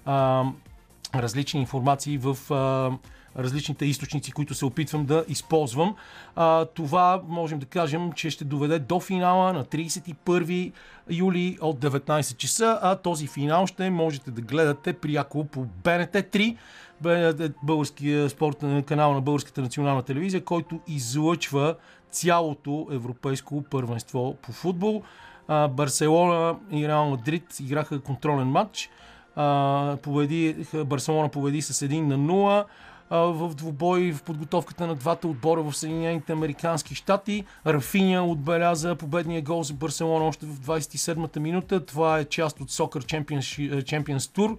а, 0.06 0.44
различни 1.16 1.60
информации 1.60 2.18
в 2.18 2.54
а, 2.54 2.92
различните 3.38 3.86
източници, 3.86 4.32
които 4.32 4.54
се 4.54 4.66
опитвам 4.66 5.06
да 5.06 5.26
използвам. 5.28 5.96
А, 6.36 6.66
това 6.66 7.22
можем 7.28 7.60
да 7.60 7.66
кажем, 7.66 8.12
че 8.12 8.30
ще 8.30 8.46
доведе 8.46 8.80
до 8.80 9.00
финала 9.00 9.54
на 9.54 9.66
31 9.66 10.72
юли 11.10 11.58
от 11.62 11.80
19 11.80 12.38
часа, 12.38 12.80
а 12.82 12.96
този 12.96 13.28
финал 13.28 13.68
ще 13.68 13.90
можете 13.90 14.32
да 14.32 14.42
гледате 14.42 14.94
пряко 14.94 15.46
по 15.46 15.60
БНТ 15.62 16.14
3 16.14 16.58
българския 17.64 18.30
спортен 18.30 18.84
канал 18.84 19.14
на 19.14 19.22
Българската 19.22 19.62
национална 19.62 20.04
телевизия, 20.04 20.44
който 20.44 20.80
излъчва 20.88 21.76
цялото 22.12 22.88
европейско 22.92 23.64
първенство 23.70 24.36
по 24.42 24.52
футбол. 24.52 25.04
А, 25.48 25.68
Барселона 25.68 26.56
и 26.72 26.88
Реал 26.88 27.10
Мадрид 27.10 27.60
играха 27.60 28.00
контролен 28.00 28.48
матч. 28.48 28.90
А, 29.36 29.98
победи, 30.04 30.56
Барселона 30.86 31.30
победи 31.30 31.62
с 31.62 31.88
1 31.88 32.02
на 32.02 32.18
0 32.18 32.66
в 33.12 33.52
двубой 33.56 34.12
в 34.12 34.24
подготовката 34.24 34.88
на 34.88 34.96
двата 34.96 35.28
отбора 35.28 35.62
в 35.62 35.74
Съединените 35.74 36.34
Американски 36.34 36.96
щати. 36.96 37.46
Рафиня 37.68 38.26
отбеляза 38.26 38.96
победния 38.96 39.42
гол 39.42 39.64
за 39.64 39.74
Барселона 39.74 40.26
още 40.26 40.46
в 40.46 40.60
27-та 40.60 41.40
минута. 41.40 41.86
Това 41.86 42.20
е 42.20 42.26
част 42.26 42.62
от 42.62 42.72
Soccer 42.72 43.24
Champions, 43.24 43.84
Champions 43.84 44.18
Tour 44.18 44.58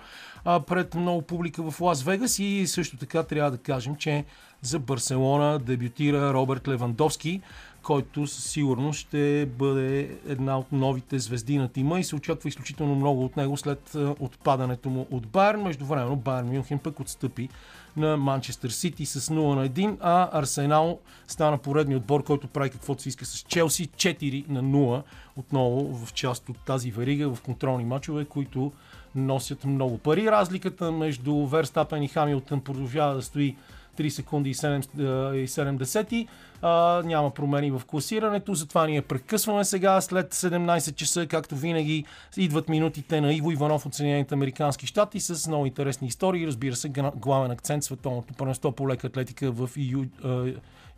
пред 0.61 0.95
много 0.95 1.22
публика 1.22 1.70
в 1.70 1.80
Лас 1.80 2.03
Вегас 2.03 2.38
и 2.38 2.66
също 2.66 2.97
така 2.97 3.22
трябва 3.22 3.51
да 3.51 3.59
кажем, 3.59 3.97
че 3.97 4.24
за 4.62 4.78
Барселона 4.78 5.59
дебютира 5.59 6.32
Роберт 6.32 6.68
Левандовски, 6.68 7.40
който 7.82 8.26
със 8.26 8.45
сигурност 8.45 9.01
ще 9.01 9.47
бъде 9.47 10.16
една 10.28 10.59
от 10.59 10.72
новите 10.72 11.18
звезди 11.18 11.59
на 11.59 11.68
тима 11.68 12.01
и 12.01 12.05
се 12.05 12.16
очаква 12.16 12.49
изключително 12.49 12.95
много 12.95 13.24
от 13.24 13.36
него 13.36 13.57
след 13.57 13.97
отпадането 14.18 14.90
му 14.90 15.07
от 15.11 15.26
Байерн. 15.26 15.62
Междувременно 15.62 16.16
Байерн 16.16 16.47
Мюнхен 16.47 16.78
пък 16.78 17.01
отстъпи 17.01 17.49
на 17.97 18.16
Манчестър 18.16 18.70
Сити 18.70 19.07
с 19.07 19.20
0 19.20 19.55
на 19.55 19.68
1, 19.68 19.97
а 20.01 20.38
Арсенал 20.38 20.99
стана 21.26 21.59
поредния 21.59 21.99
отбор, 21.99 22.24
който 22.24 22.47
прави 22.49 22.70
каквото 22.70 23.03
се 23.03 23.09
иска 23.09 23.24
с 23.24 23.38
Челси 23.38 23.88
4 23.88 24.49
на 24.49 24.62
0, 24.62 25.03
отново 25.36 25.95
в 25.95 26.12
част 26.12 26.49
от 26.49 26.59
тази 26.66 26.90
верига 26.90 27.34
в 27.34 27.42
контролни 27.42 27.84
матчове, 27.84 28.24
които 28.24 28.72
носят 29.14 29.64
много 29.64 29.99
пари. 29.99 30.26
Разликата 30.26 30.92
между 30.92 31.47
Верстапен 31.47 32.03
и 32.03 32.09
Хамилтън 32.09 32.61
продължава 32.61 33.14
да 33.14 33.22
стои 33.22 33.57
3 33.99 34.09
секунди 34.09 34.51
и 34.51 34.55
7, 34.55 35.34
и 35.34 35.49
7 35.49 35.76
десети. 35.76 36.28
А, 36.67 37.03
няма 37.05 37.31
промени 37.31 37.71
в 37.71 37.83
класирането, 37.87 38.55
затова 38.55 38.87
ние 38.87 39.03
прекъсваме 39.03 39.65
сега 39.65 40.01
след 40.01 40.35
17 40.35 40.95
часа, 40.95 41.27
както 41.27 41.57
винаги 41.57 42.05
идват 42.37 42.69
минутите 42.69 43.21
на 43.21 43.33
Иво 43.33 43.51
Иванов 43.51 43.87
от 43.87 43.95
Съединените 43.95 44.35
Американски 44.35 44.87
щати 44.87 45.21
с 45.21 45.49
много 45.49 45.67
интересни 45.67 46.09
истории. 46.09 46.47
Разбира 46.47 46.77
се, 46.77 46.89
главен 47.17 47.51
акцент 47.51 47.85
световното 47.85 48.35
първенство 48.35 48.73
по 48.73 48.89
лека 48.89 49.07
атлетика 49.07 49.51
в 49.53 49.71
Ю, 49.77 50.05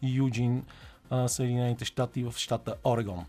Юджин, 0.03 0.62
Съединените 1.27 1.85
щати 1.85 2.25
в 2.25 2.35
щата 2.37 2.75
Орегон. 2.85 3.25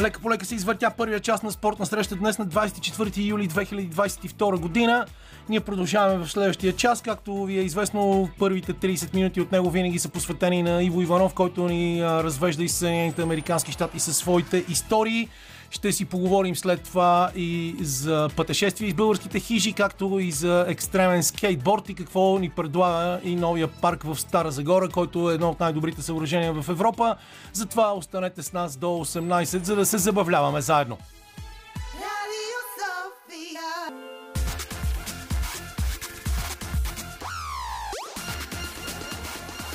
Лека 0.00 0.20
по 0.20 0.30
лека 0.30 0.44
се 0.44 0.54
извъртя 0.54 0.90
първия 0.96 1.20
част 1.20 1.42
на 1.42 1.52
спортна 1.52 1.86
среща 1.86 2.16
днес 2.16 2.38
на 2.38 2.46
24 2.46 3.26
юли 3.26 3.48
2022 3.48 4.58
година. 4.58 5.06
Ние 5.48 5.60
продължаваме 5.60 6.24
в 6.24 6.30
следващия 6.30 6.72
час. 6.72 7.02
Както 7.02 7.44
ви 7.44 7.58
е 7.58 7.62
известно, 7.62 8.28
първите 8.38 8.74
30 8.74 9.14
минути 9.14 9.40
от 9.40 9.52
него 9.52 9.70
винаги 9.70 9.98
са 9.98 10.08
посветени 10.08 10.62
на 10.62 10.82
Иво 10.82 11.02
Иванов, 11.02 11.34
който 11.34 11.68
ни 11.68 12.02
развежда 12.02 12.64
из 12.64 12.74
Съединените 12.74 13.22
Американски 13.22 13.72
щати 13.72 14.00
със 14.00 14.16
своите 14.16 14.64
истории. 14.68 15.28
Ще 15.70 15.92
си 15.92 16.04
поговорим 16.04 16.56
след 16.56 16.82
това 16.82 17.30
и 17.36 17.76
за 17.80 18.28
пътешествие 18.36 18.88
из 18.88 18.94
българските 18.94 19.40
хижи, 19.40 19.72
както 19.72 20.18
и 20.18 20.30
за 20.30 20.64
екстремен 20.68 21.22
скейтборд 21.22 21.88
и 21.88 21.94
какво 21.94 22.38
ни 22.38 22.50
предлага 22.50 23.20
и 23.24 23.36
новия 23.36 23.68
парк 23.68 24.02
в 24.02 24.20
Стара 24.20 24.50
Загора, 24.50 24.88
който 24.88 25.30
е 25.30 25.34
едно 25.34 25.50
от 25.50 25.60
най-добрите 25.60 26.02
съоръжения 26.02 26.52
в 26.52 26.68
Европа. 26.68 27.16
Затова 27.52 27.92
останете 27.92 28.42
с 28.42 28.52
нас 28.52 28.76
до 28.76 28.86
18, 28.86 29.44
за 29.44 29.76
да 29.76 29.86
се 29.86 29.98
забавляваме 29.98 30.60
заедно. 30.60 30.98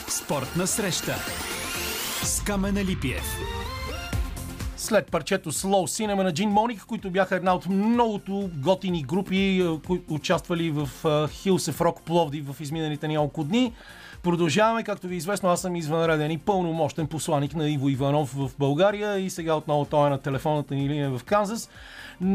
Спортна 0.07 0.67
среща 0.67 1.15
с 2.23 2.41
Камена 2.43 2.85
Липиев 2.85 3.58
след 4.79 5.11
парчето 5.11 5.51
Slow 5.51 6.07
Cinema 6.07 6.23
на 6.23 6.33
Джин 6.33 6.49
Моник, 6.49 6.85
които 6.85 7.09
бяха 7.09 7.35
една 7.35 7.55
от 7.55 7.69
многото 7.69 8.49
готини 8.55 9.03
групи, 9.03 9.67
които 9.87 10.13
участвали 10.13 10.71
в 10.71 10.89
Хилсев 11.29 11.81
Рок 11.81 12.01
Пловди 12.01 12.41
в 12.41 12.61
изминалите 12.61 13.07
няколко 13.07 13.43
дни. 13.43 13.73
Продължаваме, 14.23 14.83
както 14.83 15.07
ви 15.07 15.15
е 15.15 15.17
известно, 15.17 15.49
аз 15.49 15.61
съм 15.61 15.75
извънреден 15.75 16.31
и 16.31 16.37
пълномощен 16.37 17.07
посланник 17.07 17.55
на 17.55 17.69
Иво 17.69 17.89
Иванов 17.89 18.33
в 18.33 18.51
България 18.59 19.17
и 19.17 19.29
сега 19.29 19.55
отново 19.55 19.85
той 19.85 20.07
е 20.07 20.09
на 20.09 20.17
телефонната 20.17 20.75
ни 20.75 20.89
линия 20.89 21.09
в 21.09 21.23
Канзас. 21.23 21.69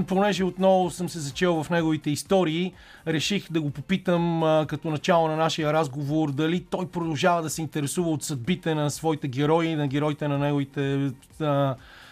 Понеже 0.06 0.44
отново 0.44 0.90
съм 0.90 1.08
се 1.08 1.18
зачел 1.18 1.62
в 1.62 1.70
неговите 1.70 2.10
истории, 2.10 2.72
реших 3.06 3.52
да 3.52 3.60
го 3.60 3.70
попитам 3.70 4.42
като 4.68 4.90
начало 4.90 5.28
на 5.28 5.36
нашия 5.36 5.72
разговор 5.72 6.32
дали 6.32 6.64
той 6.70 6.86
продължава 6.86 7.42
да 7.42 7.50
се 7.50 7.62
интересува 7.62 8.10
от 8.10 8.22
съдбите 8.22 8.74
на 8.74 8.90
своите 8.90 9.28
герои, 9.28 9.74
на 9.74 9.88
героите 9.88 10.28
на 10.28 10.38
неговите 10.38 11.10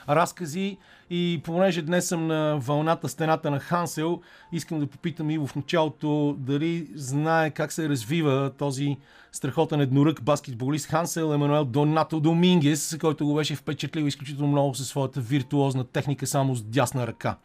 разкази. 0.09 0.79
И 1.11 1.41
понеже 1.45 1.83
днес 1.83 2.09
съм 2.09 2.27
на 2.27 2.59
вълната 2.61 3.09
стената 3.09 3.51
на 3.51 3.61
Хансел, 3.61 4.21
искам 4.53 4.81
да 4.81 4.87
попитам 4.87 5.31
и 5.31 5.39
в 5.39 5.51
началото 5.57 6.37
дали 6.39 6.89
знае 6.95 7.51
как 7.51 7.73
се 7.73 7.89
развива 7.89 8.53
този 8.59 8.97
страхотен 9.33 9.81
еднорък 9.81 10.25
баскетболист 10.25 10.91
Хансел 10.91 11.35
Емануел 11.35 11.65
Донато 11.65 12.21
Домингес, 12.21 12.99
който 13.01 13.27
го 13.27 13.35
беше 13.35 13.57
впечатлил 13.57 14.05
изключително 14.05 14.53
много 14.53 14.75
със 14.75 14.89
своята 14.89 15.21
виртуозна 15.21 15.85
техника 15.85 16.27
само 16.27 16.55
с 16.55 16.63
дясна 16.63 17.07
ръка. 17.07 17.37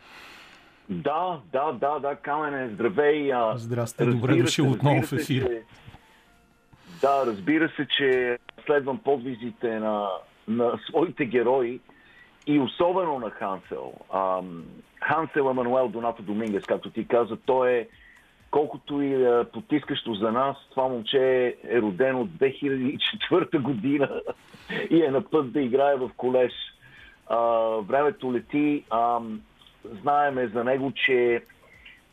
Да, 0.90 1.40
да, 1.52 1.72
да, 1.72 2.00
да, 2.00 2.16
Камене, 2.16 2.70
здравей. 2.70 3.32
Здрасти, 3.56 4.06
добре 4.06 4.36
дошъл 4.36 4.72
отново 4.72 5.02
в 5.02 5.14
ефир. 5.14 5.44
Че, 5.44 5.62
да, 7.02 7.26
разбира 7.26 7.70
се, 7.76 7.88
че 7.98 8.38
следвам 8.66 8.98
подвизите 8.98 9.80
на, 9.80 10.08
на 10.48 10.80
своите 10.90 11.26
герои 11.26 11.80
и 12.48 12.60
особено 12.60 13.20
на 13.20 13.30
Хансел. 13.30 13.94
Хансел 15.02 15.50
Емануел 15.50 15.88
Донато 15.88 16.24
Домингес, 16.24 16.64
както 16.64 16.90
ти 16.90 17.08
каза, 17.08 17.38
той 17.46 17.72
е 17.72 17.88
колкото 18.52 19.02
и 19.02 19.14
е, 19.14 19.44
потискащо 19.44 20.14
за 20.14 20.32
нас, 20.32 20.58
това 20.70 20.88
момче 20.88 21.56
е 21.70 21.82
родено 21.82 22.22
от 22.22 22.30
2004 22.30 23.62
година 23.62 24.22
и 24.90 25.04
е 25.04 25.12
на 25.12 25.22
път 25.22 25.52
да 25.52 25.62
играе 25.62 25.96
в 25.96 26.12
колеж. 26.18 26.54
А, 27.28 27.38
времето 27.88 28.34
лети. 28.34 28.84
А, 28.90 29.20
знаеме 30.02 30.48
за 30.48 30.64
него, 30.64 30.92
че 31.06 31.44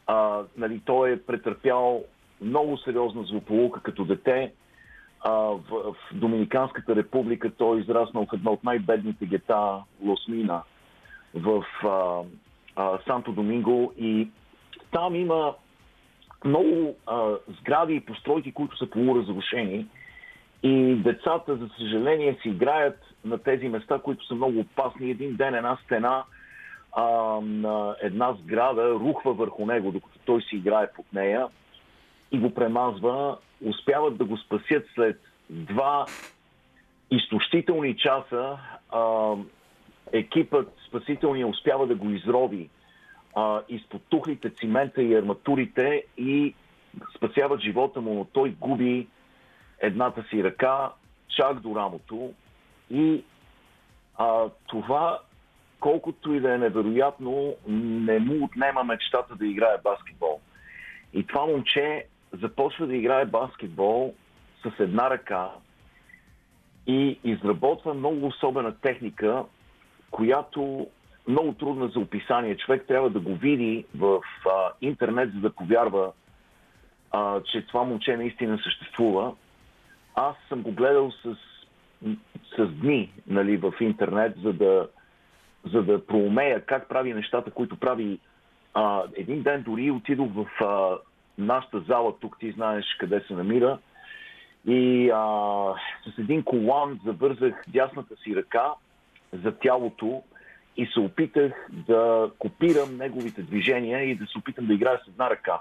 а, 0.07 0.43
нали, 0.57 0.81
той 0.85 1.13
е 1.13 1.23
претърпял 1.23 2.05
много 2.41 2.79
сериозна 2.79 3.23
злополука 3.23 3.81
като 3.81 4.05
дете 4.05 4.53
в, 5.31 5.61
в 5.71 5.95
Доминиканската 6.13 6.97
република 6.97 7.51
той 7.51 7.79
е 7.79 7.81
израснал 7.81 8.27
в 8.27 8.33
едно 8.33 8.53
от 8.53 8.65
най-бедните 8.65 9.27
гета 9.27 9.83
Лосмина 10.05 10.63
в 11.35 11.65
а, 11.83 12.23
а, 12.77 12.99
Санто 13.07 13.33
Доминго 13.33 13.93
и 13.99 14.29
там 14.93 15.15
има 15.15 15.55
много 16.45 16.97
а, 17.07 17.31
сгради 17.61 17.95
и 17.95 18.01
постройки, 18.01 18.53
които 18.53 18.77
са 18.77 18.91
полуразрушени 18.91 19.87
и 20.63 20.95
децата, 20.95 21.57
за 21.57 21.69
съжаление, 21.79 22.39
си 22.43 22.49
играят 22.49 22.99
на 23.25 23.39
тези 23.39 23.69
места, 23.69 23.99
които 23.99 24.27
са 24.27 24.35
много 24.35 24.61
опасни. 24.61 25.11
Един 25.11 25.37
ден 25.37 25.55
една 25.55 25.79
стена 25.85 26.25
а, 26.93 27.05
на 27.43 27.97
една 28.03 28.33
сграда 28.33 28.91
рухва 28.91 29.33
върху 29.33 29.67
него, 29.67 29.93
докато 29.93 30.19
той 30.25 30.43
си 30.43 30.57
играе 30.57 30.93
под 30.97 31.07
нея 31.13 31.47
и 32.33 32.39
го 32.39 32.55
премазва 32.55 33.37
успяват 33.61 34.17
да 34.17 34.25
го 34.25 34.37
спасят 34.37 34.87
след 34.95 35.21
два 35.51 36.07
изтощителни 37.11 37.97
часа 37.97 38.59
а, 38.91 39.35
екипът 40.13 40.73
спасителния 40.89 41.47
успява 41.47 41.87
да 41.87 41.95
го 41.95 42.11
изрови 42.11 42.71
а, 43.35 43.61
изпод 43.69 44.03
тухлите 44.09 44.51
цимента 44.51 45.03
и 45.03 45.15
арматурите 45.15 46.05
и 46.17 46.55
спасяват 47.17 47.61
живота 47.61 48.01
му, 48.01 48.15
но 48.15 48.25
той 48.25 48.51
губи 48.51 49.07
едната 49.81 50.25
си 50.31 50.45
ръка 50.45 50.93
чак 51.37 51.61
до 51.61 51.75
рамото 51.77 52.33
и 52.91 53.25
а, 54.17 54.45
това, 54.67 55.19
колкото 55.81 56.35
и 56.35 56.41
да 56.41 56.55
е 56.55 56.59
невероятно, 56.59 57.55
не 57.69 58.19
му 58.19 58.45
отнема 58.45 58.85
мечтата 58.85 59.37
да 59.37 59.47
играе 59.47 59.77
баскетбол. 59.85 60.41
И 61.13 61.27
това 61.27 61.47
момче 61.47 62.07
започва 62.43 62.87
да 62.87 62.97
играе 62.97 63.25
баскетбол 63.25 64.15
с 64.63 64.81
една 64.81 65.11
ръка 65.11 65.51
и 66.87 67.19
изработва 67.25 67.95
много 67.95 68.27
особена 68.27 68.75
техника, 68.81 69.45
която 70.11 70.87
много 71.29 71.53
трудна 71.53 71.89
за 71.89 72.01
описание. 72.01 72.57
Човек 72.57 72.85
трябва 72.89 73.11
да 73.11 73.21
го 73.21 73.35
види 73.35 73.85
в 73.97 74.21
а, 74.47 74.73
интернет, 74.81 75.33
за 75.35 75.41
да 75.41 75.51
повярва, 75.51 76.13
а, 77.11 77.41
че 77.41 77.67
това 77.67 77.85
момче 77.85 78.17
наистина 78.17 78.59
съществува. 78.59 79.35
Аз 80.15 80.37
съм 80.49 80.63
го 80.63 80.73
гледал 80.73 81.11
с, 81.11 81.37
с 82.57 82.67
дни 82.67 83.13
нали, 83.27 83.57
в 83.57 83.73
интернет, 83.81 84.37
за 84.43 84.53
да, 84.53 84.89
за 85.73 85.83
да 85.83 86.07
проумея 86.07 86.67
как 86.67 86.89
прави 86.89 87.15
нещата, 87.15 87.51
които 87.51 87.77
прави. 87.77 88.19
А, 88.75 89.03
един 89.17 89.43
ден 89.43 89.63
дори 89.63 89.91
отидох 89.91 90.29
в 90.33 90.65
а, 90.65 90.99
нашата 91.39 91.81
зала, 91.81 92.15
тук 92.21 92.37
ти 92.41 92.51
знаеш 92.51 92.85
къде 93.01 93.21
се 93.21 93.35
намира, 93.35 93.79
и 94.67 95.11
а, 95.15 95.25
с 96.15 96.19
един 96.19 96.43
колан 96.43 97.01
завързах 97.05 97.63
дясната 97.69 98.17
си 98.17 98.37
ръка 98.37 98.73
за 99.43 99.53
тялото 99.53 100.23
и 100.77 100.87
се 100.87 101.01
опитах 101.01 101.69
да 101.71 102.31
копирам 102.39 102.97
неговите 102.97 103.43
движения 103.43 104.03
и 104.03 104.15
да 104.15 104.27
се 104.27 104.39
опитам 104.39 104.67
да 104.67 104.75
играя 104.75 105.01
с 105.05 105.09
една 105.09 105.31
ръка. 105.31 105.61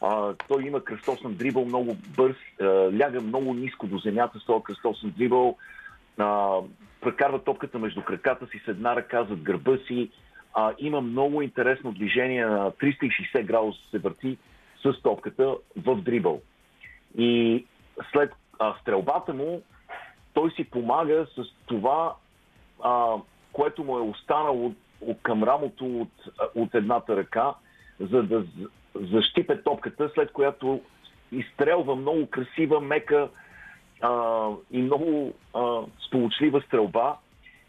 А, 0.00 0.34
той 0.48 0.62
има 0.62 0.84
кръстосен 0.84 1.34
дрибъл, 1.34 1.64
много 1.64 1.96
бърз, 2.16 2.36
а, 2.60 2.64
ляга 2.92 3.20
много 3.20 3.54
ниско 3.54 3.86
до 3.86 3.98
земята 3.98 4.38
с 4.38 4.46
този 4.46 4.64
кръстосен 4.64 5.14
дрибъл, 5.16 5.56
а, 6.18 6.58
прекарва 7.00 7.44
топката 7.44 7.78
между 7.78 8.02
краката 8.02 8.46
си 8.46 8.62
с 8.64 8.68
една 8.68 8.96
ръка 8.96 9.24
зад 9.24 9.42
гърба 9.42 9.76
си. 9.86 10.10
А, 10.54 10.72
има 10.78 11.00
много 11.00 11.42
интересно 11.42 11.92
движение 11.92 12.46
на 12.46 12.70
360 12.70 13.44
градуса 13.44 13.90
се 13.90 13.98
върти 13.98 14.38
с 14.84 15.02
топката 15.02 15.56
в 15.76 15.96
дрибъл. 15.96 16.40
И 17.18 17.64
след 18.12 18.32
а, 18.58 18.74
стрелбата 18.80 19.34
му, 19.34 19.62
той 20.34 20.50
си 20.50 20.64
помага 20.64 21.26
с 21.36 21.44
това, 21.66 22.14
а, 22.82 23.14
което 23.52 23.84
му 23.84 23.98
е 23.98 24.02
останало 24.02 24.66
от, 24.66 24.76
от 25.00 25.18
към 25.22 25.44
рамото 25.44 26.00
от, 26.00 26.12
от 26.54 26.74
едната 26.74 27.16
ръка, 27.16 27.54
за 28.00 28.22
да 28.22 28.44
защипе 28.94 29.62
топката, 29.62 30.10
след 30.14 30.32
която 30.32 30.80
изстрелва 31.32 31.96
много 31.96 32.26
красива, 32.26 32.80
мека 32.80 33.28
а, 34.00 34.48
и 34.70 34.82
много 34.82 35.34
а, 35.54 35.80
сполучлива 36.06 36.60
стрелба 36.60 37.16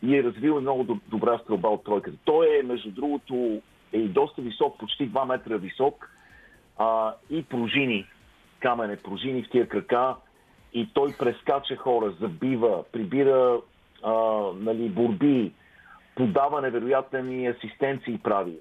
и 0.03 0.17
е 0.17 0.23
развил 0.23 0.61
много 0.61 0.99
добра 1.07 1.39
стрелба 1.39 1.67
от 1.67 1.83
тройката. 1.83 2.17
Той 2.25 2.59
е, 2.59 2.63
между 2.63 2.91
другото, 2.91 3.61
е 3.93 3.97
и 3.97 4.07
доста 4.07 4.41
висок, 4.41 4.77
почти 4.77 5.11
2 5.11 5.25
метра 5.27 5.57
висок 5.57 6.09
а, 6.77 7.13
и 7.29 7.43
пружини, 7.43 8.07
камене 8.59 8.95
пружини 8.97 9.43
в 9.43 9.49
тия 9.49 9.67
крака 9.67 10.15
и 10.73 10.89
той 10.93 11.15
прескача 11.19 11.75
хора, 11.75 12.13
забива, 12.21 12.83
прибира 12.91 13.59
а, 14.03 14.13
нали, 14.55 14.89
борби, 14.89 15.51
подава 16.15 16.61
невероятни 16.61 17.47
асистенции 17.47 18.19
прави. 18.23 18.57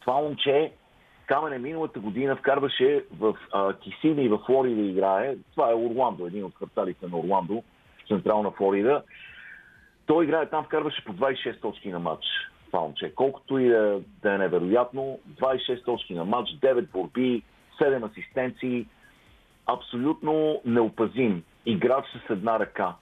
Това 0.00 0.14
момче 0.14 0.72
Камене 1.26 1.58
миналата 1.58 2.00
година 2.00 2.36
вкарваше 2.36 3.04
в 3.18 3.36
Кисини 3.80 4.28
в 4.28 4.38
Флорида 4.46 4.82
играе. 4.82 5.36
Това 5.52 5.70
е 5.70 5.74
Орландо, 5.74 6.26
един 6.26 6.44
от 6.44 6.54
кварталите 6.54 7.06
на 7.06 7.18
Орландо, 7.18 7.62
централна 8.08 8.50
Флорида. 8.50 9.02
Той 10.06 10.24
играе 10.24 10.46
там, 10.46 10.64
вкарваше 10.64 11.04
по 11.04 11.12
26 11.12 11.60
точки 11.60 11.88
на 11.88 11.98
матч. 11.98 12.24
Момче. 12.80 13.12
Колкото 13.14 13.58
и 13.58 13.68
да, 13.68 14.00
да 14.22 14.34
е 14.34 14.38
невероятно, 14.38 15.18
26 15.40 15.84
точки 15.84 16.14
на 16.14 16.24
матч, 16.24 16.50
9 16.50 16.90
борби, 16.92 17.42
7 17.80 18.10
асистенции. 18.10 18.86
Абсолютно 19.66 20.60
неопазим. 20.64 21.42
Играч 21.66 22.04
с 22.06 22.30
една 22.30 22.58
ръка. 22.58 22.94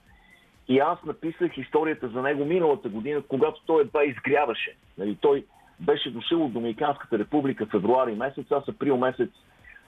И 0.67 0.79
аз 0.79 1.03
написах 1.03 1.57
историята 1.57 2.07
за 2.07 2.21
него 2.21 2.45
миналата 2.45 2.89
година, 2.89 3.21
когато 3.27 3.61
той 3.65 3.81
едва 3.81 4.03
изгряваше. 4.03 4.75
Нали, 4.97 5.17
той 5.21 5.45
беше 5.79 6.11
дошъл 6.11 6.45
от 6.45 6.53
Доминиканската 6.53 7.19
република 7.19 7.65
в 7.65 7.69
февруари 7.69 8.15
месец, 8.15 8.51
аз 8.51 8.67
април 8.67 8.97
месец 8.97 9.29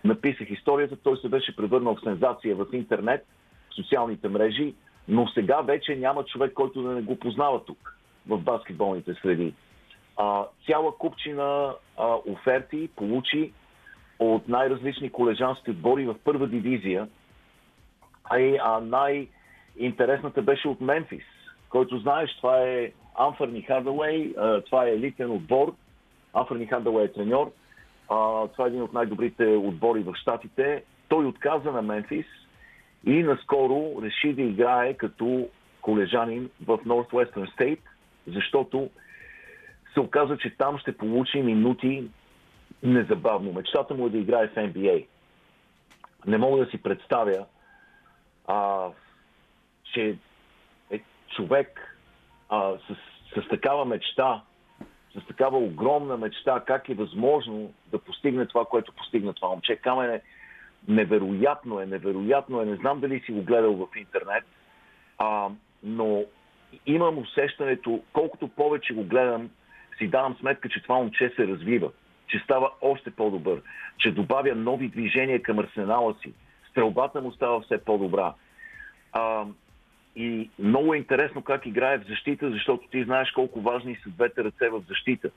написах 0.04 0.50
историята, 0.50 0.96
той 0.96 1.18
се 1.18 1.30
беше 1.30 1.56
превърнал 1.56 1.96
в 1.96 2.04
сензация 2.04 2.56
в 2.56 2.66
интернет, 2.74 3.26
в 3.70 3.76
социалните 3.76 4.30
мрежи, 4.30 4.74
но 5.08 5.28
сега 5.28 5.62
вече 5.62 5.96
няма 5.96 6.26
човек, 6.26 6.54
който 6.54 6.82
да 6.82 6.90
не 6.90 7.02
го 7.02 7.16
познава 7.16 7.66
тук, 7.66 7.98
в 8.28 8.38
баскетболните 8.38 9.14
среди. 9.22 9.54
А, 10.18 10.46
цяла 10.66 10.98
купчина 10.98 11.74
а, 11.98 12.16
оферти 12.28 12.90
получи 12.96 13.52
от 14.20 14.48
най-различни 14.48 15.10
колежански 15.10 15.72
отбори 15.72 16.06
в 16.06 16.16
първа 16.24 16.48
дивизия, 16.48 17.08
а, 18.24 18.38
а 18.60 18.80
най-интересната 18.80 20.42
беше 20.42 20.68
от 20.68 20.82
Мемфис, 20.82 21.24
който 21.70 21.98
знаеш, 21.98 22.36
това 22.38 22.62
е 22.62 22.92
Амфърни 23.18 23.62
Хардауей, 23.62 24.34
това 24.66 24.86
е 24.86 24.94
елитен 24.94 25.32
отбор. 25.32 25.76
Амфърни 26.34 26.66
Хардауей 26.66 27.06
е 27.06 27.14
треньор. 27.14 27.52
Това 28.08 28.66
е 28.66 28.68
един 28.68 28.82
от 28.82 28.94
най-добрите 28.94 29.46
отбори 29.46 30.04
в 30.04 30.16
Штатите. 30.16 30.84
Той 31.10 31.26
отказа 31.26 31.72
на 31.72 31.82
Мемфис 31.82 32.26
и 33.06 33.24
наскоро 33.24 34.02
реши 34.02 34.34
да 34.34 34.42
играе 34.42 34.94
като 34.94 35.48
колежанин 35.82 36.50
в 36.66 36.78
Northwestern 36.78 37.58
State, 37.58 37.80
защото 38.28 38.90
се 39.98 40.02
оказа, 40.02 40.38
че 40.38 40.58
там 40.58 40.78
ще 40.78 40.98
получи 40.98 41.42
минути 41.42 42.08
незабавно. 42.84 43.54
Мечтата 43.54 43.94
му 43.94 44.08
е 44.08 44.10
да 44.10 44.18
играе 44.18 44.48
в 44.48 44.56
NBA. 44.56 45.06
Не 46.26 46.38
мога 46.38 46.66
да 46.66 46.72
си 46.72 46.82
представя, 46.84 47.46
а, 48.48 48.88
че 49.94 50.18
е 50.92 51.00
човек 51.36 51.98
а, 52.50 52.74
с, 52.78 52.96
с 53.42 53.48
такава 53.48 53.86
мечта, 53.86 54.42
с 55.16 55.28
такава 55.28 55.58
огромна 55.58 56.18
мечта, 56.18 56.64
как 56.68 56.90
е 56.90 56.94
възможно 56.94 57.74
да 57.92 58.00
постигне 58.00 58.46
това, 58.46 58.66
което 58.66 58.94
постигна 58.94 59.34
това 59.34 59.50
момче. 59.50 59.76
Камен 59.76 60.10
е 60.10 60.22
невероятно 60.88 61.80
е, 61.80 61.86
невероятно 61.86 62.62
е. 62.62 62.66
Не 62.66 62.76
знам 62.76 63.00
дали 63.00 63.20
си 63.20 63.32
го 63.32 63.42
гледал 63.42 63.74
в 63.74 63.88
интернет, 63.98 64.44
а, 65.18 65.50
но 65.84 66.24
имам 66.86 67.18
усещането, 67.18 68.02
колкото 68.14 68.48
повече 68.48 68.94
го 68.94 69.04
гледам, 69.04 69.50
си 69.98 70.08
давам 70.08 70.36
сметка, 70.40 70.70
че 70.70 70.84
това 70.84 70.96
момче 70.96 71.34
се 71.36 71.48
развива, 71.48 71.92
че 72.28 72.40
става 72.40 72.72
още 72.82 73.12
по-добър, 73.12 73.62
че 73.98 74.12
добавя 74.12 74.56
нови 74.56 74.88
движения 74.88 75.42
към 75.42 75.60
арсенала 75.60 76.16
си. 76.22 76.34
Стрелбата 76.70 77.22
му 77.22 77.32
става 77.32 77.62
все 77.62 77.78
по-добра. 77.78 78.34
А, 79.14 79.46
и 80.16 80.50
много 80.60 80.94
е 80.94 80.98
интересно 80.98 81.42
как 81.42 81.66
играе 81.66 81.98
в 81.98 82.08
защита, 82.08 82.52
защото 82.52 82.88
ти 82.88 83.04
знаеш 83.04 83.32
колко 83.32 83.62
важни 83.62 83.96
са 84.04 84.10
двете 84.10 84.44
ръце 84.44 84.70
в 84.70 84.84
защита. 84.90 85.30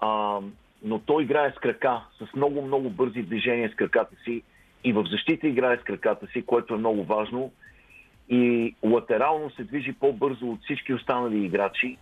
А, 0.00 0.40
но 0.82 0.98
той 0.98 1.22
играе 1.22 1.52
с 1.52 1.54
крака, 1.54 2.00
с 2.18 2.36
много-много 2.36 2.90
бързи 2.90 3.22
движения 3.22 3.70
с 3.70 3.74
краката 3.74 4.16
си 4.24 4.42
и 4.84 4.92
в 4.92 5.04
защита 5.10 5.46
играе 5.48 5.76
с 5.76 5.82
краката 5.82 6.26
си, 6.26 6.46
което 6.46 6.74
е 6.74 6.78
много 6.78 7.04
важно. 7.04 7.52
И 8.28 8.74
латерално 8.82 9.50
се 9.50 9.64
движи 9.64 9.92
по-бързо 9.92 10.50
от 10.50 10.62
всички 10.62 10.94
останали 10.94 11.44
играчи. 11.44 11.96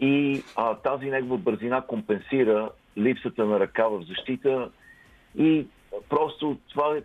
И 0.00 0.42
а, 0.56 0.74
тази 0.74 1.10
негова 1.10 1.38
бързина 1.38 1.80
компенсира 1.80 2.70
липсата 2.98 3.44
на 3.44 3.60
ръка 3.60 3.88
в 3.88 4.02
защита. 4.02 4.70
И 5.38 5.66
просто 6.08 6.58
това 6.68 6.96
е, 6.96 7.02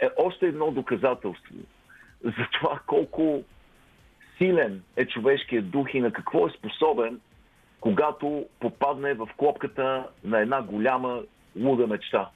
е 0.00 0.08
още 0.18 0.46
едно 0.46 0.70
доказателство 0.70 1.54
за 2.24 2.46
това 2.52 2.80
колко 2.86 3.44
силен 4.38 4.82
е 4.96 5.06
човешкият 5.06 5.70
дух 5.70 5.94
и 5.94 6.00
на 6.00 6.12
какво 6.12 6.46
е 6.46 6.50
способен, 6.50 7.20
когато 7.80 8.46
попадне 8.60 9.14
в 9.14 9.28
клопката 9.36 10.06
на 10.24 10.40
една 10.40 10.62
голяма 10.62 11.22
луда 11.60 11.86
мечта. 11.86 12.30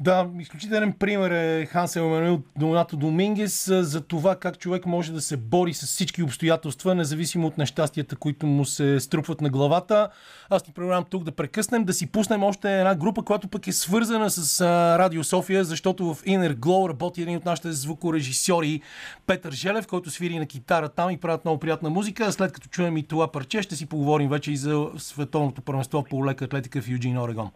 Да, 0.00 0.28
изключителен 0.40 0.92
пример 0.92 1.30
е 1.30 1.66
Хансел 1.66 2.00
Емануил 2.00 2.42
Донато 2.58 2.96
Домингес 2.96 3.64
за 3.66 4.00
това 4.00 4.36
как 4.36 4.58
човек 4.58 4.86
може 4.86 5.12
да 5.12 5.20
се 5.20 5.36
бори 5.36 5.74
с 5.74 5.86
всички 5.86 6.22
обстоятелства, 6.22 6.94
независимо 6.94 7.46
от 7.46 7.58
нещастията, 7.58 8.16
които 8.16 8.46
му 8.46 8.64
се 8.64 9.00
струпват 9.00 9.40
на 9.40 9.50
главата. 9.50 10.08
Аз 10.50 10.66
ни 10.66 10.72
предлагам 10.72 11.04
тук 11.10 11.24
да 11.24 11.32
прекъснем, 11.32 11.84
да 11.84 11.92
си 11.92 12.06
пуснем 12.06 12.42
още 12.42 12.78
една 12.78 12.94
група, 12.94 13.22
която 13.22 13.48
пък 13.48 13.66
е 13.66 13.72
свързана 13.72 14.30
с 14.30 14.60
а, 14.60 14.98
Радио 14.98 15.24
София, 15.24 15.64
защото 15.64 16.14
в 16.14 16.22
Inner 16.22 16.54
Glow 16.54 16.88
работи 16.88 17.22
един 17.22 17.36
от 17.36 17.44
нашите 17.44 17.72
звукорежисьори 17.72 18.80
Петър 19.26 19.52
Желев, 19.52 19.86
който 19.86 20.10
свири 20.10 20.38
на 20.38 20.46
китара 20.46 20.88
там 20.88 21.10
и 21.10 21.16
правят 21.16 21.44
много 21.44 21.60
приятна 21.60 21.90
музика. 21.90 22.32
След 22.32 22.52
като 22.52 22.68
чуем 22.68 22.96
и 22.96 23.02
това 23.02 23.32
парче, 23.32 23.62
ще 23.62 23.76
си 23.76 23.86
поговорим 23.86 24.28
вече 24.28 24.52
и 24.52 24.56
за 24.56 24.86
световното 24.98 25.62
първенство 25.62 26.04
по 26.10 26.26
лека 26.26 26.44
атлетика 26.44 26.82
в 26.82 26.88
Юджин, 26.88 27.18
Орегон 27.18 27.50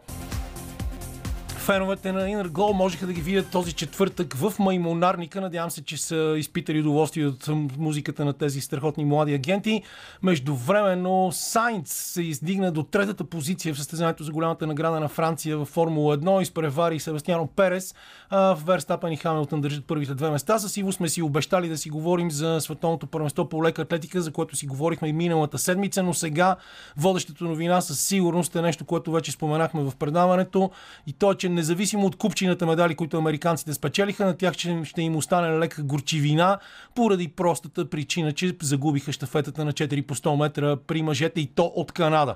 феновете 1.73 2.11
на 2.11 2.49
Glow 2.49 2.73
можеха 2.73 3.07
да 3.07 3.13
ги 3.13 3.21
видят 3.21 3.51
този 3.51 3.73
четвъртък 3.73 4.33
в 4.33 4.53
Маймонарника. 4.59 5.41
Надявам 5.41 5.71
се, 5.71 5.83
че 5.83 5.97
са 5.97 6.35
изпитали 6.37 6.79
удоволствие 6.79 7.27
от 7.27 7.47
музиката 7.77 8.25
на 8.25 8.33
тези 8.33 8.61
страхотни 8.61 9.05
млади 9.05 9.33
агенти. 9.33 9.83
Междувременно 10.23 11.29
Сайнц 11.31 11.93
се 11.93 12.21
издигна 12.21 12.71
до 12.71 12.83
третата 12.83 13.23
позиция 13.23 13.73
в 13.73 13.77
състезанието 13.77 14.23
за 14.23 14.31
голямата 14.31 14.67
награда 14.67 14.99
на 14.99 15.07
Франция 15.07 15.57
в 15.57 15.65
Формула 15.65 16.17
1. 16.17 16.41
Изпревари 16.41 16.99
Себастьяно 16.99 17.47
Перес. 17.47 17.95
В 18.31 18.59
Верстапен 18.65 19.11
и 19.11 19.17
Хамилтън 19.17 19.61
държат 19.61 19.85
първите 19.85 20.13
две 20.13 20.29
места. 20.29 20.59
С 20.59 20.77
Иво 20.77 20.91
сме 20.91 21.09
си 21.09 21.21
обещали 21.21 21.69
да 21.69 21.77
си 21.77 21.89
говорим 21.89 22.31
за 22.31 22.57
световното 22.61 23.07
първенство 23.07 23.49
по 23.49 23.63
лека 23.63 23.81
атлетика, 23.81 24.21
за 24.21 24.31
което 24.31 24.55
си 24.55 24.67
говорихме 24.67 25.07
и 25.07 25.13
миналата 25.13 25.57
седмица, 25.57 26.03
но 26.03 26.13
сега 26.13 26.55
водещата 26.97 27.43
новина 27.43 27.81
със 27.81 27.99
сигурност 27.99 28.55
е 28.55 28.61
нещо, 28.61 28.85
което 28.85 29.11
вече 29.11 29.31
споменахме 29.31 29.83
в 29.83 29.93
предаването 29.99 30.71
и 31.07 31.13
то 31.13 31.31
е, 31.31 31.35
че 31.35 31.58
независимо 31.59 32.05
от 32.05 32.15
купчината 32.15 32.65
медали, 32.65 32.95
които 32.95 33.17
американците 33.17 33.73
спечелиха, 33.73 34.25
на 34.25 34.37
тях 34.37 34.53
ще, 34.83 35.01
им 35.01 35.15
остане 35.15 35.59
лека 35.59 35.83
горчивина, 35.83 36.59
поради 36.95 37.27
простата 37.35 37.89
причина, 37.89 38.31
че 38.31 38.53
загубиха 38.61 39.11
щафетата 39.11 39.65
на 39.65 39.71
4 39.71 40.07
по 40.07 40.15
100 40.15 40.39
метра 40.39 40.77
при 40.87 41.01
мъжете 41.01 41.41
и 41.41 41.55
то 41.55 41.63
от 41.75 41.91
Канада. 41.91 42.35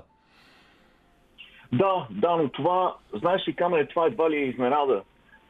Да, 1.72 2.06
да, 2.10 2.36
но 2.36 2.48
това, 2.48 2.94
знаеш 3.14 3.48
ли, 3.48 3.56
камера, 3.56 3.88
това 3.88 4.06
едва 4.06 4.30
ли 4.30 4.36
е 4.36 4.48
изненада. 4.48 5.02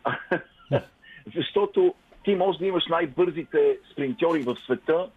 Защото 1.37 1.95
ти 2.25 2.35
можеш 2.35 2.59
да 2.59 2.67
имаш 2.67 2.85
най-бързите 2.91 3.79
спринтьори 3.93 4.43
в 4.43 4.57
света, 4.65 5.09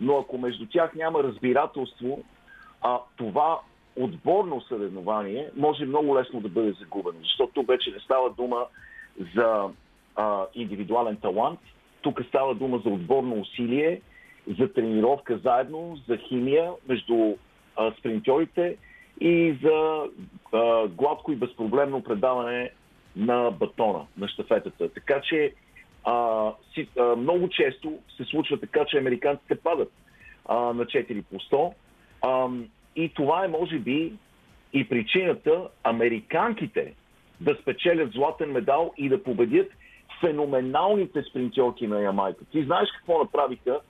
но 0.00 0.18
ако 0.18 0.38
между 0.38 0.66
тях 0.66 0.94
няма 0.94 1.22
разбирателство, 1.22 2.24
а 2.82 2.98
това 3.16 3.58
отборно 3.96 4.60
съревнование 4.60 5.50
може 5.56 5.84
много 5.84 6.16
лесно 6.16 6.40
да 6.40 6.48
бъде 6.48 6.72
загубено, 6.72 7.18
защото 7.22 7.52
тук 7.54 7.68
вече 7.68 7.90
не 7.90 8.00
става 8.00 8.30
дума 8.30 8.66
за 9.36 9.68
а, 10.16 10.46
индивидуален 10.54 11.16
талант, 11.16 11.60
тук 12.02 12.20
става 12.28 12.54
дума 12.54 12.78
за 12.84 12.90
отборно 12.90 13.40
усилие, 13.40 14.00
за 14.58 14.72
тренировка 14.72 15.38
заедно, 15.38 15.98
за 16.08 16.16
химия 16.16 16.72
между 16.88 17.34
а, 17.76 17.92
спринтьорите 17.98 18.76
и 19.20 19.58
за 19.62 20.04
а, 20.52 20.88
гладко 20.88 21.32
и 21.32 21.36
безпроблемно 21.36 22.02
предаване 22.02 22.70
на 23.16 23.50
батона, 23.50 24.06
на 24.18 24.28
щафетата. 24.28 24.88
Така 24.88 25.20
че 25.20 25.52
а, 26.04 26.50
си, 26.74 26.88
а, 26.98 27.16
много 27.16 27.48
често 27.48 27.98
се 28.16 28.24
случва 28.24 28.60
така, 28.60 28.84
че 28.84 28.98
американците 28.98 29.54
падат 29.54 29.92
а, 30.48 30.56
на 30.56 30.84
4 30.84 31.22
по 31.22 31.36
100. 31.36 31.72
А, 32.22 32.48
и 32.96 33.08
това 33.14 33.44
е, 33.44 33.48
може 33.48 33.78
би, 33.78 34.12
и 34.72 34.88
причината 34.88 35.50
американките 35.84 36.94
да 37.40 37.56
спечелят 37.62 38.12
златен 38.12 38.52
медал 38.52 38.92
и 38.96 39.08
да 39.08 39.22
победят 39.22 39.68
феноменалните 40.20 41.22
спринтьорки 41.22 41.86
на 41.86 42.00
Ямайка. 42.00 42.44
Ти 42.52 42.64
знаеш 42.64 42.88
какво 42.98 43.18
направиха 43.18 43.80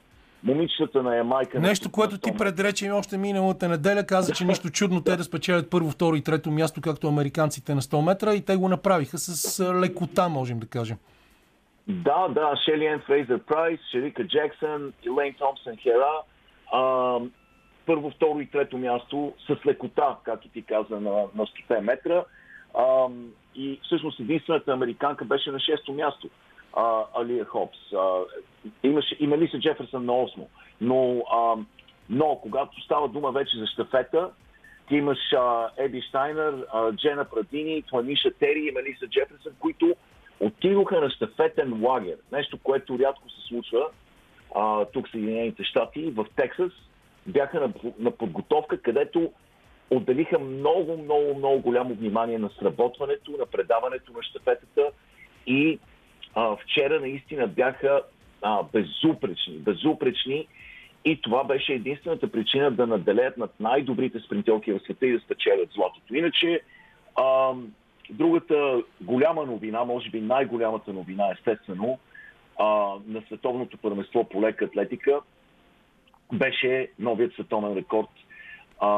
момичетата 0.43 1.03
на 1.03 1.17
Ямайка? 1.17 1.61
Нещо, 1.61 1.89
на- 1.89 1.93
което 1.93 2.19
ти 2.19 2.31
предрече 2.39 2.91
още 2.91 3.19
миналата 3.19 3.69
неделя, 3.69 4.07
каза, 4.07 4.33
че 4.33 4.45
нищо 4.45 4.71
чудно 4.71 5.01
те 5.01 5.17
да 5.17 5.25
спечелят 5.25 5.71
първо, 5.71 5.91
второ 5.91 6.17
и 6.17 6.23
трето 6.23 6.51
място, 6.51 6.81
както 6.81 7.09
американците 7.09 7.75
на 7.75 7.81
100 7.81 8.05
метра 8.05 8.35
и 8.35 8.45
те 8.45 8.57
го 8.57 8.69
направиха 8.69 9.19
с 9.19 9.61
лекота, 9.75 10.29
можем 10.29 10.59
да 10.59 10.67
кажем. 10.67 10.97
Да, 11.89 12.29
да, 12.29 12.57
Шели 12.65 12.87
Ен 12.87 13.01
Фрейзер 13.07 13.39
Прайс, 13.39 13.81
Шерика 13.91 14.27
Джексън, 14.27 14.93
Елейн 15.07 15.35
Томпсън 15.35 15.77
Хера. 15.77 16.13
Първо, 17.87 18.11
второ 18.11 18.41
и 18.41 18.47
трето 18.47 18.79
място 18.79 19.33
с 19.47 19.67
лекота, 19.67 20.17
както 20.25 20.49
ти 20.49 20.63
каза, 20.63 21.01
на, 21.01 21.11
на 21.11 21.47
100 21.47 21.81
метра. 21.81 22.25
А, 22.75 23.09
и 23.55 23.81
всъщност 23.83 24.21
единствената 24.21 24.73
американка 24.73 25.25
беше 25.25 25.51
на 25.51 25.61
шесто 25.61 25.93
място. 25.93 26.29
А, 26.73 27.05
Алия 27.15 27.45
Хопс. 27.45 27.79
А, 27.93 28.21
имаше 28.83 29.17
и 29.21 29.27
Мелиса 29.27 29.59
Джеферсън 29.59 30.05
на 30.05 30.23
осмо. 30.23 30.49
Но, 30.81 31.23
а, 31.33 31.55
но 32.11 32.39
когато 32.43 32.81
става 32.81 33.09
дума 33.09 33.33
вече 33.33 33.59
за 33.59 33.67
щафета, 33.67 34.31
ти 34.89 34.95
имаш 34.95 35.19
а, 35.33 35.71
Еби 35.77 36.03
Штайнер, 36.03 36.67
а, 36.73 36.93
Джена 36.93 37.25
Прадини, 37.25 37.83
Туаниша 37.83 38.31
Тери 38.31 38.69
и 38.69 38.75
Мелиса 38.75 39.07
Джеферсън, 39.09 39.53
които 39.59 39.97
отидоха 40.41 41.01
на 41.01 41.11
щафетен 41.11 41.85
лагер. 41.85 42.17
Нещо, 42.33 42.59
което 42.63 42.99
рядко 42.99 43.31
се 43.31 43.49
случва 43.49 43.89
а, 44.55 44.85
тук 44.85 45.09
в 45.09 45.11
Съединените 45.11 45.65
щати, 45.65 46.11
в 46.11 46.27
Тексас. 46.37 46.73
Бяха 47.27 47.61
на, 47.61 47.73
на 47.99 48.11
подготовка, 48.11 48.83
където 48.83 49.33
отделиха 49.91 50.39
много, 50.39 50.97
много, 50.97 51.35
много 51.35 51.61
голямо 51.61 51.95
внимание 51.95 52.39
на 52.39 52.51
сработването, 52.59 53.31
на 53.31 53.47
предаването 53.47 54.13
на 54.13 54.23
щафетата 54.23 54.91
и 55.47 55.79
а, 56.35 56.57
вчера 56.57 57.01
наистина 57.01 57.47
бяха 57.47 58.03
а, 58.43 58.63
безупречни, 58.63 59.59
безупречни 59.59 60.47
и 61.05 61.21
това 61.21 61.45
беше 61.45 61.73
единствената 61.73 62.33
причина 62.33 62.71
да 62.71 62.87
наделеят 62.87 63.37
над 63.37 63.61
най-добрите 63.61 64.21
спринтелки 64.21 64.73
в 64.73 64.81
света 64.85 65.07
и 65.07 65.13
да 65.13 65.21
спечелят 65.21 65.71
златото. 65.73 66.15
Иначе, 66.15 66.61
а, 67.15 67.53
другата 68.11 68.83
голяма 69.01 69.47
новина, 69.47 69.85
може 69.85 70.11
би 70.11 70.21
най-голямата 70.21 70.93
новина, 70.93 71.31
естествено, 71.33 71.99
а, 72.59 72.67
на 73.07 73.23
световното 73.27 73.79
първенство 73.79 74.25
по 74.25 74.43
лека 74.43 74.65
атлетика 74.65 75.21
беше 76.33 76.89
новият 76.99 77.33
световен 77.33 77.77
рекорд 77.77 78.09
а, 78.81 78.89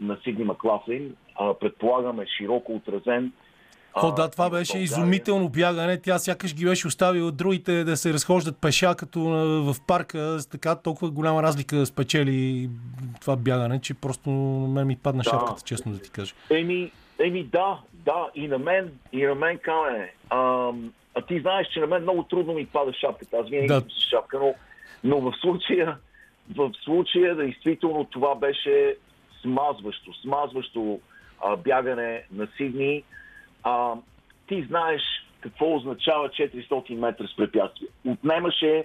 на 0.00 0.18
Сидни 0.24 0.44
Маклафлин. 0.44 1.14
А, 1.36 1.54
предполагаме 1.54 2.26
широко 2.38 2.74
отразен. 2.74 3.32
а, 3.94 4.06
О, 4.06 4.12
да, 4.12 4.30
това 4.30 4.50
беше 4.50 4.72
България. 4.72 4.84
изумително 4.84 5.48
бягане. 5.48 6.00
Тя 6.00 6.18
сякаш 6.18 6.54
ги 6.54 6.64
беше 6.64 6.86
оставила 6.86 7.32
другите 7.32 7.84
да 7.84 7.96
се 7.96 8.12
разхождат 8.12 8.58
пеша, 8.58 8.94
като 8.94 9.20
а, 9.20 9.32
в 9.62 9.76
парка. 9.86 10.38
Така 10.50 10.76
толкова 10.76 11.10
голяма 11.10 11.42
разлика 11.42 11.86
спечели 11.86 12.68
това 13.20 13.36
бягане, 13.36 13.80
че 13.80 13.94
просто 13.94 14.30
на 14.30 14.68
мен 14.68 14.86
ми 14.86 14.96
падна 14.96 15.22
Да. 15.22 15.30
шапката, 15.30 15.62
честно 15.64 15.92
да 15.92 15.98
ти 15.98 16.10
кажа. 16.10 16.34
Еми, 16.50 16.90
еми 17.18 17.44
да, 17.44 17.78
да, 17.92 18.28
и 18.34 18.48
на 18.48 18.58
мен, 18.58 18.90
и 19.12 19.22
на 19.22 19.34
мен 19.34 19.58
камене. 19.58 20.12
Ам, 20.30 20.92
а 21.14 21.22
ти 21.22 21.40
знаеш, 21.40 21.66
че 21.66 21.80
на 21.80 21.86
мен 21.86 22.02
много 22.02 22.22
трудно 22.22 22.52
ми 22.52 22.66
пада 22.66 22.92
шапката. 22.92 23.36
Аз 23.36 23.48
винаги 23.48 23.68
Да. 23.68 23.80
съм 23.80 23.90
с 23.90 24.08
шапка, 24.10 24.38
но, 24.38 24.54
но 25.04 25.20
в 25.20 25.34
случая, 25.40 25.96
в 26.56 26.72
случая, 26.84 27.36
действително 27.36 28.04
това 28.04 28.34
беше 28.34 28.96
смазващо, 29.42 30.14
смазващо 30.14 31.00
а, 31.44 31.56
бягане 31.56 32.24
на 32.32 32.48
Сидни. 32.56 33.04
А, 33.62 33.94
ти 34.46 34.62
знаеш 34.62 35.02
какво 35.40 35.76
означава 35.76 36.28
400 36.28 36.94
метра 36.94 37.26
с 37.26 37.36
препятствие. 37.36 37.88
Отнемаше 38.06 38.84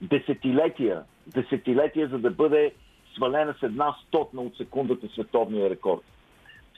десетилетия, 0.00 1.02
десетилетия, 1.26 2.08
за 2.08 2.18
да 2.18 2.30
бъде 2.30 2.72
свалена 3.14 3.54
с 3.60 3.62
една 3.62 3.96
стотна 4.06 4.42
от 4.42 4.56
секундата 4.56 5.08
световния 5.08 5.70
рекорд. 5.70 6.02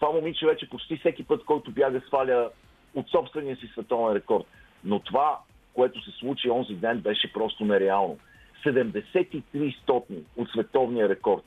Това 0.01 0.13
момиче 0.13 0.47
вече 0.47 0.69
почти 0.69 0.97
всеки 0.97 1.25
път, 1.25 1.45
който 1.45 1.71
бяга, 1.71 2.01
сваля 2.07 2.51
от 2.95 3.09
собствения 3.09 3.57
си 3.57 3.67
световен 3.67 4.17
рекорд. 4.17 4.45
Но 4.85 4.99
това, 4.99 5.39
което 5.75 6.03
се 6.05 6.11
случи 6.11 6.51
онзи 6.51 6.75
ден, 6.75 7.01
беше 7.01 7.33
просто 7.33 7.65
нереално. 7.65 8.19
73 8.65 9.83
стотни 9.83 10.19
от 10.37 10.49
световния 10.49 11.09
рекорд. 11.09 11.45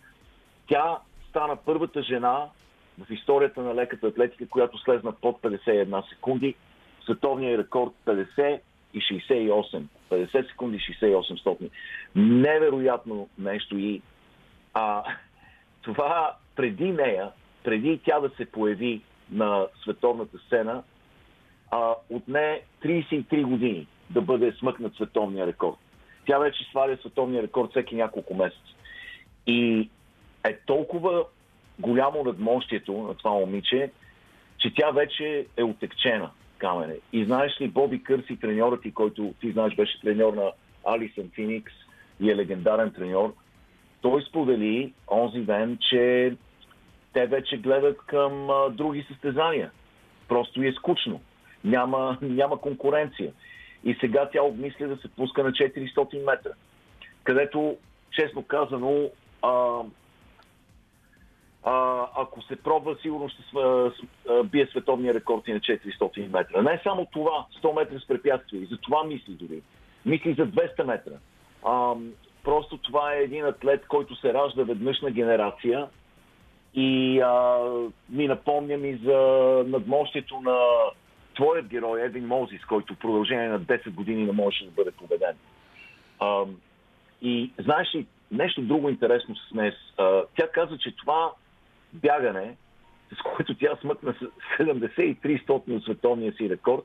Тя 0.67 0.97
стана 1.29 1.57
първата 1.65 2.01
жена 2.01 2.49
в 2.99 3.11
историята 3.13 3.61
на 3.61 3.75
леката 3.75 4.07
атлетика, 4.07 4.47
която 4.47 4.77
слезна 4.77 5.11
под 5.11 5.41
51 5.41 6.09
секунди. 6.09 6.55
Световният 7.03 7.59
рекорд 7.59 7.91
50 8.05 8.59
и 8.93 8.99
68. 8.99 9.83
50 10.11 10.49
секунди 10.51 10.77
и 10.77 10.93
68 10.93 11.39
стотни. 11.39 11.69
Невероятно 12.15 13.29
нещо 13.37 13.77
и 13.77 14.01
а, 14.73 15.03
това 15.81 16.35
преди 16.55 16.91
нея, 16.91 17.31
преди 17.63 17.99
тя 18.05 18.19
да 18.19 18.29
се 18.29 18.45
появи 18.45 19.01
на 19.31 19.67
световната 19.83 20.37
сцена, 20.37 20.83
а, 21.71 21.93
отне 22.09 22.61
33 22.83 23.43
години 23.43 23.87
да 24.09 24.21
бъде 24.21 24.51
смъкнат 24.51 24.95
световния 24.95 25.47
рекорд. 25.47 25.77
Тя 26.25 26.39
вече 26.39 26.63
сваля 26.69 26.97
световния 26.97 27.43
рекорд 27.43 27.69
всеки 27.69 27.95
няколко 27.95 28.33
месеца. 28.33 28.73
И 29.47 29.89
е 30.43 30.57
толкова 30.65 31.25
голямо 31.79 32.23
надмощието 32.23 32.93
на 32.93 33.15
това 33.15 33.31
момиче, 33.31 33.91
че 34.57 34.73
тя 34.75 34.91
вече 34.91 35.45
е 35.57 35.63
отекчена. 35.63 36.31
камене. 36.57 36.95
И 37.13 37.25
знаеш 37.25 37.61
ли, 37.61 37.67
Боби 37.67 38.03
Кърси, 38.03 38.39
треньорът 38.39 38.81
ти, 38.81 38.93
който 38.93 39.33
ти 39.39 39.51
знаеш 39.51 39.75
беше 39.75 40.01
треньор 40.01 40.33
на 40.33 40.51
Алисън 40.85 41.31
Феникс 41.35 41.73
и 42.19 42.31
е 42.31 42.35
легендарен 42.35 42.91
треньор, 42.91 43.33
той 44.01 44.21
сподели 44.21 44.93
онзи 45.11 45.39
ден, 45.39 45.77
че 45.89 46.35
те 47.13 47.27
вече 47.27 47.57
гледат 47.57 47.97
към 47.97 48.49
а, 48.49 48.69
други 48.69 49.05
състезания. 49.07 49.71
Просто 50.27 50.63
е 50.63 50.71
скучно. 50.71 51.21
Няма, 51.63 52.17
няма 52.21 52.61
конкуренция. 52.61 53.31
И 53.83 53.97
сега 53.99 54.29
тя 54.33 54.43
обмисля 54.43 54.87
да 54.87 54.97
се 54.97 55.07
пуска 55.07 55.43
на 55.43 55.51
400 55.51 56.25
метра. 56.25 56.49
Където, 57.23 57.77
честно 58.11 58.43
казано, 58.43 59.09
а, 59.41 59.79
а, 61.63 62.05
ако 62.15 62.41
се 62.41 62.55
пробва, 62.55 62.95
сигурно 63.01 63.29
ще 63.29 63.41
св- 63.41 63.91
с- 63.97 64.29
а, 64.29 64.43
бие 64.43 64.67
световния 64.67 65.13
рекорд 65.13 65.47
и 65.47 65.53
на 65.53 65.59
400 65.59 66.27
метра. 66.27 66.61
Не 66.61 66.79
само 66.83 67.05
това, 67.05 67.45
100 67.59 67.73
метра 67.73 67.99
с 67.99 68.07
препятствия. 68.07 68.61
И 68.61 68.65
за 68.65 68.77
това 68.77 69.03
мисли 69.03 69.33
дори. 69.33 69.61
Мисли 70.05 70.33
за 70.33 70.45
200 70.45 70.83
метра. 70.83 71.13
А, 71.65 71.93
просто 72.43 72.77
това 72.77 73.13
е 73.13 73.23
един 73.23 73.45
атлет, 73.45 73.87
който 73.87 74.15
се 74.15 74.33
ражда 74.33 74.63
веднъж 74.63 75.01
на 75.01 75.11
генерация 75.11 75.87
и 76.75 77.19
а, 77.19 77.59
ми 78.09 78.27
напомням 78.27 78.85
и 78.85 78.95
за 78.95 79.17
надмощието 79.67 80.41
на 80.41 80.57
твоят 81.35 81.67
герой 81.67 82.01
Едвин 82.01 82.27
Мозис, 82.27 82.65
който 82.65 82.93
в 82.93 82.99
продължение 82.99 83.47
на 83.47 83.61
10 83.61 83.89
години 83.89 84.25
не 84.25 84.31
можеше 84.31 84.65
да 84.65 84.71
бъде 84.71 84.91
победен. 84.91 85.35
А, 86.19 86.43
и 87.21 87.51
знаеш 87.59 87.95
ли, 87.95 88.05
нещо 88.31 88.61
друго 88.61 88.89
интересно 88.89 89.35
с. 89.35 89.71
А, 89.97 90.23
тя 90.35 90.47
каза, 90.51 90.77
че 90.77 90.95
това 90.95 91.31
бягане, 91.93 92.55
с 93.15 93.21
което 93.21 93.55
тя 93.55 93.75
смъкна 93.81 94.13
с 94.13 94.25
73 94.59 95.43
стотни 95.43 95.75
от 95.75 95.83
световния 95.83 96.33
си 96.33 96.49
рекорд, 96.49 96.83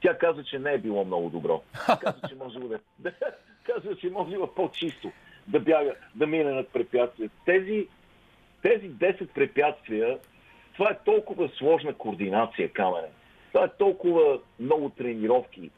тя 0.00 0.18
каза, 0.18 0.44
че 0.44 0.58
не 0.58 0.72
е 0.72 0.78
било 0.78 1.04
много 1.04 1.30
добро. 1.30 1.62
Каза, 2.00 2.20
че 2.28 2.34
може 2.34 2.58
да, 2.58 2.78
да 2.98 3.12
каза, 3.64 3.96
че 3.96 4.10
може 4.10 4.30
да 4.30 4.54
по-чисто 4.54 5.12
да 5.48 5.60
бяга, 5.60 5.94
да 6.14 6.26
мине 6.26 6.52
над 6.52 6.68
препятствия. 6.68 7.30
Тези, 7.44 7.86
тези 8.62 8.90
10 8.90 9.26
препятствия, 9.26 10.18
това 10.76 10.90
е 10.90 10.98
толкова 11.04 11.48
сложна 11.48 11.94
координация, 11.94 12.72
камене. 12.72 13.08
Това 13.56 13.66
е 13.66 13.78
толкова 13.78 14.38
много 14.60 14.90
тренировки. 14.90 15.70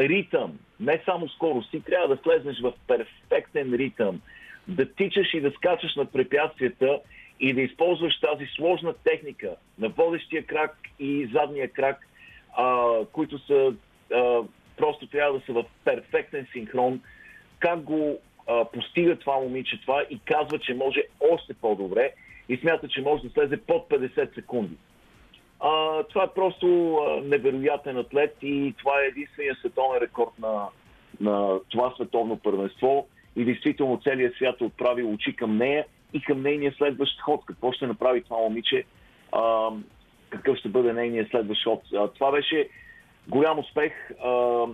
Ритъм, 0.00 0.58
не 0.80 1.02
само 1.04 1.28
скорост. 1.28 1.70
Ти 1.70 1.80
трябва 1.80 2.16
да 2.16 2.22
слезнеш 2.22 2.60
в 2.60 2.72
перфектен 2.86 3.74
ритъм, 3.74 4.20
да 4.68 4.94
тичаш 4.94 5.34
и 5.34 5.40
да 5.40 5.50
скачаш 5.50 5.96
над 5.96 6.12
препятствията 6.12 7.00
и 7.40 7.52
да 7.52 7.60
използваш 7.60 8.20
тази 8.20 8.46
сложна 8.46 8.94
техника 9.04 9.56
на 9.78 9.88
водещия 9.88 10.46
крак 10.46 10.76
и 10.98 11.30
задния 11.32 11.68
крак, 11.68 12.08
а, 12.56 12.96
които 13.12 13.38
са 13.38 13.74
а, 14.14 14.40
просто 14.76 15.06
трябва 15.06 15.38
да 15.38 15.44
са 15.46 15.52
в 15.52 15.64
перфектен 15.84 16.46
синхрон. 16.52 17.00
Как 17.58 17.82
го 17.82 18.18
а, 18.46 18.64
постига 18.64 19.16
това 19.16 19.36
момиче 19.36 19.80
това 19.80 20.04
и 20.10 20.18
казва, 20.24 20.58
че 20.58 20.74
може 20.74 21.02
още 21.20 21.54
по-добре 21.54 22.12
и 22.48 22.56
смята, 22.56 22.88
че 22.88 23.02
може 23.02 23.22
да 23.22 23.30
слезе 23.30 23.56
под 23.56 23.88
50 23.88 24.34
секунди. 24.34 24.76
А, 25.60 26.02
това 26.02 26.24
е 26.24 26.34
просто 26.34 26.96
а, 26.96 27.20
невероятен 27.20 27.98
атлет 27.98 28.36
и 28.42 28.74
това 28.78 28.92
е 29.00 29.06
единствения 29.06 29.54
световен 29.54 30.00
рекорд 30.00 30.38
на, 30.38 30.68
на 31.20 31.60
това 31.68 31.92
световно 31.96 32.36
първенство. 32.36 33.06
И 33.36 33.44
действително 33.44 34.00
целият 34.04 34.34
свят 34.34 34.60
е 34.60 34.64
отправил 34.64 35.12
очи 35.12 35.36
към 35.36 35.56
нея 35.56 35.86
и 36.12 36.20
към 36.20 36.42
нейния 36.42 36.72
следващ 36.78 37.20
ход. 37.20 37.40
Какво 37.46 37.72
ще 37.72 37.86
направи 37.86 38.22
това 38.22 38.36
момиче? 38.36 38.84
А, 39.32 39.70
какъв 40.30 40.56
ще 40.58 40.68
бъде 40.68 40.92
нейният 40.92 41.30
следващ 41.30 41.64
ход? 41.64 41.82
А, 41.94 42.08
това 42.08 42.32
беше 42.32 42.68
голям 43.28 43.58
успех 43.58 43.92
а, 44.24 44.64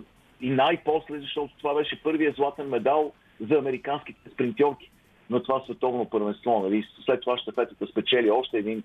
и 0.41 0.51
най-после, 0.51 1.19
защото 1.19 1.57
това 1.59 1.75
беше 1.75 2.03
първият 2.03 2.37
златен 2.37 2.69
медал 2.69 3.13
за 3.41 3.55
американските 3.55 4.31
спринтьорки 4.31 4.91
на 5.31 5.43
това 5.43 5.63
световно 5.65 6.11
първенство. 6.11 6.61
Нали? 6.61 6.85
След 7.05 7.21
това 7.21 7.39
щафетата 7.39 7.87
спечели 7.87 8.31
още 8.31 8.59
един 8.59 8.83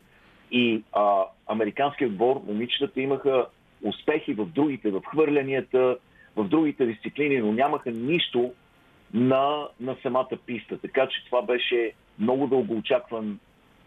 и 0.52 0.84
а, 0.93 1.24
американският 1.48 2.12
отбор, 2.12 2.41
момичетата 2.48 3.02
имаха 3.02 3.45
успехи 3.84 4.34
в 4.34 4.45
другите, 4.45 4.91
в 4.91 5.02
хвърлянията, 5.06 5.98
в 6.36 6.43
другите 6.48 6.86
дисциплини, 6.86 7.38
но 7.38 7.52
нямаха 7.52 7.91
нищо 7.91 8.54
на, 9.14 9.68
на 9.80 9.95
самата 10.04 10.38
писта. 10.45 10.78
Така 10.78 11.08
че 11.08 11.26
това 11.26 11.41
беше 11.41 11.91
много 12.20 12.48
дълго 12.48 12.78
очакван 12.78 13.39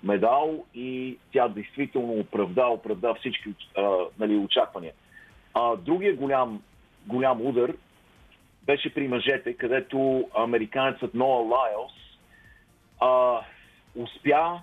медал 0.02 0.64
и 0.74 1.18
тя 1.32 1.48
действително 1.48 2.12
оправда, 2.12 2.66
оправда 2.66 3.14
всички 3.14 3.54
а, 3.78 3.96
нали, 4.18 4.36
очаквания. 4.36 4.92
А, 5.54 5.76
другия 5.76 6.16
голям, 6.16 6.62
голям 7.06 7.46
удар 7.46 7.74
беше 8.62 8.94
при 8.94 9.08
мъжете, 9.08 9.54
където 9.54 10.28
американецът 10.34 11.14
Ноа 11.14 11.42
Лайлс 11.42 11.92
а, 13.00 13.40
успя 13.94 14.62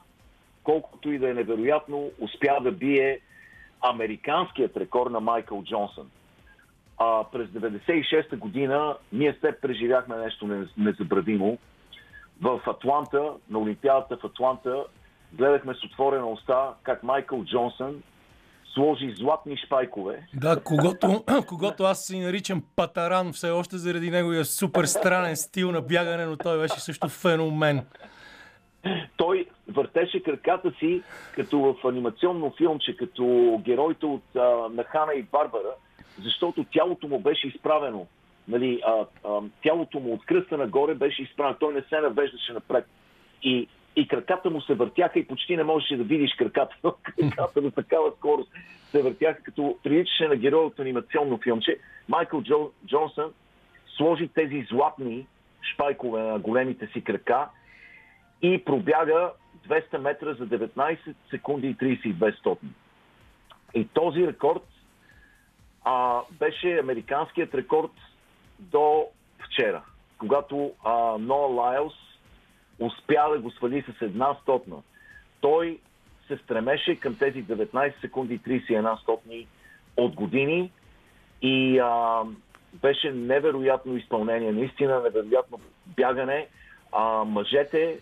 колкото 0.67 1.11
и 1.11 1.19
да 1.19 1.29
е 1.29 1.33
невероятно, 1.33 2.11
успя 2.19 2.59
да 2.61 2.71
бие 2.71 3.19
американският 3.81 4.77
рекорд 4.77 5.11
на 5.11 5.19
Майкъл 5.19 5.63
Джонсън. 5.63 6.09
А, 6.97 7.23
през 7.31 7.47
96-та 7.49 8.37
година 8.37 8.95
ние 9.13 9.33
с 9.33 9.41
теб 9.41 9.61
преживяхме 9.61 10.17
нещо 10.17 10.67
незабравимо. 10.77 11.57
В 12.41 12.61
Атланта, 12.67 13.31
на 13.49 13.59
Олимпиадата 13.59 14.17
в 14.17 14.25
Атланта, 14.25 14.83
гледахме 15.33 15.73
с 15.73 15.83
отворена 15.83 16.27
уста 16.27 16.73
как 16.83 17.03
Майкъл 17.03 17.43
Джонсън 17.43 18.03
сложи 18.73 19.15
златни 19.17 19.57
шпайкове. 19.57 20.27
Да, 20.33 20.63
когато, 20.63 21.23
когато 21.47 21.83
аз 21.83 22.05
си 22.05 22.19
наричам 22.19 22.63
Патаран, 22.75 23.33
все 23.33 23.49
още 23.49 23.77
заради 23.77 24.11
неговия 24.11 24.45
супер 24.45 24.83
странен 24.83 25.35
стил 25.35 25.71
на 25.71 25.81
бягане, 25.81 26.25
но 26.25 26.37
той 26.37 26.59
беше 26.59 26.79
също 26.79 27.09
феномен 27.09 27.85
той 29.17 29.45
въртеше 29.67 30.23
краката 30.23 30.71
си 30.79 31.01
като 31.35 31.59
в 31.59 31.87
анимационно 31.87 32.53
филмче, 32.57 32.97
като 32.97 33.57
героите 33.65 34.05
от 34.05 34.35
а, 34.35 34.39
на 34.69 35.13
и 35.15 35.23
Барбара, 35.23 35.73
защото 36.23 36.65
тялото 36.71 37.07
му 37.07 37.19
беше 37.19 37.47
изправено. 37.47 38.07
Нали, 38.47 38.81
а, 38.85 39.05
а, 39.25 39.39
тялото 39.63 39.99
му 39.99 40.13
от 40.13 40.25
кръста 40.25 40.57
нагоре 40.57 40.95
беше 40.95 41.21
изправено. 41.21 41.57
Той 41.59 41.73
не 41.73 41.81
се 41.81 42.01
навеждаше 42.01 42.53
напред. 42.53 42.85
И, 43.43 43.67
и 43.95 44.07
краката 44.07 44.49
му 44.49 44.61
се 44.61 44.73
въртяха 44.73 45.19
и 45.19 45.27
почти 45.27 45.57
не 45.57 45.63
можеше 45.63 45.97
да 45.97 46.03
видиш 46.03 46.35
краката. 46.35 46.75
краката 47.19 47.61
на 47.61 47.71
такава 47.71 48.11
скорост 48.17 48.51
се 48.91 49.01
въртяха, 49.01 49.43
като 49.43 49.77
приличаше 49.83 50.27
на 50.27 50.35
герой 50.35 50.65
от 50.65 50.79
анимационно 50.79 51.39
филмче. 51.43 51.77
Майкъл 52.07 52.43
Джо, 52.43 52.71
Джонсън 52.87 53.31
сложи 53.97 54.27
тези 54.27 54.65
златни 54.71 55.27
шпайкове 55.73 56.21
на 56.21 56.39
големите 56.39 56.87
си 56.87 57.01
крака 57.01 57.47
и 58.41 58.65
пробяга 58.65 59.31
200 59.67 59.97
метра 59.97 60.33
за 60.33 60.47
19 60.47 61.15
секунди 61.29 61.67
и 61.67 61.75
32 61.75 62.39
стотни. 62.39 62.69
И 63.73 63.87
този 63.87 64.27
рекорд 64.27 64.63
а, 65.83 66.21
беше 66.31 66.77
американският 66.77 67.55
рекорд 67.55 67.91
до 68.59 69.05
вчера, 69.39 69.83
когато 70.17 70.71
а, 70.83 71.17
Ноа 71.17 71.47
Лайлс 71.47 71.93
успя 72.79 73.29
да 73.31 73.39
го 73.39 73.51
свали 73.51 73.81
с 73.81 74.01
една 74.01 74.37
стотна. 74.41 74.75
Той 75.41 75.79
се 76.27 76.37
стремеше 76.37 76.95
към 76.95 77.15
тези 77.17 77.45
19 77.45 78.01
секунди 78.01 78.33
и 78.33 78.39
31 78.39 79.01
стотни 79.01 79.47
от 79.97 80.15
години 80.15 80.71
и 81.41 81.79
а, 81.79 82.23
беше 82.73 83.11
невероятно 83.11 83.97
изпълнение, 83.97 84.51
наистина 84.51 85.01
невероятно 85.01 85.59
бягане. 85.85 86.47
А, 86.91 87.23
мъжете 87.23 87.99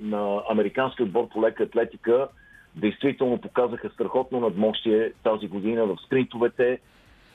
на 0.00 0.42
американски 0.50 1.02
отбор 1.02 1.28
по 1.28 1.42
лека 1.42 1.62
атлетика 1.62 2.28
действително 2.76 3.40
показаха 3.40 3.90
страхотно 3.90 4.40
надмощие 4.40 5.12
тази 5.22 5.48
година 5.48 5.86
в 5.86 5.96
спринтовете, 6.06 6.78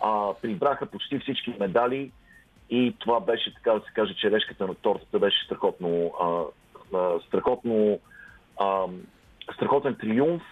а, 0.01 0.33
прибраха 0.41 0.85
почти 0.85 1.19
всички 1.19 1.53
медали 1.59 2.11
и 2.69 2.95
това 2.99 3.19
беше, 3.19 3.53
така 3.53 3.73
да 3.73 3.79
се 3.79 3.93
каже, 3.93 4.13
черешката 4.13 4.67
на 4.67 4.75
тортата 4.75 5.19
беше 5.19 5.45
страхотно, 5.45 6.13
а, 6.21 6.43
а, 6.97 7.19
страхотно 7.27 7.99
а, 8.59 8.85
страхотен 9.53 9.95
триумф 9.95 10.43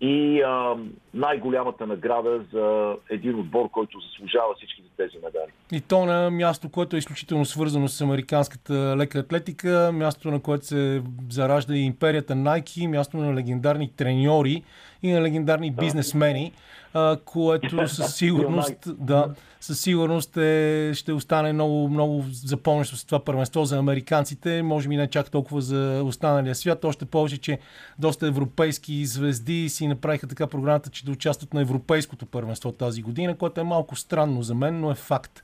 и 0.00 0.42
а, 0.42 0.76
най-голямата 1.14 1.86
награда 1.86 2.40
за 2.52 2.96
един 3.10 3.40
отбор, 3.40 3.70
който 3.70 3.98
заслужава 4.00 4.54
всички 4.56 4.82
за 4.82 5.04
тези 5.04 5.16
медали. 5.24 5.52
И 5.72 5.80
то 5.80 6.04
на 6.04 6.30
място, 6.30 6.68
което 6.68 6.96
е 6.96 6.98
изключително 6.98 7.44
свързано 7.44 7.88
с 7.88 8.00
американската 8.00 8.96
лека 8.98 9.18
атлетика, 9.18 9.90
място 9.92 10.30
на 10.30 10.40
което 10.40 10.66
се 10.66 11.02
заражда 11.30 11.74
и 11.74 11.80
империята 11.80 12.34
Nike, 12.34 12.86
място 12.86 13.16
на 13.16 13.34
легендарни 13.34 13.92
треньори 13.96 14.62
и 15.02 15.12
на 15.12 15.22
легендарни 15.22 15.70
да. 15.70 15.80
бизнесмени, 15.82 16.52
а, 16.96 17.16
което 17.24 17.88
със 17.94 18.16
сигурност, 18.16 18.72
да, 18.86 19.34
със 19.60 19.80
сигурност 19.80 20.36
е, 20.36 20.90
ще 20.94 21.12
остане 21.12 21.52
много, 21.52 21.88
много 21.88 22.24
запомнящо 22.30 22.96
с 22.96 23.04
това 23.04 23.24
първенство 23.24 23.64
за 23.64 23.78
американците, 23.78 24.62
може 24.62 24.88
би 24.88 24.96
не 24.96 25.06
чак 25.06 25.30
толкова 25.30 25.60
за 25.60 26.02
останалия 26.04 26.54
свят, 26.54 26.84
още 26.84 27.04
повече, 27.04 27.38
че 27.38 27.58
доста 27.98 28.26
европейски 28.26 29.06
звезди 29.06 29.68
си 29.68 29.86
направиха 29.86 30.26
така 30.26 30.46
програмата, 30.46 30.90
че 30.90 31.04
да 31.04 31.12
участват 31.12 31.54
на 31.54 31.60
Европейското 31.60 32.26
първенство 32.26 32.72
тази 32.72 33.02
година, 33.02 33.36
което 33.36 33.60
е 33.60 33.64
малко 33.64 33.96
странно 33.96 34.42
за 34.42 34.54
мен, 34.54 34.80
но 34.80 34.90
е 34.90 34.94
факт. 34.94 35.42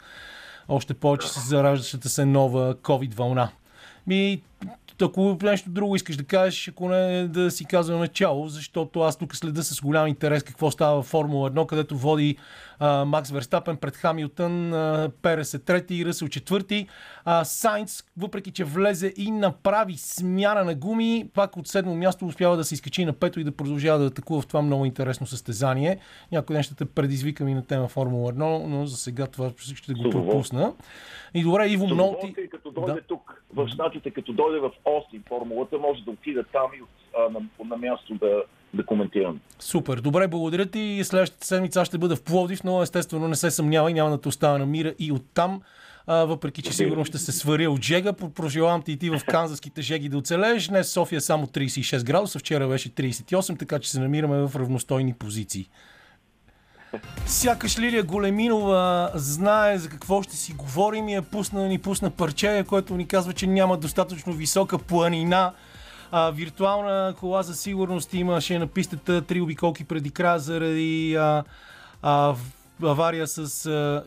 Още 0.69 0.95
повече 0.95 1.29
с 1.29 1.49
зараждащата 1.49 2.09
се 2.09 2.25
нова 2.25 2.75
COVID 2.75 3.15
вълна. 3.15 3.49
Ми, 4.07 4.43
ако 5.05 5.39
нещо 5.43 5.71
друго 5.71 5.97
искаш 5.97 6.17
да 6.17 6.25
кажеш, 6.25 6.69
ако 6.69 6.89
не 6.89 7.29
да 7.29 7.51
си 7.51 7.65
казвам 7.65 8.01
начало, 8.01 8.49
защото 8.49 9.01
аз 9.01 9.17
тук 9.17 9.37
следа 9.37 9.63
с 9.63 9.81
голям 9.81 10.07
интерес 10.07 10.43
какво 10.43 10.71
става 10.71 11.03
в 11.03 11.07
Формула 11.07 11.51
1, 11.51 11.67
където 11.67 11.97
води 11.97 12.37
а, 12.79 13.05
Макс 13.05 13.31
Верстапен 13.31 13.77
пред 13.77 13.97
Хамилтън, 13.97 14.75
а, 14.75 15.11
Перес 15.23 15.55
е 15.55 15.59
трети 15.59 15.95
и 15.95 16.05
Ръсъл 16.05 16.29
четвърти. 16.29 16.87
А, 17.25 17.45
Сайнц, 17.45 18.03
въпреки 18.17 18.51
че 18.51 18.65
влезе 18.65 19.13
и 19.17 19.31
направи 19.31 19.95
смяна 19.97 20.65
на 20.65 20.75
гуми, 20.75 21.29
пак 21.35 21.57
от 21.57 21.69
седмо 21.69 21.95
място 21.95 22.27
успява 22.27 22.57
да 22.57 22.65
се 22.65 22.75
изкачи 22.75 23.05
на 23.05 23.13
пето 23.13 23.41
и 23.41 23.45
да 23.45 23.53
продължава 23.53 23.99
да 23.99 24.07
атакува 24.07 24.41
в 24.41 24.47
това 24.47 24.63
много 24.63 24.85
интересно 24.85 25.27
състезание. 25.27 25.99
Някой 26.33 26.55
ден 26.55 26.63
ще 26.63 26.75
те 26.75 26.85
предизвикам 26.85 27.49
и 27.49 27.55
на 27.55 27.67
тема 27.67 27.89
Формула 27.89 28.33
1, 28.33 28.67
но 28.67 28.87
за 28.87 28.97
сега 28.97 29.27
това 29.27 29.51
ще 29.75 29.95
го 29.95 30.11
пропусна. 30.11 30.73
И 31.35 31.43
добре, 31.43 31.67
Иво 31.67 31.87
Мнолти... 31.87 32.17
удоволствие, 32.17 32.49
като 32.49 32.71
дойде 32.71 32.93
Да. 32.93 33.01
тук 33.01 33.43
в 33.55 33.69
Штатите, 33.69 34.11
като 34.11 34.33
дойде 34.33 34.52
в 34.61 34.71
Остин 34.85 35.23
формулата, 35.29 35.79
може 35.79 36.03
да 36.03 36.11
отида 36.11 36.45
там 36.53 36.71
и 36.75 36.83
а, 37.19 37.31
на, 37.31 37.41
на 37.65 37.77
място 37.77 38.15
да, 38.15 38.43
да 38.75 38.87
коментирам. 38.87 39.41
Супер, 39.59 40.01
добре, 40.01 40.29
благодаря 40.29 40.67
ти. 40.67 41.01
Следващата 41.05 41.47
седмица 41.47 41.85
ще 41.85 41.99
бъда 41.99 42.17
в 42.17 42.23
Пловдив, 42.23 42.65
но 42.65 42.83
естествено 42.83 43.29
не 43.29 43.37
се 43.37 43.51
съмнявай, 43.51 43.93
няма 43.93 44.11
да 44.11 44.21
те 44.21 44.29
оставя 44.29 44.59
на 44.59 44.67
мира 44.67 44.95
и 44.99 45.13
оттам. 45.13 45.63
А, 46.07 46.25
въпреки, 46.25 46.63
че 46.63 46.73
сигурно 46.73 47.05
ще 47.05 47.19
се 47.19 47.33
сваря 47.33 47.71
от 47.71 47.83
жега, 47.83 48.13
пожелавам 48.13 48.83
ти 48.83 48.93
и 48.93 48.97
ти 48.97 49.11
в 49.11 49.21
канзаските 49.29 49.83
жеги 49.83 50.09
да 50.09 50.19
оцелееш. 50.19 50.69
Днес 50.69 50.93
София 50.93 51.17
е 51.17 51.21
само 51.21 51.47
36 51.47 52.05
градуса, 52.05 52.39
вчера 52.39 52.69
беше 52.69 52.91
38, 52.91 53.59
така 53.59 53.79
че 53.79 53.91
се 53.91 54.01
намираме 54.01 54.49
в 54.49 54.57
равностойни 54.57 55.15
позиции. 55.15 55.69
Сякаш 57.27 57.79
Лилия 57.79 58.03
Големинова 58.03 59.11
знае 59.15 59.79
за 59.79 59.89
какво 59.89 60.23
ще 60.23 60.37
си 60.37 60.53
говорим 60.53 61.09
и 61.09 61.15
е 61.15 61.23
пусна, 61.23 61.69
ни 61.69 61.79
пусна 61.79 62.11
парче, 62.11 62.65
което 62.69 62.97
ни 62.97 63.09
казва, 63.09 63.33
че 63.33 63.47
няма 63.47 63.77
достатъчно 63.77 64.33
висока 64.33 64.79
планина. 64.79 65.53
А, 66.11 66.31
виртуална 66.31 67.15
кола 67.21 67.43
за 67.43 67.55
сигурност 67.55 68.15
имаше 68.15 68.59
на 68.59 68.67
пистата 68.67 69.23
три 69.23 69.41
обиколки 69.41 69.85
преди 69.85 70.11
края 70.11 70.39
заради 70.39 71.15
а, 71.15 71.45
а, 72.03 72.35
авария 72.83 73.27
с 73.27 73.67
а, 73.67 74.05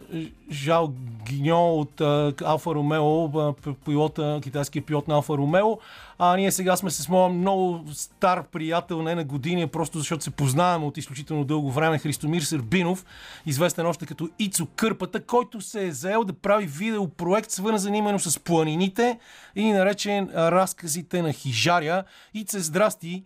Жал 0.52 0.94
Гиньо 1.26 1.80
от 1.80 2.02
а, 2.02 2.34
Алфа 2.46 2.76
Ромео, 2.76 3.26
а, 3.40 3.54
пилота, 3.86 4.40
китайския 4.44 4.82
пилот 4.82 5.08
на 5.08 5.16
Алфа 5.16 5.34
Ромео. 5.34 5.78
А 6.20 6.38
ние 6.38 6.52
сега 6.52 6.76
сме 6.76 6.90
с 6.90 7.10
моя 7.10 7.30
много 7.30 7.84
стар 7.92 8.44
приятел, 8.52 9.02
не 9.02 9.16
на 9.16 9.24
години, 9.24 9.68
просто 9.68 9.98
защото 9.98 10.24
се 10.24 10.32
познаваме 10.32 10.86
от 10.86 10.98
изключително 10.98 11.44
дълго 11.46 11.72
време, 11.72 11.98
Христомир 11.98 12.42
Сърбинов, 12.42 13.06
известен 13.46 13.86
още 13.86 14.06
като 14.06 14.30
Ицо 14.40 14.68
Кърпата, 14.76 15.26
който 15.26 15.62
се 15.62 15.86
е 15.88 15.92
заел 15.92 16.24
да 16.24 16.34
прави 16.34 16.66
видеопроект, 16.66 17.52
свързан 17.52 17.96
именно 17.96 18.20
с 18.20 18.44
планините 18.44 19.20
и 19.56 19.72
наречен 19.72 20.30
Разказите 20.36 21.22
на 21.22 21.34
Хижаря. 21.34 22.04
Ице, 22.34 22.60
здрасти! 22.60 23.24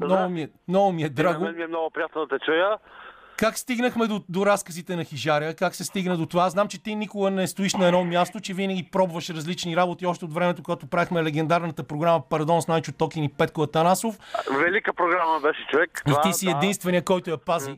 Много 0.00 0.28
ми 0.28 0.42
е, 0.42 0.48
много 0.68 0.92
ми 0.92 1.02
е 1.02 1.04
На 1.04 1.10
драго. 1.10 1.44
мен 1.44 1.56
ми 1.56 1.62
е 1.62 1.66
много 1.66 1.90
приятно 1.90 2.26
да 2.26 2.38
те 2.38 2.44
чуя. 2.44 2.78
Как 3.36 3.58
стигнахме 3.58 4.06
до, 4.06 4.22
до 4.28 4.46
разказите 4.46 4.96
на 4.96 5.04
Хижаря? 5.04 5.54
Как 5.54 5.74
се 5.74 5.84
стигна 5.84 6.16
до 6.16 6.26
това? 6.26 6.50
Знам, 6.50 6.68
че 6.68 6.82
ти 6.82 6.94
никога 6.94 7.30
не 7.30 7.46
стоиш 7.46 7.74
на 7.74 7.86
едно 7.86 8.04
място, 8.04 8.40
че 8.40 8.54
винаги 8.54 8.88
пробваш 8.92 9.30
различни 9.30 9.76
работи 9.76 10.06
още 10.06 10.24
от 10.24 10.34
времето, 10.34 10.62
когато 10.62 10.86
правихме 10.86 11.22
легендарната 11.22 11.84
програма 11.84 12.22
Пардон 12.30 12.62
с 12.62 12.68
Найчо 12.68 12.92
Токин 12.92 13.24
и 13.24 13.28
Петко 13.28 13.62
Атанасов. 13.62 14.18
Велика 14.50 14.92
програма 14.92 15.40
беше 15.40 15.66
човек. 15.70 16.02
И 16.08 16.12
ти 16.22 16.32
си 16.32 16.48
единствения, 16.48 17.02
който 17.02 17.30
я 17.30 17.38
пази. 17.38 17.76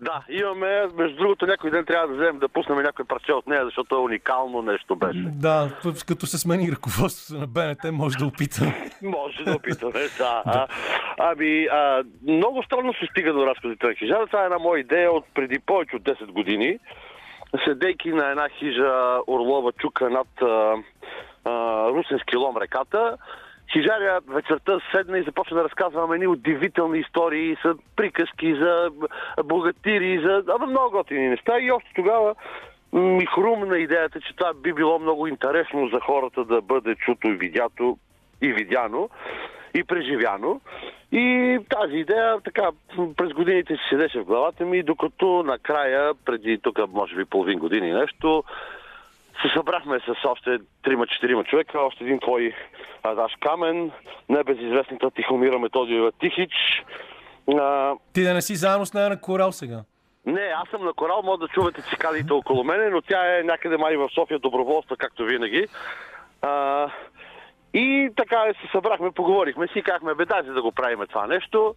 Да, 0.00 0.24
имаме, 0.28 0.86
между 0.96 1.16
другото, 1.16 1.46
някой 1.46 1.70
ден 1.70 1.84
трябва 1.84 2.08
да 2.08 2.14
вземем 2.14 2.38
да 2.38 2.48
пуснем 2.48 2.78
някой 2.78 3.04
парче 3.04 3.32
от 3.32 3.46
нея, 3.46 3.64
защото 3.64 3.94
е 3.94 3.98
уникално 3.98 4.62
нещо 4.62 4.96
беше. 4.96 5.18
Да, 5.18 5.70
като 6.06 6.26
се 6.26 6.38
смени 6.38 6.72
ръководството 6.72 7.40
на 7.40 7.46
БНТ, 7.46 7.92
може 7.92 8.18
да 8.18 8.26
опитаме. 8.26 8.90
Може 9.02 9.44
да 9.44 9.54
опитаме, 9.54 9.92
да. 10.18 10.66
Ами, 11.18 11.66
а, 11.66 12.04
много 12.28 12.62
странно 12.62 12.94
се 12.94 13.06
стига 13.06 13.32
до 13.32 13.46
разказите 13.46 13.86
на 13.86 13.94
хижара. 13.94 14.26
Това 14.26 14.42
е 14.42 14.44
една 14.44 14.58
моя 14.58 14.80
идея 14.80 15.12
от 15.12 15.24
преди 15.34 15.58
повече 15.58 15.96
от 15.96 16.02
10 16.02 16.26
години. 16.26 16.78
Седейки 17.64 18.08
на 18.08 18.30
една 18.30 18.48
хижа 18.48 19.18
Орлова 19.26 19.72
чука 19.72 20.10
над 20.10 20.28
а, 20.42 20.74
а, 21.44 21.88
Русенски 21.90 22.36
лом 22.36 22.56
реката, 22.56 23.16
Хижаря 23.72 24.20
вечерта 24.28 24.80
седна 24.94 25.18
и 25.18 25.22
започна 25.22 25.56
да 25.56 25.64
разказваме 25.64 26.14
едни 26.14 26.26
удивителни 26.26 26.98
истории, 26.98 27.56
за 27.64 27.74
приказки, 27.96 28.54
за 28.54 28.90
богатири, 29.44 30.22
за 30.24 30.42
абе, 30.54 30.66
много 30.66 30.90
готини 30.90 31.28
неща. 31.28 31.58
И 31.60 31.70
още 31.70 31.90
тогава 31.94 32.34
ми 32.92 33.26
хрумна 33.26 33.78
идеята, 33.78 34.20
че 34.20 34.36
това 34.36 34.54
би 34.54 34.72
било 34.72 34.98
много 34.98 35.26
интересно 35.26 35.88
за 35.88 36.00
хората 36.00 36.44
да 36.44 36.62
бъде 36.62 36.94
чуто 36.94 37.28
и 37.28 37.36
видято 37.36 37.98
и 38.42 38.52
видяно 38.52 39.10
и 39.74 39.84
преживяно. 39.84 40.60
И 41.12 41.58
тази 41.68 41.96
идея 41.96 42.40
така 42.44 42.70
през 43.16 43.32
годините 43.32 43.74
си 43.74 43.82
седеше 43.88 44.20
в 44.20 44.24
главата 44.24 44.64
ми, 44.64 44.82
докато 44.82 45.42
накрая, 45.42 46.14
преди 46.24 46.58
тук 46.58 46.78
може 46.88 47.16
би 47.16 47.24
половин 47.24 47.58
години 47.58 47.92
нещо, 47.92 48.44
се 49.42 49.48
събрахме 49.56 50.00
с 50.00 50.24
още 50.24 50.58
3-4 50.84 51.44
човека, 51.44 51.80
още 51.80 52.04
един 52.04 52.20
твой 52.20 52.54
Адаш 53.02 53.32
Камен, 53.40 53.90
небезизвестната 54.28 55.10
Тихомира 55.10 55.58
Методиева 55.58 56.12
Тихич. 56.12 56.52
А, 57.58 57.94
Ти 58.12 58.22
да 58.22 58.34
не 58.34 58.42
си 58.42 58.56
заедно 58.56 58.86
с 58.86 58.94
нея 58.94 59.08
на 59.08 59.20
корал 59.20 59.52
сега. 59.52 59.84
не, 60.26 60.40
аз 60.40 60.68
съм 60.68 60.84
на 60.84 60.92
корал, 60.92 61.22
може 61.24 61.40
да 61.40 61.48
чувате 61.48 61.82
цикадите 61.82 62.32
около 62.32 62.64
мене, 62.64 62.88
но 62.90 63.02
тя 63.02 63.38
е 63.38 63.42
някъде 63.42 63.76
май 63.76 63.96
в 63.96 64.08
София 64.14 64.38
доброволства, 64.38 64.96
както 64.96 65.24
винаги. 65.24 65.66
А, 66.42 66.90
и 67.74 68.10
така 68.16 68.44
се 68.62 68.68
събрахме, 68.72 69.10
поговорихме 69.12 69.66
си, 69.68 69.82
казахме, 69.82 70.14
бе, 70.14 70.24
да 70.24 70.62
го 70.62 70.72
правим 70.72 71.00
това 71.08 71.26
нещо. 71.26 71.74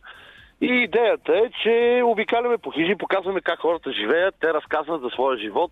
И 0.61 0.65
идеята 0.65 1.37
е, 1.37 1.49
че 1.63 2.01
обикаляме 2.05 2.57
по 2.57 2.71
хижи, 2.71 2.95
показваме 2.95 3.41
как 3.41 3.59
хората 3.59 3.91
живеят, 3.91 4.35
те 4.39 4.53
разказват 4.53 5.01
за 5.01 5.09
своя 5.09 5.37
живот, 5.37 5.71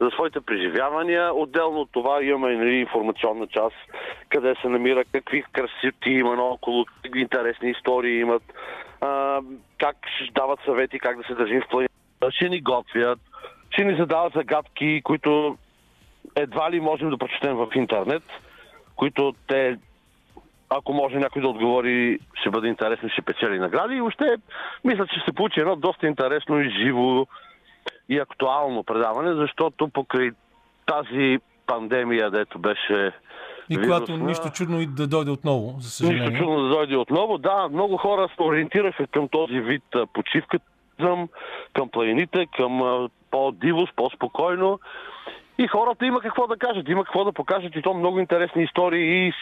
за 0.00 0.10
своите 0.10 0.40
преживявания. 0.40 1.34
Отделно 1.34 1.80
от 1.80 1.92
това 1.92 2.22
имаме 2.22 2.56
нали, 2.56 2.74
информационна 2.74 3.46
част, 3.46 3.76
къде 4.28 4.54
се 4.62 4.68
намира, 4.68 5.04
какви 5.12 5.44
красоти 5.52 6.10
има 6.10 6.36
наоколо, 6.36 6.84
какви 7.02 7.20
интересни 7.20 7.70
истории 7.70 8.20
имат, 8.20 8.42
а, 9.00 9.40
как 9.78 9.96
дават 10.34 10.60
съвети, 10.64 10.98
как 10.98 11.16
да 11.16 11.24
се 11.24 11.34
държим 11.34 11.60
в 11.60 11.68
планината, 11.68 12.30
ще 12.30 12.48
ни 12.48 12.60
готвят, 12.60 13.18
ще 13.70 13.84
ни 13.84 13.96
задават 13.96 14.32
загадки, 14.32 15.00
които 15.04 15.58
едва 16.36 16.70
ли 16.70 16.80
можем 16.80 17.10
да 17.10 17.18
прочетем 17.18 17.56
в 17.56 17.68
интернет, 17.74 18.22
които 18.96 19.34
те 19.48 19.78
ако 20.78 20.92
може 20.92 21.18
някой 21.18 21.42
да 21.42 21.48
отговори, 21.48 22.18
ще 22.34 22.50
бъде 22.50 22.68
интересно, 22.68 23.08
ще 23.08 23.22
печели 23.22 23.58
награди. 23.58 23.94
И 23.94 24.00
още 24.00 24.36
мисля, 24.84 25.06
че 25.06 25.20
се 25.24 25.32
получи 25.32 25.60
едно 25.60 25.76
доста 25.76 26.06
интересно 26.06 26.60
и 26.60 26.70
живо 26.70 27.26
и 28.08 28.18
актуално 28.18 28.84
предаване, 28.84 29.34
защото 29.34 29.88
покрай 29.88 30.30
тази 30.86 31.38
пандемия, 31.66 32.30
дето 32.30 32.58
беше 32.58 33.12
И 33.70 33.76
вирусна, 33.76 34.00
когато 34.00 34.16
нищо 34.16 34.50
чудно 34.50 34.80
и 34.80 34.86
да 34.86 35.06
дойде 35.06 35.30
отново, 35.30 35.66
за 35.66 35.74
Нищо 35.76 35.90
съжаление. 35.90 36.38
чудно 36.38 36.62
да 36.62 36.68
дойде 36.68 36.96
отново. 36.96 37.38
Да, 37.38 37.68
много 37.68 37.96
хора 37.96 38.28
се 38.36 38.42
ориентираха 38.42 39.06
към 39.06 39.28
този 39.28 39.60
вид 39.60 39.84
почивка, 40.12 40.58
към, 41.72 41.88
планините, 41.92 42.46
към 42.56 42.82
а, 42.82 43.08
по-дивост, 43.30 43.92
по-спокойно. 43.96 44.80
И 45.58 45.66
хората 45.66 46.06
има 46.06 46.20
какво 46.20 46.46
да 46.46 46.56
кажат, 46.56 46.88
има 46.88 47.04
какво 47.04 47.24
да 47.24 47.32
покажат 47.32 47.76
и 47.76 47.82
то 47.82 47.94
много 47.94 48.18
интересни 48.18 48.62
истории 48.62 49.28
и, 49.28 49.32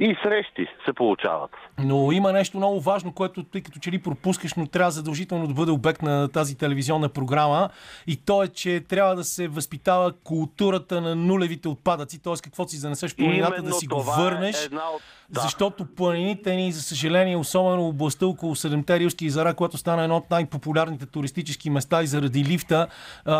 и 0.00 0.16
срещи 0.22 0.66
се 0.86 0.92
получават. 0.92 1.50
Но 1.78 2.12
има 2.12 2.32
нещо 2.32 2.56
много 2.56 2.80
важно, 2.80 3.12
което 3.12 3.42
тъй 3.42 3.60
като 3.60 3.78
че 3.78 3.92
ли 3.92 3.98
пропускаш, 4.02 4.54
но 4.54 4.66
трябва 4.66 4.90
задължително 4.90 5.46
да 5.46 5.54
бъде 5.54 5.72
обект 5.72 6.02
на 6.02 6.28
тази 6.28 6.54
телевизионна 6.58 7.08
програма. 7.08 7.68
И 8.06 8.16
то 8.16 8.42
е, 8.42 8.48
че 8.48 8.80
трябва 8.80 9.16
да 9.16 9.24
се 9.24 9.48
възпитава 9.48 10.12
културата 10.12 11.00
на 11.00 11.14
нулевите 11.14 11.68
отпадъци, 11.68 12.22
т.е. 12.22 12.34
какво 12.44 12.68
си 12.68 12.76
занесеш 12.76 13.16
планината, 13.16 13.62
да 13.62 13.72
си 13.72 13.86
го 13.86 14.00
е 14.00 14.04
върнеш. 14.16 14.64
една 14.64 14.82
от- 14.96 15.02
да. 15.30 15.40
Защото 15.40 15.86
планините 15.86 16.56
ни, 16.56 16.72
за 16.72 16.82
съжаление, 16.82 17.36
особено 17.36 17.88
областта 17.88 18.26
около 18.26 18.56
Седемте 18.56 18.98
Рилски 18.98 19.26
езера, 19.26 19.54
която 19.54 19.78
стана 19.78 20.02
едно 20.02 20.16
от 20.16 20.30
най-популярните 20.30 21.06
туристически 21.06 21.70
места 21.70 22.02
и 22.02 22.06
заради 22.06 22.44
лифта, 22.44 22.86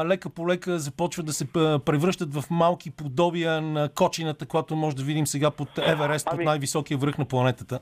лека 0.04 0.30
по 0.30 0.48
лека 0.48 0.78
започват 0.78 1.26
да 1.26 1.32
се 1.32 1.52
превръщат 1.52 2.34
в 2.34 2.44
малки 2.50 2.90
подобия 2.90 3.60
на 3.62 3.88
кочината, 3.88 4.46
която 4.46 4.76
може 4.76 4.96
да 4.96 5.02
видим 5.02 5.26
сега 5.26 5.50
под 5.50 5.68
Еверест, 5.78 6.23
под 6.24 6.34
Ами- 6.34 6.44
най-високия 6.44 6.98
връх 6.98 7.18
на 7.18 7.24
планетата. 7.24 7.80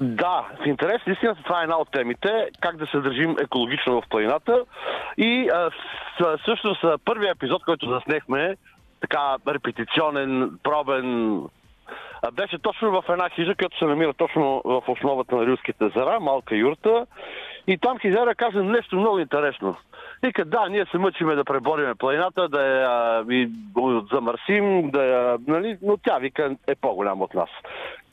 Да, 0.00 0.44
в 0.62 0.66
интерес 0.66 1.06
на 1.06 1.12
истината 1.12 1.42
това 1.42 1.60
е 1.60 1.62
една 1.62 1.76
от 1.78 1.90
темите, 1.90 2.48
как 2.60 2.76
да 2.76 2.86
се 2.86 3.00
държим 3.00 3.36
екологично 3.42 4.00
в 4.00 4.08
планината. 4.10 4.64
И 5.18 5.48
а, 5.54 5.70
с- 6.20 6.38
всъщност 6.42 6.84
първият 7.04 7.36
епизод, 7.36 7.64
който 7.64 7.88
заснехме, 7.88 8.56
така 9.00 9.36
репетиционен, 9.48 10.58
пробен, 10.62 11.36
а, 12.22 12.30
беше 12.30 12.58
точно 12.58 12.90
в 12.90 13.04
една 13.08 13.28
хижа, 13.28 13.54
която 13.54 13.78
се 13.78 13.84
намира 13.84 14.12
точно 14.12 14.62
в 14.64 14.82
основата 14.88 15.36
на 15.36 15.46
Рилските 15.46 15.84
езера, 15.84 16.20
малка 16.20 16.56
юрта. 16.56 17.06
И 17.66 17.78
там 17.78 17.98
Хизера 17.98 18.34
каза 18.34 18.62
нещо 18.62 18.96
много 18.96 19.18
интересно. 19.18 19.76
Вика, 20.22 20.44
да, 20.44 20.68
ние 20.68 20.86
се 20.86 20.98
мъчиме 20.98 21.34
да 21.34 21.44
пребориме 21.44 21.94
планината, 21.94 22.48
да 22.48 22.62
я 22.62 23.24
и 23.30 23.50
замърсим, 24.12 24.90
да 24.90 25.04
я, 25.04 25.38
нали, 25.46 25.78
но 25.82 25.96
тя, 25.96 26.18
вика, 26.18 26.56
е 26.66 26.74
по-голяма 26.74 27.24
от 27.24 27.34
нас. 27.34 27.48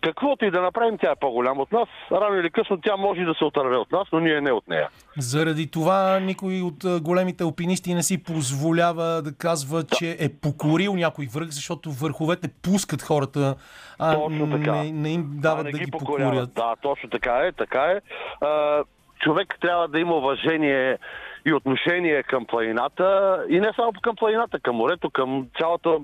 Каквото 0.01 0.45
и 0.45 0.51
да 0.51 0.61
направим, 0.61 0.97
тя 0.97 1.11
е 1.11 1.15
по-голяма 1.15 1.61
от 1.61 1.71
нас. 1.71 1.87
Рано 2.11 2.35
или 2.35 2.49
късно 2.49 2.77
тя 2.77 2.97
може 2.97 3.21
да 3.21 3.33
се 3.33 3.43
отърве 3.43 3.77
от 3.77 3.91
нас, 3.91 4.07
но 4.13 4.19
ние 4.19 4.41
не 4.41 4.51
от 4.51 4.67
нея. 4.67 4.89
Заради 5.17 5.71
това 5.71 6.19
никой 6.19 6.61
от 6.61 7.01
големите 7.01 7.43
алпинисти 7.43 7.93
не 7.93 8.03
си 8.03 8.23
позволява 8.23 9.21
да 9.21 9.35
казва, 9.37 9.83
че 9.83 10.17
е 10.19 10.29
покорил 10.41 10.93
някой 10.95 11.25
връх, 11.25 11.49
защото 11.49 11.91
върховете 11.91 12.47
пускат 12.63 13.01
хората, 13.01 13.55
а 13.99 14.15
Точно 14.15 14.51
така. 14.51 14.71
не, 14.71 14.91
не 14.91 15.09
им 15.09 15.25
дават 15.33 15.59
А, 15.59 15.71
да 15.71 15.77
не 15.77 15.83
ги 15.85 15.91
покоряват. 15.91 16.33
покорят. 16.33 16.53
Да, 16.53 16.75
точно 16.81 17.09
така 17.09 17.33
е, 17.33 17.51
така 17.51 17.81
е. 17.81 18.01
А, 18.45 18.83
човек 19.19 19.57
трябва 19.61 19.87
да 19.87 19.99
има 19.99 20.15
уважение 20.15 20.97
и 21.45 21.53
отношение 21.53 22.23
към 22.23 22.45
планината 22.45 23.39
и 23.49 23.59
не 23.59 23.71
само 23.75 23.91
към 24.01 24.15
планината, 24.15 24.59
към 24.59 24.75
морето, 24.75 25.09
към 25.09 25.47
цялата 25.59 25.97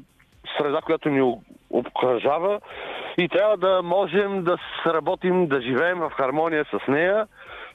среда, 0.58 0.82
която 0.82 1.10
ни 1.10 1.36
обкръжава 1.70 2.60
и 3.18 3.30
трябва 3.30 3.58
да 3.58 3.82
можем 3.84 4.44
да 4.44 4.58
с- 4.58 4.86
работим, 4.94 5.48
да 5.48 5.62
живеем 5.62 6.00
в 6.00 6.10
хармония 6.10 6.66
с 6.66 6.88
нея, 6.88 7.28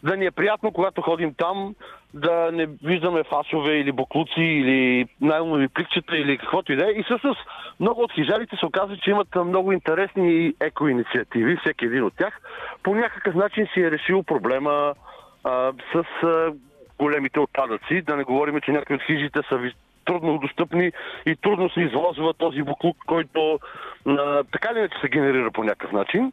да 0.02 0.16
ни 0.16 0.26
е 0.26 0.30
приятно, 0.30 0.72
когато 0.72 1.02
ходим 1.02 1.34
там, 1.34 1.74
да 2.14 2.50
не 2.52 2.66
виждаме 2.66 3.24
фасове 3.24 3.72
или 3.72 3.92
буклуци 3.92 4.40
или 4.40 5.06
найлонови 5.20 5.68
пликчета 5.68 6.16
или 6.16 6.38
каквото 6.38 6.72
и 6.72 6.76
да 6.76 6.86
е. 6.86 6.90
И 6.90 7.02
всъщност 7.02 7.40
много 7.80 8.02
от 8.02 8.12
хижарите 8.12 8.56
се 8.56 8.66
оказва, 8.66 8.96
че 8.96 9.10
имат 9.10 9.34
много 9.34 9.72
интересни 9.72 10.52
екоинициативи, 10.60 11.56
всеки 11.56 11.84
един 11.84 12.04
от 12.04 12.16
тях. 12.16 12.40
По 12.82 12.94
някакъв 12.94 13.34
начин 13.34 13.66
си 13.74 13.80
е 13.80 13.90
решил 13.90 14.22
проблема 14.22 14.94
с 15.92 16.04
а, 16.22 16.52
големите 16.98 17.40
отпадъци. 17.40 18.02
Да 18.02 18.16
не 18.16 18.24
говорим, 18.24 18.60
че 18.60 18.72
някои 18.72 18.96
от 18.96 19.02
хижите 19.02 19.40
са 19.48 19.58
трудно 20.04 20.38
достъпни 20.38 20.92
и 21.26 21.36
трудно 21.36 21.70
се 21.70 21.80
извозва 21.80 22.34
този 22.34 22.62
буклук, 22.62 22.96
който 23.06 23.58
а, 24.06 24.44
така 24.44 24.68
или 24.72 24.78
иначе 24.78 24.98
се 25.00 25.08
генерира 25.08 25.50
по 25.50 25.64
някакъв 25.64 25.92
начин. 25.92 26.32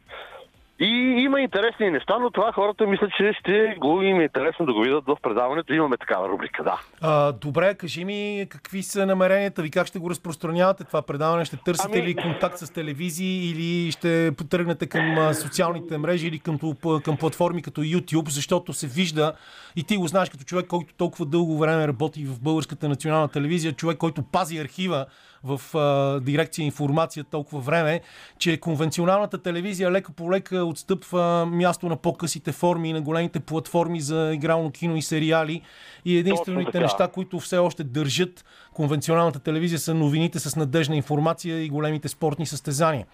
И 0.80 0.86
има 1.24 1.40
интересни 1.40 1.90
неща, 1.90 2.18
но 2.18 2.30
това 2.30 2.52
хората 2.52 2.86
мислят, 2.86 3.10
че 3.16 3.32
ще 3.40 3.74
го 3.78 4.02
им 4.02 4.20
е 4.20 4.22
интересно 4.22 4.66
да 4.66 4.72
го 4.72 4.80
видят 4.80 5.04
в 5.06 5.16
предаването. 5.22 5.72
Имаме 5.72 5.96
такава 5.96 6.28
рубрика, 6.28 6.64
да. 6.64 6.80
А, 7.00 7.32
добре, 7.32 7.74
кажи 7.74 8.04
ми 8.04 8.46
какви 8.50 8.82
са 8.82 9.06
намеренията 9.06 9.62
ви, 9.62 9.70
как 9.70 9.86
ще 9.86 9.98
го 9.98 10.10
разпространявате 10.10 10.84
това 10.84 11.02
предаване? 11.02 11.44
Ще 11.44 11.56
търсите 11.56 11.98
Ами- 11.98 12.08
ли 12.08 12.14
контакт 12.14 12.58
с 12.58 12.72
телевизии 12.72 13.50
или 13.50 13.92
ще 13.92 14.32
потръгнете 14.36 14.86
към 14.86 15.34
социалните 15.34 15.98
мрежи 15.98 16.26
или 16.26 16.38
към, 16.38 16.58
към 17.04 17.16
платформи 17.16 17.62
като 17.62 17.80
YouTube, 17.80 18.28
защото 18.28 18.72
се 18.72 18.86
вижда 18.86 19.32
и 19.76 19.84
ти 19.84 19.96
го 19.96 20.06
знаеш 20.06 20.30
като 20.30 20.44
човек, 20.44 20.66
който 20.66 20.94
толкова 20.94 21.26
дълго 21.26 21.58
време 21.58 21.88
работи 21.88 22.24
в 22.24 22.40
Българската 22.42 22.88
национална 22.88 23.28
телевизия, 23.28 23.72
човек, 23.72 23.98
който 23.98 24.22
пази 24.22 24.58
архива 24.58 25.06
в 25.44 25.78
а, 25.78 26.20
дирекция 26.20 26.64
информация 26.64 27.24
толкова 27.24 27.60
време, 27.60 28.00
че 28.38 28.60
конвенционалната 28.60 29.42
телевизия 29.42 29.90
лека 29.90 30.12
по 30.12 30.32
лека 30.32 30.64
отстъпва 30.64 31.46
място 31.46 31.88
на 31.88 31.96
по-късите 31.96 32.52
форми 32.52 32.90
и 32.90 32.92
на 32.92 33.00
големите 33.00 33.40
платформи 33.40 34.00
за 34.00 34.30
игрално 34.34 34.70
кино 34.70 34.96
и 34.96 35.02
сериали. 35.02 35.62
И 36.04 36.18
единствените 36.18 36.80
неща, 36.80 37.08
които 37.08 37.40
все 37.40 37.58
още 37.58 37.84
държат 37.84 38.44
конвенционалната 38.74 39.38
телевизия 39.38 39.78
са 39.78 39.94
новините 39.94 40.38
с 40.38 40.56
надежна 40.56 40.96
информация 40.96 41.64
и 41.64 41.68
големите 41.68 42.08
спортни 42.08 42.46
състезания. 42.46 43.06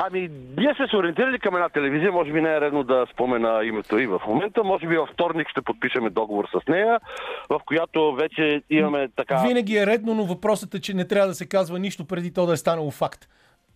Ами, 0.00 0.30
сме 0.76 0.88
се 0.88 0.96
ориентирали 0.96 1.38
към 1.38 1.54
една 1.54 1.68
телевизия, 1.68 2.12
може 2.12 2.32
би 2.32 2.40
не 2.40 2.54
е 2.54 2.60
редно 2.60 2.82
да 2.82 3.06
спомена 3.12 3.64
името 3.64 3.98
и 3.98 4.06
в 4.06 4.20
момента. 4.28 4.64
Може 4.64 4.86
би 4.86 4.96
във 4.96 5.08
вторник 5.08 5.48
ще 5.48 5.62
подпишеме 5.62 6.10
договор 6.10 6.48
с 6.52 6.68
нея, 6.68 7.00
в 7.48 7.60
която 7.66 8.14
вече 8.14 8.62
имаме 8.70 9.08
така... 9.16 9.42
Винаги 9.46 9.76
е 9.76 9.86
редно, 9.86 10.14
но 10.14 10.24
въпросът 10.24 10.74
е, 10.74 10.80
че 10.80 10.94
не 10.94 11.08
трябва 11.08 11.28
да 11.28 11.34
се 11.34 11.48
казва 11.48 11.78
нищо 11.78 12.04
преди 12.04 12.32
то 12.34 12.46
да 12.46 12.52
е 12.52 12.56
станало 12.56 12.90
факт. 12.90 13.28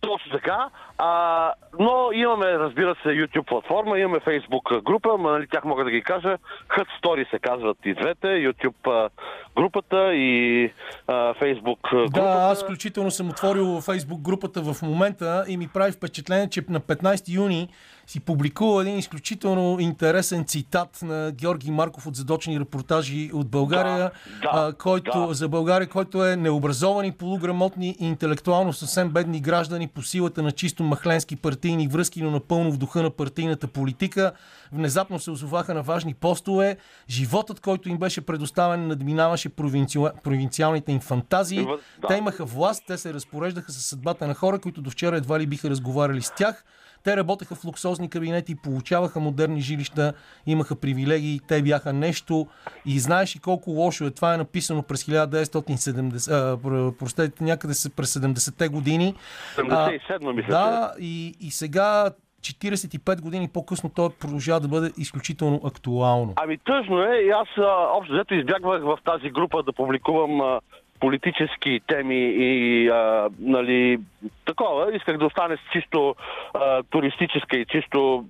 Точно 0.03 0.31
така. 0.31 0.69
А, 0.97 1.53
но 1.79 2.09
имаме, 2.13 2.45
разбира 2.45 2.95
се, 3.03 3.09
YouTube 3.09 3.47
платформа, 3.47 3.99
имаме 3.99 4.19
Facebook 4.19 4.81
група, 4.81 5.17
ма, 5.17 5.31
нали, 5.31 5.47
тях 5.47 5.63
мога 5.63 5.83
да 5.83 5.91
ги 5.91 6.01
кажа. 6.01 6.37
Hut 6.77 6.87
Story 7.01 7.29
се 7.29 7.39
казват 7.39 7.77
и 7.85 7.93
двете, 7.93 8.27
YouTube 8.27 9.09
групата 9.55 10.13
и 10.13 10.65
а, 11.07 11.13
Facebook 11.13 11.91
групата. 11.91 12.21
Да, 12.21 12.49
аз 12.51 12.63
включително 12.63 13.11
съм 13.11 13.29
отворил 13.29 13.81
Фейсбук 13.81 14.21
групата 14.21 14.61
в 14.61 14.81
момента 14.81 15.45
и 15.47 15.57
ми 15.57 15.67
прави 15.67 15.91
впечатление, 15.91 16.49
че 16.49 16.61
на 16.69 16.79
15 16.79 17.35
юни 17.35 17.69
си 18.07 18.19
публикува 18.19 18.81
един 18.81 18.97
изключително 18.97 19.79
интересен 19.79 20.45
цитат 20.45 20.99
на 21.01 21.31
Георги 21.31 21.71
Марков 21.71 22.07
от 22.07 22.15
задочни 22.15 22.59
репортажи 22.59 23.29
от 23.33 23.49
България, 23.49 24.11
Да, 24.41 24.49
а, 24.51 24.73
който, 24.73 25.27
да. 25.27 25.33
за 25.33 25.49
България, 25.49 25.89
който 25.89 26.25
е 26.25 26.35
необразовани, 26.35 27.11
полуграмотни 27.11 27.95
и 27.99 28.05
интелектуално 28.05 28.73
съвсем 28.73 29.09
бедни 29.09 29.39
граждани 29.39 29.87
по 29.87 30.01
силата 30.01 30.43
на 30.43 30.51
чисто 30.51 30.83
махленски 30.83 31.35
партийни 31.35 31.87
връзки, 31.87 32.21
но 32.21 32.31
напълно 32.31 32.71
в 32.71 32.77
духа 32.77 33.03
на 33.03 33.09
партийната 33.09 33.67
политика. 33.67 34.31
Внезапно 34.71 35.19
се 35.19 35.31
озоваха 35.31 35.73
на 35.73 35.81
важни 35.81 36.13
постове. 36.13 36.77
Животът, 37.09 37.59
който 37.59 37.89
им 37.89 37.97
беше 37.97 38.21
предоставен, 38.21 38.87
надминаваше 38.87 39.49
провинци- 39.49 40.21
провинциалните 40.23 40.91
им 40.91 40.99
фантазии. 40.99 41.65
Да. 42.01 42.07
Те 42.07 42.15
имаха 42.15 42.45
власт, 42.45 42.83
те 42.87 42.97
се 42.97 43.13
разпореждаха 43.13 43.71
със 43.71 43.85
съдбата 43.85 44.27
на 44.27 44.33
хора, 44.33 44.59
които 44.59 44.81
до 44.81 44.89
вчера 44.89 45.17
едва 45.17 45.39
ли 45.39 45.47
биха 45.47 45.69
разговаряли 45.69 46.21
с 46.21 46.31
тях. 46.35 46.63
Те 47.03 47.17
работеха 47.17 47.55
в 47.55 47.65
луксозни 47.65 48.09
кабинети, 48.09 48.55
получаваха 48.55 49.19
модерни 49.19 49.61
жилища, 49.61 50.13
имаха 50.45 50.75
привилегии, 50.75 51.39
те 51.47 51.61
бяха 51.61 51.93
нещо. 51.93 52.47
И 52.85 52.99
знаеш 52.99 53.35
и 53.35 53.39
колко 53.39 53.71
лошо 53.71 54.05
е. 54.05 54.11
Това 54.11 54.33
е 54.33 54.37
написано 54.37 54.83
през 54.83 55.03
1970, 55.03 56.31
а, 56.31 56.57
пр- 56.57 56.97
простете, 56.97 57.43
някъде 57.43 57.73
се 57.73 57.95
през 57.95 58.13
70-те 58.13 58.67
години. 58.67 59.15
77 59.55 60.33
мисля. 60.33 60.49
Да, 60.49 60.93
и, 60.99 61.35
и 61.39 61.51
сега 61.51 62.11
45 62.41 63.21
години 63.21 63.49
по-късно 63.53 63.89
то 63.89 64.11
продължава 64.19 64.59
да 64.59 64.67
бъде 64.67 64.91
изключително 64.97 65.61
актуално. 65.65 66.33
Ами 66.35 66.57
тъжно 66.57 67.01
е 67.03 67.15
и 67.15 67.29
аз 67.29 67.47
а, 67.57 67.97
общо 67.97 68.13
взето 68.13 68.33
избягвах 68.33 68.81
в 68.83 68.97
тази 69.05 69.29
група 69.29 69.63
да 69.63 69.73
публикувам 69.73 70.41
а, 70.41 70.59
политически 71.03 71.79
теми 71.87 72.21
и 72.37 72.87
а, 72.89 73.29
нали, 73.39 73.99
такова. 74.45 74.95
Исках 74.95 75.17
да 75.17 75.25
остане 75.25 75.57
с 75.57 75.71
чисто 75.71 76.15
а, 76.53 76.83
туристическа 76.83 77.57
и 77.57 77.65
чисто 77.65 78.25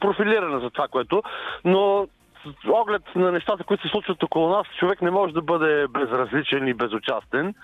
профилирана 0.00 0.60
за 0.60 0.70
това, 0.70 0.88
което. 0.88 1.22
Но 1.64 2.06
оглед 2.68 3.02
на 3.14 3.32
нещата, 3.32 3.64
които 3.64 3.82
се 3.82 3.88
случват 3.88 4.22
около 4.22 4.48
нас, 4.48 4.66
човек 4.78 5.02
не 5.02 5.10
може 5.10 5.32
да 5.32 5.42
бъде 5.42 5.86
безразличен 5.88 6.68
и 6.68 6.74
безучастен. 6.74 7.54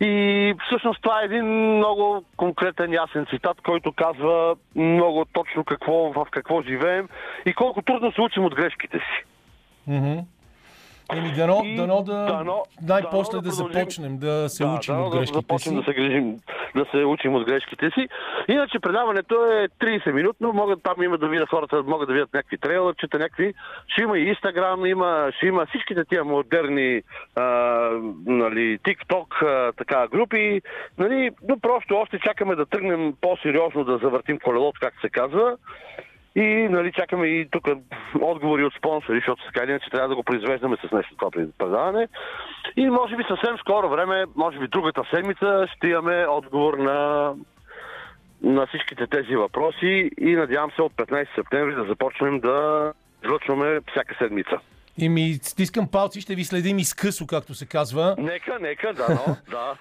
И 0.00 0.54
всъщност 0.66 1.02
това 1.02 1.22
е 1.22 1.24
един 1.24 1.76
много 1.76 2.24
конкретен 2.36 2.92
ясен 2.92 3.26
цитат, 3.26 3.60
който 3.60 3.92
казва 3.92 4.56
много 4.76 5.24
точно 5.32 5.64
какво, 5.64 6.12
в 6.12 6.26
какво 6.30 6.62
живеем 6.62 7.08
и 7.46 7.54
колко 7.54 7.82
трудно 7.82 8.12
се 8.12 8.20
учим 8.20 8.44
от 8.44 8.54
грешките 8.54 8.98
си. 8.98 9.24
Мгм. 9.86 10.18
Еми, 11.12 11.32
дано, 11.32 11.62
И 11.64 11.76
дано 11.76 12.02
да 12.02 12.12
дано- 12.26 12.62
най-после 12.82 13.30
дано 13.32 13.42
да, 13.42 13.48
да 13.48 13.54
започнем 13.54 14.18
да 14.18 14.48
се 14.48 14.64
учим 14.66 14.94
дано 14.94 15.06
от 15.06 15.12
да 15.12 15.18
грешките 15.18 15.38
започнем 15.38 15.72
си. 15.72 15.76
да 15.76 15.84
се 15.84 15.94
грижим, 15.94 16.36
да 16.74 16.84
се 16.90 16.96
учим 16.96 17.34
от 17.34 17.44
грешките 17.44 17.90
си. 17.90 18.08
Иначе 18.48 18.78
предаването 18.78 19.34
е 19.34 19.68
30 19.70 20.12
минутно, 20.12 20.52
могат 20.52 20.82
там 20.82 21.02
има 21.02 21.18
да 21.18 21.28
видят 21.28 21.48
хората, 21.48 21.82
могат 21.82 22.08
да 22.08 22.14
видят 22.14 22.34
някакви 22.34 22.58
трейлърчета, 22.58 23.18
някакви. 23.18 23.54
Ще 23.88 24.02
има 24.02 24.18
и 24.18 24.22
Инстаграм, 24.22 24.86
има, 24.86 25.30
ще 25.36 25.46
има 25.46 25.66
всичките 25.66 26.04
тия 26.04 26.24
модерни 26.24 27.02
а, 27.34 27.42
нали, 28.26 28.78
TikTok, 28.78 29.42
а, 29.42 29.72
така, 29.72 30.08
групи. 30.08 30.60
Нали, 30.98 31.30
но 31.48 31.58
просто 31.58 31.96
още 31.96 32.18
чакаме 32.18 32.54
да 32.54 32.66
тръгнем 32.66 33.14
по-сериозно 33.20 33.84
да 33.84 33.98
завъртим 33.98 34.38
колелото, 34.38 34.80
както 34.82 35.00
се 35.00 35.08
казва. 35.08 35.56
И 36.36 36.68
нали, 36.70 36.92
чакаме 36.92 37.26
и 37.26 37.48
тук 37.50 37.68
отговори 38.20 38.64
от 38.64 38.74
спонсори, 38.74 39.18
защото 39.18 39.44
така 39.44 39.64
или 39.64 39.70
иначе 39.70 39.90
трябва 39.90 40.08
да 40.08 40.14
го 40.14 40.22
произвеждаме 40.22 40.76
с 40.76 40.92
нещо 40.92 41.16
това 41.16 41.30
предаване. 41.58 42.08
И 42.76 42.90
може 42.90 43.16
би 43.16 43.24
съвсем 43.28 43.58
скоро 43.58 43.88
време, 43.88 44.24
може 44.34 44.58
би 44.58 44.68
другата 44.68 45.02
седмица, 45.14 45.66
ще 45.76 45.88
имаме 45.88 46.26
отговор 46.26 46.78
на, 46.78 47.32
на 48.42 48.66
всичките 48.66 49.06
тези 49.06 49.36
въпроси 49.36 50.10
и 50.20 50.34
надявам 50.34 50.70
се 50.70 50.82
от 50.82 50.92
15 50.92 51.34
септември 51.34 51.74
да 51.74 51.84
започнем 51.84 52.40
да 52.40 52.92
излъчваме 53.24 53.80
всяка 53.90 54.14
седмица. 54.18 54.58
И 54.98 55.08
ми 55.08 55.38
стискам 55.42 55.88
палци, 55.88 56.20
ще 56.20 56.34
ви 56.34 56.44
следим 56.44 56.78
изкъсо, 56.78 57.26
както 57.26 57.54
се 57.54 57.66
казва. 57.66 58.14
Нека, 58.18 58.58
нека, 58.60 58.92
да, 58.94 59.06
но, 59.08 59.36
да. 59.50 59.76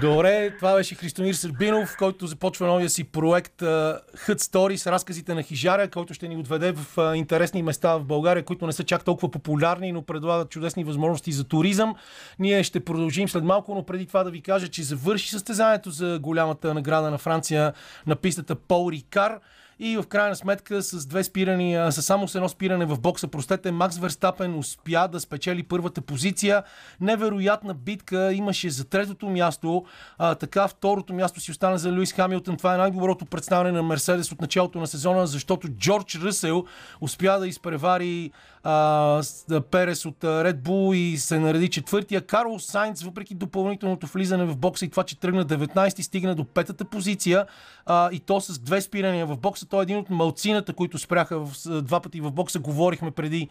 Добре, 0.00 0.56
това 0.56 0.74
беше 0.74 0.94
Христомир 0.94 1.34
Сърбинов, 1.34 1.96
който 1.98 2.26
започва 2.26 2.66
новия 2.66 2.90
си 2.90 3.04
проект 3.04 3.60
Hut 3.60 4.38
Stories, 4.38 4.90
разказите 4.90 5.34
на 5.34 5.42
хижаря, 5.42 5.88
който 5.90 6.14
ще 6.14 6.28
ни 6.28 6.36
отведе 6.36 6.72
в 6.72 7.14
интересни 7.14 7.62
места 7.62 7.96
в 7.96 8.04
България, 8.04 8.44
които 8.44 8.66
не 8.66 8.72
са 8.72 8.84
чак 8.84 9.04
толкова 9.04 9.30
популярни, 9.30 9.92
но 9.92 10.02
предлагат 10.02 10.50
чудесни 10.50 10.84
възможности 10.84 11.32
за 11.32 11.44
туризъм. 11.44 11.94
Ние 12.38 12.62
ще 12.62 12.84
продължим 12.84 13.28
след 13.28 13.44
малко, 13.44 13.74
но 13.74 13.86
преди 13.86 14.06
това 14.06 14.24
да 14.24 14.30
ви 14.30 14.40
кажа, 14.40 14.68
че 14.68 14.82
завърши 14.82 15.30
състезанието 15.30 15.90
за 15.90 16.18
голямата 16.22 16.74
награда 16.74 17.10
на 17.10 17.18
Франция 17.18 17.72
на 18.06 18.16
пистата 18.16 18.54
Пол 18.54 18.90
Рикар. 18.92 19.38
И 19.78 19.96
в 19.96 20.06
крайна 20.06 20.36
сметка 20.36 20.82
с 20.82 21.06
две 21.06 21.24
спирания, 21.24 21.92
с 21.92 22.02
само 22.02 22.28
с 22.28 22.34
едно 22.34 22.48
спиране 22.48 22.86
в 22.86 23.00
бокса, 23.00 23.28
простете, 23.28 23.70
Макс 23.70 23.98
Верстапен 23.98 24.58
успя 24.58 25.08
да 25.08 25.20
спечели 25.20 25.62
първата 25.62 26.00
позиция. 26.00 26.62
Невероятна 27.00 27.74
битка 27.74 28.32
имаше 28.32 28.70
за 28.70 28.84
третото 28.84 29.28
място. 29.28 29.84
А, 30.18 30.34
така 30.34 30.68
второто 30.68 31.14
място 31.14 31.40
си 31.40 31.50
остана 31.50 31.78
за 31.78 31.92
Луис 31.92 32.12
Хамилтън. 32.12 32.56
Това 32.56 32.74
е 32.74 32.78
най-доброто 32.78 33.26
представяне 33.26 33.72
на 33.72 33.82
Мерседес 33.82 34.32
от 34.32 34.40
началото 34.40 34.78
на 34.78 34.86
сезона, 34.86 35.26
защото 35.26 35.68
Джордж 35.68 36.16
Ръсел 36.16 36.64
успя 37.00 37.38
да 37.38 37.48
изпревари 37.48 38.30
а, 38.68 39.22
Перес 39.70 40.06
от 40.06 40.18
Red 40.20 40.60
Bull 40.60 40.94
и 40.94 41.16
се 41.16 41.38
нареди 41.38 41.68
четвъртия. 41.68 42.20
Карлос 42.20 42.64
Сайнц, 42.64 43.02
въпреки 43.02 43.34
допълнителното 43.34 44.06
влизане 44.06 44.44
в 44.44 44.56
бокса 44.56 44.84
и 44.84 44.90
това, 44.90 45.02
че 45.02 45.20
тръгна 45.20 45.46
19 45.46 46.00
стигна 46.00 46.34
до 46.34 46.44
петата 46.44 46.84
позиция 46.84 47.46
а, 47.86 48.10
и 48.12 48.20
то 48.20 48.40
с 48.40 48.58
две 48.58 48.80
спирания 48.80 49.26
в 49.26 49.36
бокса. 49.36 49.66
Той 49.66 49.80
е 49.80 49.82
един 49.82 49.98
от 49.98 50.10
малцината, 50.10 50.72
които 50.72 50.98
спряха 50.98 51.38
в, 51.38 51.82
два 51.82 52.00
пъти 52.00 52.20
в 52.20 52.30
бокса. 52.30 52.58
Говорихме 52.58 53.10
преди 53.10 53.48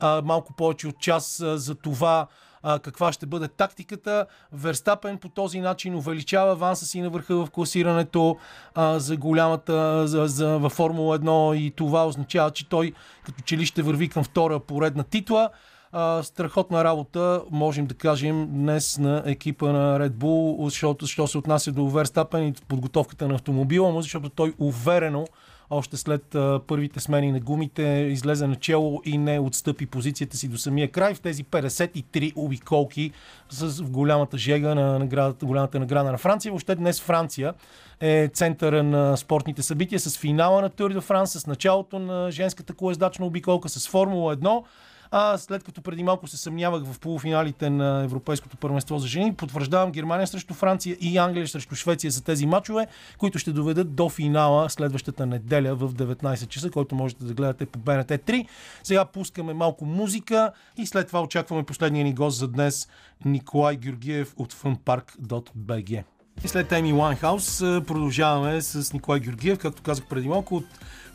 а, 0.00 0.22
малко 0.24 0.52
повече 0.52 0.88
от 0.88 0.98
час 0.98 1.40
а, 1.40 1.58
за 1.58 1.74
това 1.74 2.26
а, 2.62 2.78
каква 2.78 3.12
ще 3.12 3.26
бъде 3.26 3.48
тактиката. 3.48 4.26
Верстапен 4.52 5.18
по 5.18 5.28
този 5.28 5.60
начин 5.60 5.94
увеличава 5.94 6.52
аванса 6.52 6.86
си 6.86 7.00
на 7.00 7.10
върха 7.10 7.34
в 7.36 7.50
класирането 7.50 8.36
а, 8.74 8.98
за 8.98 9.16
голямата 9.16 10.08
за, 10.08 10.26
за, 10.26 10.58
във 10.58 10.72
Формула 10.72 11.18
1 11.18 11.56
и 11.56 11.70
това 11.70 12.06
означава, 12.06 12.50
че 12.50 12.68
той 12.68 12.92
като 13.24 13.42
че 13.42 13.56
ли 13.56 13.66
ще 13.66 13.82
върви 13.82 14.08
към 14.08 14.24
втора 14.24 14.60
поредна 14.60 15.04
титла. 15.04 15.50
А, 15.92 16.22
страхотна 16.22 16.84
работа, 16.84 17.42
можем 17.50 17.86
да 17.86 17.94
кажем, 17.94 18.48
днес 18.50 18.98
на 18.98 19.22
екипа 19.26 19.72
на 19.72 19.98
Red 20.00 20.10
Bull, 20.10 20.64
защото 20.64 21.06
що 21.06 21.26
се 21.26 21.38
отнася 21.38 21.72
до 21.72 21.88
Верстапен 21.88 22.48
и 22.48 22.54
подготовката 22.68 23.28
на 23.28 23.34
автомобила 23.34 23.90
му, 23.90 24.02
защото 24.02 24.28
той 24.28 24.54
уверено 24.58 25.26
още 25.70 25.96
след 25.96 26.36
първите 26.66 27.00
смени 27.00 27.32
на 27.32 27.40
гумите 27.40 27.82
излезе 28.10 28.46
начало 28.46 29.02
и 29.04 29.18
не 29.18 29.40
отстъпи 29.40 29.86
позицията 29.86 30.36
си 30.36 30.48
до 30.48 30.58
самия 30.58 30.90
край 30.90 31.14
в 31.14 31.20
тези 31.20 31.44
53 31.44 32.32
обиколки 32.36 33.12
с 33.50 33.82
голямата 33.82 34.38
жега 34.38 34.74
на 34.74 34.98
наградата, 34.98 35.46
голямата 35.46 35.80
награда 35.80 36.12
на 36.12 36.18
Франция. 36.18 36.52
Въобще 36.52 36.74
днес 36.74 37.00
Франция 37.00 37.54
е 38.00 38.28
центъра 38.34 38.82
на 38.82 39.16
спортните 39.16 39.62
събития 39.62 40.00
с 40.00 40.18
финала 40.18 40.62
на 40.62 40.68
Тур 40.68 40.92
де 40.92 41.00
Франс, 41.00 41.32
с 41.32 41.46
началото 41.46 41.98
на 41.98 42.30
женската 42.30 42.74
колездачна 42.74 43.26
обиколка, 43.26 43.68
с 43.68 43.88
Формула 43.88 44.36
1. 44.36 44.62
А 45.10 45.38
след 45.38 45.64
като 45.64 45.82
преди 45.82 46.02
малко 46.02 46.26
се 46.26 46.36
съмнявах 46.36 46.84
в 46.84 47.00
полуфиналите 47.00 47.70
на 47.70 48.02
Европейското 48.04 48.56
първенство 48.56 48.98
за 48.98 49.06
жени, 49.06 49.34
потвърждавам 49.34 49.92
Германия 49.92 50.26
срещу 50.26 50.54
Франция 50.54 50.96
и 51.00 51.18
Англия 51.18 51.48
срещу 51.48 51.74
Швеция 51.74 52.10
за 52.10 52.24
тези 52.24 52.46
матчове, 52.46 52.86
които 53.18 53.38
ще 53.38 53.52
доведат 53.52 53.94
до 53.94 54.08
финала 54.08 54.70
следващата 54.70 55.26
неделя 55.26 55.74
в 55.74 55.94
19 55.94 56.48
часа, 56.48 56.70
който 56.70 56.94
можете 56.94 57.24
да 57.24 57.34
гледате 57.34 57.66
по 57.66 57.78
БНТ 57.78 58.08
3. 58.08 58.46
Сега 58.82 59.04
пускаме 59.04 59.54
малко 59.54 59.84
музика 59.84 60.52
и 60.76 60.86
след 60.86 61.06
това 61.06 61.22
очакваме 61.22 61.62
последния 61.62 62.04
ни 62.04 62.14
гост 62.14 62.38
за 62.38 62.48
днес 62.48 62.88
Николай 63.24 63.76
Георгиев 63.76 64.34
от 64.36 64.54
funpark.bg. 64.54 66.04
И 66.44 66.48
след 66.48 66.72
Лайнхаус 66.72 67.60
а, 67.60 67.82
продължаваме 67.86 68.60
с 68.60 68.92
Николай 68.92 69.20
Георгиев, 69.20 69.58
както 69.58 69.82
казах 69.82 70.06
преди 70.06 70.28
малко, 70.28 70.56
от 70.56 70.64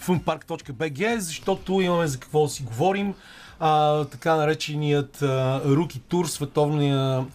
funpark.bg, 0.07 1.17
защото 1.17 1.81
имаме 1.81 2.07
за 2.07 2.19
какво 2.19 2.43
да 2.43 2.49
си 2.49 2.63
говорим. 2.63 3.13
А, 3.59 4.05
така 4.05 4.35
нареченият 4.35 5.21
а, 5.21 5.61
Руки 5.65 5.99
Тур, 5.99 6.25
световния 6.25 7.25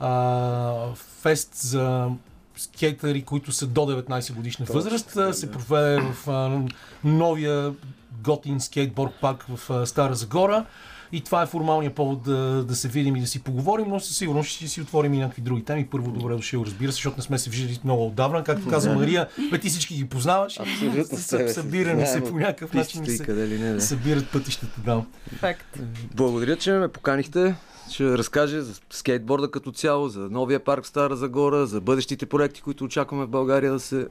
а, 0.00 0.94
фест 1.22 1.54
за 1.54 2.08
скейтъри, 2.56 3.22
които 3.22 3.52
са 3.52 3.66
до 3.66 3.80
19 3.80 4.34
годишна 4.34 4.66
възраст, 4.68 5.16
а, 5.16 5.34
се 5.34 5.50
проведе 5.50 6.00
в 6.00 6.30
а, 6.30 6.60
новия 7.04 7.74
готин 8.22 8.60
скейтборд 8.60 9.12
парк 9.20 9.46
в 9.48 9.70
а, 9.70 9.86
Стара 9.86 10.14
Загора. 10.14 10.64
И 11.12 11.20
това 11.20 11.42
е 11.42 11.46
формалният 11.46 11.94
повод 11.94 12.22
да, 12.22 12.64
да 12.64 12.76
се 12.76 12.88
видим 12.88 13.16
и 13.16 13.20
да 13.20 13.26
си 13.26 13.42
поговорим, 13.42 13.86
но 13.88 14.00
със 14.00 14.16
сигурност 14.16 14.50
ще 14.50 14.68
си 14.68 14.80
отворим 14.80 15.14
и 15.14 15.18
някакви 15.18 15.42
други 15.42 15.64
теми. 15.64 15.86
Първо, 15.86 16.10
добре 16.10 16.34
дошъл, 16.34 16.62
разбира 16.66 16.92
се, 16.92 16.96
защото 16.96 17.16
не 17.16 17.22
сме 17.22 17.38
се 17.38 17.50
виждали 17.50 17.80
много 17.84 18.06
отдавна. 18.06 18.44
Както 18.44 18.68
каза 18.68 18.94
Мария, 18.94 19.28
бе 19.50 19.58
ти 19.58 19.68
всички 19.68 19.94
ги 19.94 20.08
познаваш. 20.08 20.60
Абсолютно, 20.60 21.18
С- 21.18 21.22
себе 21.22 21.48
си. 21.48 21.54
Събиране 21.54 22.06
се 22.06 22.24
по 22.24 22.38
някакъв 22.38 22.72
начин 22.74 23.06
се, 23.06 23.24
къде 23.24 23.48
ли 23.48 23.58
не, 23.58 23.72
да. 23.72 23.80
събират 23.80 24.32
пътищата. 24.32 24.80
Да. 24.84 25.04
Факт. 25.38 25.78
Благодаря, 26.14 26.56
че 26.56 26.72
ме 26.72 26.88
поканихте. 26.88 27.54
Ще 27.90 28.18
разкаже 28.18 28.60
за 28.60 28.80
скейтборда 28.90 29.50
като 29.50 29.72
цяло, 29.72 30.08
за 30.08 30.20
новия 30.20 30.64
парк 30.64 30.84
в 30.84 30.88
Стара 30.88 31.16
Загора, 31.16 31.66
за 31.66 31.80
бъдещите 31.80 32.26
проекти, 32.26 32.60
които 32.62 32.84
очакваме 32.84 33.24
в 33.24 33.28
България 33.28 33.72
да 33.72 33.80
се 33.80 34.06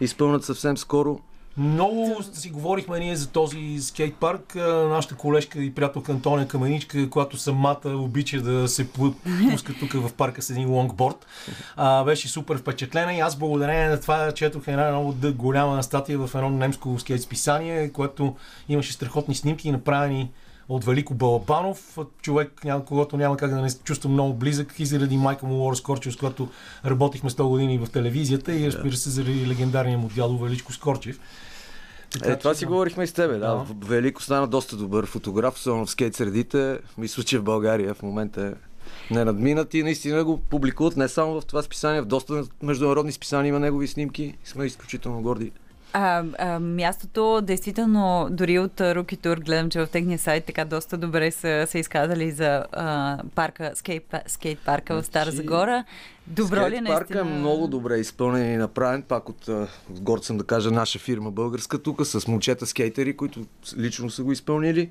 изпълнят 0.00 0.44
съвсем 0.44 0.76
скоро. 0.76 1.20
Много 1.60 2.22
си 2.32 2.50
говорихме 2.50 2.98
ние 2.98 3.16
за 3.16 3.28
този 3.28 3.78
скейт 3.80 4.14
парк. 4.14 4.54
Нашата 4.88 5.14
колежка 5.14 5.62
и 5.62 5.74
приятелка 5.74 6.12
Антония 6.12 6.48
Каменичка, 6.48 7.10
която 7.10 7.36
самата 7.36 7.80
обича 7.84 8.40
да 8.40 8.68
се 8.68 8.88
пу- 8.88 9.14
пуска 9.50 9.74
тук 9.80 9.92
в 9.92 10.12
парка 10.12 10.42
с 10.42 10.50
един 10.50 10.70
лонгборд, 10.70 11.26
а, 11.76 12.04
беше 12.04 12.28
супер 12.28 12.58
впечатлена 12.58 13.14
и 13.14 13.20
аз 13.20 13.38
благодарение 13.38 13.88
на 13.88 14.00
това 14.00 14.32
четох 14.32 14.68
една 14.68 14.90
много 14.90 15.14
голяма 15.34 15.82
статия 15.82 16.18
в 16.18 16.30
едно 16.34 16.50
немско 16.50 16.98
скейт 16.98 17.22
списание, 17.22 17.92
което 17.92 18.36
имаше 18.68 18.92
страхотни 18.92 19.34
снимки, 19.34 19.72
направени 19.72 20.30
от 20.68 20.84
Велико 20.84 21.14
Балабанов, 21.14 21.98
човек, 22.22 22.62
когато 22.86 23.16
няма 23.16 23.36
как 23.36 23.50
да 23.50 23.60
не 23.60 23.70
чувствам 23.84 24.12
много 24.12 24.34
близък 24.34 24.74
и 24.78 24.86
заради 24.86 25.16
майка 25.16 25.46
му 25.46 25.54
Лора 25.54 25.76
Скорчев, 25.76 26.12
с 26.12 26.16
която 26.16 26.48
работихме 26.86 27.30
100 27.30 27.48
години 27.48 27.78
в 27.78 27.90
телевизията 27.90 28.54
и 28.54 28.66
разбира 28.66 28.96
се 28.96 29.10
заради 29.10 29.46
легендарния 29.46 29.98
му 29.98 30.08
дядо 30.14 30.38
Величко 30.38 30.72
Скорчев. 30.72 31.20
Е, 32.24 32.36
това 32.36 32.54
си 32.54 32.64
да. 32.64 32.68
говорихме 32.68 33.04
и 33.04 33.06
с 33.06 33.12
тебе. 33.12 33.32
Да. 33.32 33.38
Да. 33.38 33.66
Велико 33.86 34.22
стана 34.22 34.46
доста 34.46 34.76
добър 34.76 35.06
фотограф, 35.06 35.54
особено 35.54 35.86
в 35.86 35.90
скейт 35.90 36.14
средите. 36.14 36.78
Мисля, 36.98 37.22
че 37.22 37.38
в 37.38 37.42
България 37.42 37.94
в 37.94 38.02
момента 38.02 38.42
е 38.46 38.52
ненадминат 39.14 39.74
и 39.74 39.82
наистина 39.82 40.24
го 40.24 40.38
публикуват 40.38 40.96
не 40.96 41.08
само 41.08 41.40
в 41.40 41.46
това 41.46 41.62
списание, 41.62 42.00
в 42.00 42.06
доста 42.06 42.44
международни 42.62 43.12
списания 43.12 43.48
има 43.48 43.60
негови 43.60 43.88
снимки. 43.88 44.34
Сме 44.44 44.64
изключително 44.64 45.22
горди. 45.22 45.52
А, 45.92 46.24
а, 46.38 46.60
мястото, 46.60 47.40
действително, 47.40 48.28
дори 48.30 48.58
от 48.58 48.80
Руки 48.80 49.16
Тур, 49.16 49.36
гледам, 49.36 49.70
че 49.70 49.80
в 49.80 49.86
техния 49.86 50.18
сайт 50.18 50.44
така 50.44 50.64
доста 50.64 50.98
добре 50.98 51.30
са 51.30 51.66
се 51.68 51.78
изказали 51.78 52.30
за 52.30 52.64
а, 52.72 53.18
парка, 53.34 53.72
скейт, 53.74 54.14
скейт 54.26 54.58
парка 54.58 55.02
в 55.02 55.06
Стара 55.06 55.30
Значи, 55.30 55.36
Загора. 55.36 55.84
Добро 56.26 56.56
ли 56.56 56.74
е 56.74 56.78
Скейт 56.78 56.86
парка 56.86 57.14
наистина? 57.14 57.20
е 57.20 57.38
много 57.38 57.68
добре 57.68 57.96
изпълнен 57.96 58.54
и 58.54 58.56
направен, 58.56 59.02
пак 59.02 59.28
от, 59.28 59.48
а, 59.48 59.66
горд 59.90 60.24
съм 60.24 60.38
да 60.38 60.44
кажа, 60.44 60.70
наша 60.70 60.98
фирма 60.98 61.30
българска 61.30 61.82
тук, 61.82 62.06
с 62.06 62.28
момчета 62.28 62.66
скейтери, 62.66 63.16
които 63.16 63.40
лично 63.78 64.10
са 64.10 64.22
го 64.22 64.32
изпълнили. 64.32 64.90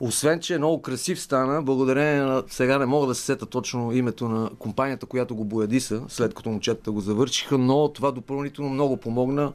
Освен, 0.00 0.40
че 0.40 0.54
е 0.54 0.58
много 0.58 0.82
красив 0.82 1.20
стана, 1.20 1.62
благодарение 1.62 2.22
на... 2.22 2.42
Сега 2.48 2.78
не 2.78 2.86
мога 2.86 3.06
да 3.06 3.14
се 3.14 3.22
сета 3.22 3.46
точно 3.46 3.92
името 3.92 4.28
на 4.28 4.50
компанията, 4.58 5.06
която 5.06 5.36
го 5.36 5.44
боядиса, 5.44 6.02
след 6.08 6.34
като 6.34 6.50
момчетата 6.50 6.92
го 6.92 7.00
завършиха, 7.00 7.58
но 7.58 7.88
това 7.88 8.10
допълнително 8.10 8.70
много 8.70 8.96
помогна 8.96 9.52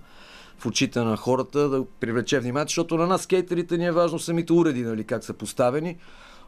в 0.59 0.65
очите 0.65 0.99
на 0.99 1.17
хората 1.17 1.69
да 1.69 1.85
привлече 1.99 2.39
внимание, 2.39 2.65
защото 2.65 2.97
на 2.97 3.07
нас 3.07 3.21
скейтерите 3.21 3.77
ни 3.77 3.85
е 3.85 3.91
важно 3.91 4.19
самите 4.19 4.53
уреди, 4.53 4.81
нали, 4.83 5.03
как 5.03 5.23
са 5.23 5.33
поставени. 5.33 5.97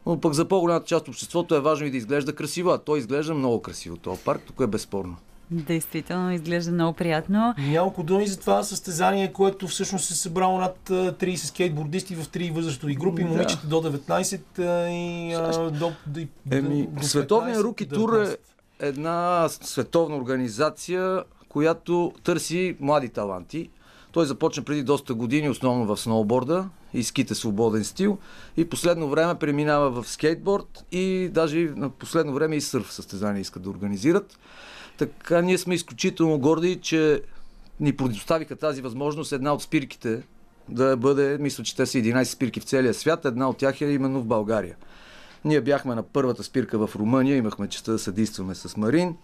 Но 0.06 0.20
пък 0.20 0.32
за 0.32 0.44
по-голямата 0.48 0.86
част 0.86 1.02
от 1.02 1.08
обществото 1.08 1.54
е 1.54 1.60
важно 1.60 1.86
и 1.86 1.90
да 1.90 1.96
изглежда 1.96 2.34
красиво, 2.34 2.70
а 2.70 2.78
той 2.78 2.98
изглежда 2.98 3.34
много 3.34 3.62
красиво. 3.62 3.96
този 3.96 4.20
парк 4.20 4.42
тук 4.46 4.60
е 4.60 4.66
безспорно. 4.66 5.16
Действително, 5.50 6.32
изглежда 6.32 6.72
много 6.72 6.92
приятно. 6.96 7.54
Няколко 7.58 8.02
думи 8.02 8.26
за 8.26 8.40
това 8.40 8.62
състезание, 8.62 9.32
което 9.32 9.68
всъщност 9.68 10.10
е 10.10 10.14
събрало 10.14 10.58
над 10.58 10.90
а, 10.90 11.12
30 11.12 11.36
скейтбордисти 11.36 12.14
в 12.14 12.28
три 12.28 12.50
възрастови 12.50 12.94
групи, 12.94 13.22
Да. 13.22 13.28
момичета 13.28 13.66
до 13.66 13.76
19 13.76 14.40
а, 14.58 14.88
и 14.90 15.32
а, 15.32 15.70
до, 15.70 15.92
до, 16.06 16.20
Еми, 16.50 16.86
до 16.86 17.02
Световния 17.02 17.56
15, 17.56 17.62
руки 17.62 17.84
до 17.86 17.94
тур 17.94 18.10
19. 18.10 18.32
е 18.32 18.36
една 18.86 19.48
световна 19.48 20.16
организация, 20.16 21.24
която 21.48 22.12
търси 22.24 22.76
млади 22.80 23.08
таланти. 23.08 23.70
Той 24.12 24.26
започна 24.26 24.62
преди 24.62 24.82
доста 24.82 25.14
години, 25.14 25.48
основно 25.48 25.86
в 25.86 26.00
сноуборда 26.00 26.68
и 26.94 27.04
ските 27.04 27.34
свободен 27.34 27.84
стил. 27.84 28.18
И 28.56 28.68
последно 28.68 29.08
време 29.08 29.34
преминава 29.34 30.02
в 30.02 30.08
скейтборд 30.08 30.84
и 30.92 31.28
даже 31.32 31.58
на 31.58 31.90
последно 31.90 32.32
време 32.32 32.56
и 32.56 32.60
сърф 32.60 32.92
състезания 32.92 33.40
искат 33.40 33.62
да 33.62 33.70
организират. 33.70 34.38
Така 34.98 35.40
ние 35.40 35.58
сме 35.58 35.74
изключително 35.74 36.38
горди, 36.38 36.78
че 36.82 37.22
ни 37.80 37.96
предоставиха 37.96 38.56
тази 38.56 38.82
възможност 38.82 39.32
една 39.32 39.52
от 39.52 39.62
спирките 39.62 40.22
да 40.68 40.96
бъде, 40.96 41.38
мисля, 41.40 41.64
че 41.64 41.76
те 41.76 41.86
са 41.86 41.98
11 41.98 42.24
спирки 42.24 42.60
в 42.60 42.64
целия 42.64 42.94
свят, 42.94 43.24
една 43.24 43.48
от 43.48 43.56
тях 43.56 43.80
е 43.80 43.84
именно 43.84 44.20
в 44.20 44.26
България. 44.26 44.76
Ние 45.44 45.60
бяхме 45.60 45.94
на 45.94 46.02
първата 46.02 46.44
спирка 46.44 46.86
в 46.86 46.96
Румъния, 46.96 47.36
имахме 47.36 47.68
честа 47.68 47.92
да 47.92 47.98
съдействаме 47.98 48.54
с 48.54 48.76
Марин. 48.76 49.16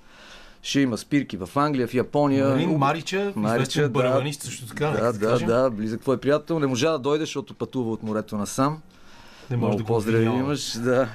Ще 0.64 0.80
има 0.80 0.98
спирки 0.98 1.36
в 1.36 1.48
Англия, 1.56 1.88
в 1.88 1.94
Япония. 1.94 2.48
Марин 2.48 2.70
Марича, 2.70 3.32
Марича, 3.36 3.82
да. 3.82 3.88
барабанист 3.88 4.42
също 4.42 4.66
така. 4.66 4.90
Да, 4.90 5.00
да 5.00 5.12
да, 5.12 5.26
кажем. 5.26 5.48
да, 5.48 5.70
близък 5.70 6.00
твой 6.00 6.16
приятел. 6.16 6.58
Не 6.58 6.66
можа 6.66 6.90
да 6.90 6.98
дойде, 6.98 7.22
защото 7.22 7.54
пътува 7.54 7.90
от 7.90 8.02
морето 8.02 8.36
насам. 8.36 8.80
Не 9.50 9.56
може 9.56 9.66
Много 9.66 9.76
да 9.76 9.82
го 9.82 9.86
поздрави 9.86 10.24
имаш, 10.24 10.78
да. 10.78 11.08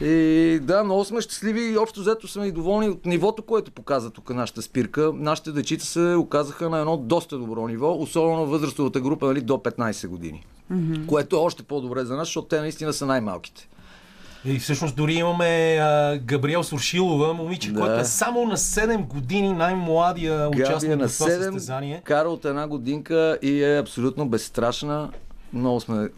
И 0.00 0.58
да, 0.62 0.84
много 0.84 1.04
сме 1.04 1.20
щастливи 1.20 1.60
и 1.60 1.78
общо 1.78 2.00
взето 2.00 2.28
сме 2.28 2.46
и 2.46 2.52
доволни 2.52 2.88
от 2.88 3.06
нивото, 3.06 3.42
което 3.42 3.72
показа 3.72 4.10
тук 4.10 4.30
нашата 4.30 4.62
спирка. 4.62 5.12
Нашите 5.14 5.52
дечица 5.52 5.86
се 5.86 6.14
оказаха 6.14 6.70
на 6.70 6.78
едно 6.78 6.96
доста 6.96 7.38
добро 7.38 7.68
ниво, 7.68 7.96
особено 7.98 8.46
възрастовата 8.46 9.00
група 9.00 9.26
нали, 9.26 9.40
до 9.40 9.54
15 9.54 10.08
години. 10.08 10.46
Което 11.06 11.36
е 11.36 11.38
още 11.38 11.62
по-добре 11.62 12.04
за 12.04 12.16
нас, 12.16 12.28
защото 12.28 12.48
те 12.48 12.60
наистина 12.60 12.92
са 12.92 13.06
най-малките. 13.06 13.68
И 14.46 14.58
всъщност 14.58 14.96
дори 14.96 15.14
имаме 15.14 15.78
а, 15.80 16.18
Габриел 16.18 16.62
Суршилова, 16.62 17.34
момиче, 17.34 17.72
Да. 17.72 17.80
който 17.80 18.00
е 18.00 18.04
само 18.04 18.44
на 18.44 18.56
7 18.56 19.06
години 19.06 19.52
най-младия 19.52 20.38
Габи 20.38 20.60
е 20.60 20.64
участник 20.64 20.96
на 20.98 21.08
в 21.08 21.18
това 21.18 21.26
7, 21.26 21.42
състезание. 21.44 22.00
кара 22.04 22.28
от 22.28 22.44
една 22.44 22.66
годинка 22.66 23.38
и 23.42 23.64
е 23.64 23.78
абсолютно 23.78 24.28
безстрашна. 24.28 25.10
Много 25.52 25.80
сме 25.80 26.08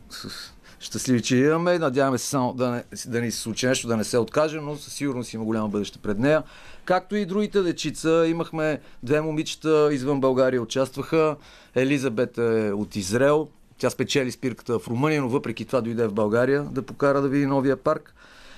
щастливи, 0.81 1.23
че 1.23 1.37
имаме. 1.37 1.79
Надяваме 1.79 2.19
се 2.19 2.27
само 2.27 2.53
да, 2.53 2.71
не, 2.71 2.85
да 3.07 3.21
ни 3.21 3.31
се 3.31 3.39
случи 3.41 3.67
нещо, 3.67 3.89
да 3.89 3.97
не 3.97 4.05
се 4.05 4.19
откаже, 4.19 4.61
но 4.61 4.77
със 4.77 4.93
сигурност 4.93 5.33
има 5.33 5.45
голямо 5.45 5.69
бъдеще 5.69 5.99
пред 5.99 6.19
нея. 6.19 6.43
Както 6.85 7.17
и 7.17 7.27
другите 7.27 7.63
дечица, 7.63 8.27
имахме 8.29 8.81
две 9.03 9.21
момичета 9.21 9.89
извън 9.93 10.21
България 10.21 10.63
участваха. 10.63 11.37
Елизабет 11.75 12.39
е 12.39 12.73
от 12.73 12.97
Израел. 12.97 13.49
Тя 13.79 13.91
спечели 13.91 14.33
спирката 14.33 14.79
в 14.79 14.89
Румъния, 14.89 15.23
но 15.23 15.29
въпреки 15.29 15.65
това 15.65 15.81
дойде 15.81 16.07
в 16.07 16.13
България 16.13 16.63
да 16.63 16.83
покара 16.83 17.23
да 17.23 17.29
види 17.29 17.47
новия 17.47 17.77
парк. 17.77 18.15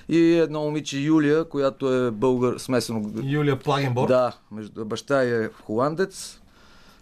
И 0.09 0.33
едно 0.33 0.61
момиче 0.61 0.97
Юлия, 0.97 1.45
която 1.45 1.93
е 1.93 2.11
българ, 2.11 2.59
смесено 2.59 3.11
Юлия 3.23 3.59
Плагенборг. 3.59 4.07
да, 4.07 4.33
между, 4.51 4.85
баща 4.85 5.23
е 5.23 5.49
холандец. 5.63 6.39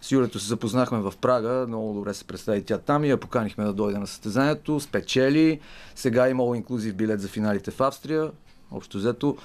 С 0.00 0.12
Юлето 0.12 0.40
се 0.40 0.48
запознахме 0.48 0.98
в 0.98 1.14
Прага, 1.20 1.64
много 1.68 1.94
добре 1.94 2.14
се 2.14 2.24
представи 2.24 2.64
тя 2.64 2.78
там 2.78 3.04
и 3.04 3.08
я 3.08 3.16
поканихме 3.16 3.64
да 3.64 3.72
дойде 3.72 3.98
на 3.98 4.06
състезанието. 4.06 4.80
Спечели. 4.80 5.60
Сега 5.94 6.28
има 6.28 6.56
инклюзив 6.56 6.94
билет 6.94 7.20
за 7.20 7.28
финалите 7.28 7.70
в 7.70 7.80
Австрия. 7.80 8.30
Общо 8.70 8.98
взето. 8.98 9.36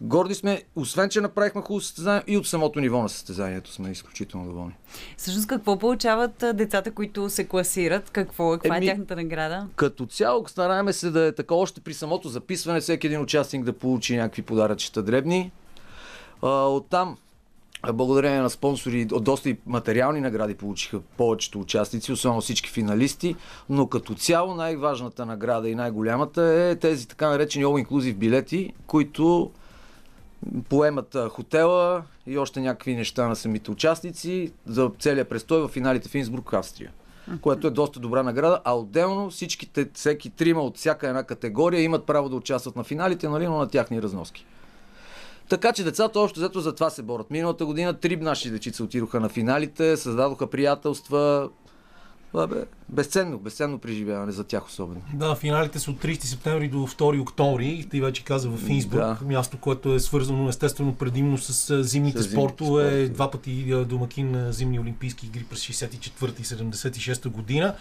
Горди 0.00 0.34
сме, 0.34 0.62
освен 0.76 1.08
че 1.08 1.20
направихме 1.20 1.62
хубаво 1.62 1.80
състезание 1.80 2.22
и 2.26 2.36
от 2.36 2.46
самото 2.46 2.80
ниво 2.80 3.02
на 3.02 3.08
състезанието 3.08 3.72
сме 3.72 3.90
изключително 3.90 4.46
доволни. 4.46 4.74
Всъщност 5.16 5.48
какво 5.48 5.78
получават 5.78 6.44
децата, 6.54 6.90
които 6.90 7.30
се 7.30 7.44
класират? 7.44 8.10
Какво, 8.10 8.50
каква 8.52 8.76
Еми, 8.76 8.86
е 8.86 8.88
тяхната 8.88 9.16
награда? 9.16 9.66
Като 9.76 10.06
цяло 10.06 10.48
стараеме 10.48 10.92
се 10.92 11.10
да 11.10 11.26
е 11.26 11.32
така 11.32 11.54
още 11.54 11.80
при 11.80 11.94
самото 11.94 12.28
записване, 12.28 12.80
всеки 12.80 13.06
един 13.06 13.20
участник 13.20 13.64
да 13.64 13.72
получи 13.72 14.16
някакви 14.16 14.42
подаръчета 14.42 15.02
дребни. 15.02 15.52
А, 16.42 16.66
оттам, 16.66 17.16
благодарение 17.92 18.40
на 18.40 18.50
спонсори, 18.50 19.04
доста 19.04 19.50
и 19.50 19.56
материални 19.66 20.20
награди 20.20 20.54
получиха 20.54 21.00
повечето 21.00 21.60
участници, 21.60 22.12
особено 22.12 22.40
всички 22.40 22.70
финалисти, 22.70 23.36
но 23.68 23.86
като 23.86 24.14
цяло 24.14 24.54
най-важната 24.54 25.26
награда 25.26 25.68
и 25.68 25.74
най-голямата 25.74 26.42
е 26.42 26.76
тези 26.76 27.08
така 27.08 27.28
наречени 27.28 27.64
All 27.64 27.86
Inclusive 27.86 28.14
билети, 28.14 28.72
които 28.86 29.50
поемат 30.68 31.16
хотела 31.30 32.02
и 32.26 32.38
още 32.38 32.60
някакви 32.60 32.94
неща 32.96 33.28
на 33.28 33.36
самите 33.36 33.70
участници 33.70 34.52
за 34.66 34.90
целия 34.98 35.24
престой 35.24 35.60
в 35.60 35.68
финалите 35.68 36.08
в 36.08 36.14
Инсбрук, 36.14 36.52
Австрия. 36.52 36.92
Което 37.40 37.66
е 37.66 37.70
доста 37.70 38.00
добра 38.00 38.22
награда, 38.22 38.60
а 38.64 38.76
отделно 38.76 39.30
всичките, 39.30 39.88
всеки 39.94 40.30
трима 40.30 40.60
от 40.60 40.76
всяка 40.76 41.08
една 41.08 41.22
категория 41.22 41.82
имат 41.82 42.06
право 42.06 42.28
да 42.28 42.36
участват 42.36 42.76
на 42.76 42.84
финалите, 42.84 43.28
нали, 43.28 43.46
но 43.46 43.58
на 43.58 43.68
тяхни 43.68 44.02
разноски. 44.02 44.46
Така 45.48 45.72
че 45.72 45.84
децата 45.84 46.20
общо 46.20 46.40
взето 46.40 46.60
за 46.60 46.74
това 46.74 46.90
се 46.90 47.02
борят. 47.02 47.30
Миналата 47.30 47.66
година 47.66 47.94
три 47.94 48.16
наши 48.16 48.50
дечица 48.50 48.84
отидоха 48.84 49.20
на 49.20 49.28
финалите, 49.28 49.96
създадоха 49.96 50.46
приятелства. 50.46 51.50
Това 52.34 52.46
бе 52.46 52.64
безценно, 52.88 53.38
безценно 53.38 53.78
преживяване 53.78 54.32
за 54.32 54.44
тях 54.44 54.66
особено. 54.66 55.00
Да, 55.14 55.34
финалите 55.34 55.78
са 55.78 55.90
от 55.90 55.96
30 55.96 56.22
септември 56.24 56.68
до 56.68 56.76
2 56.78 57.20
октомври. 57.20 57.86
Ти 57.90 58.00
вече 58.00 58.24
каза 58.24 58.48
в 58.50 58.68
Инсбург, 58.68 59.00
Да. 59.00 59.18
място, 59.22 59.56
което 59.56 59.94
е 59.94 60.00
свързано 60.00 60.48
естествено 60.48 60.94
предимно 60.94 61.38
с 61.38 61.82
зимните 61.82 62.22
С 62.22 62.30
спортове. 62.30 62.82
спортове. 62.84 63.08
Два 63.08 63.30
пъти 63.30 63.84
домакин 63.84 64.30
на 64.30 64.52
зимни 64.52 64.80
олимпийски 64.80 65.26
игри 65.26 65.44
през 65.44 65.60
64 65.60 66.40
и 66.40 66.44
76 66.44 67.28
година. 67.28 67.74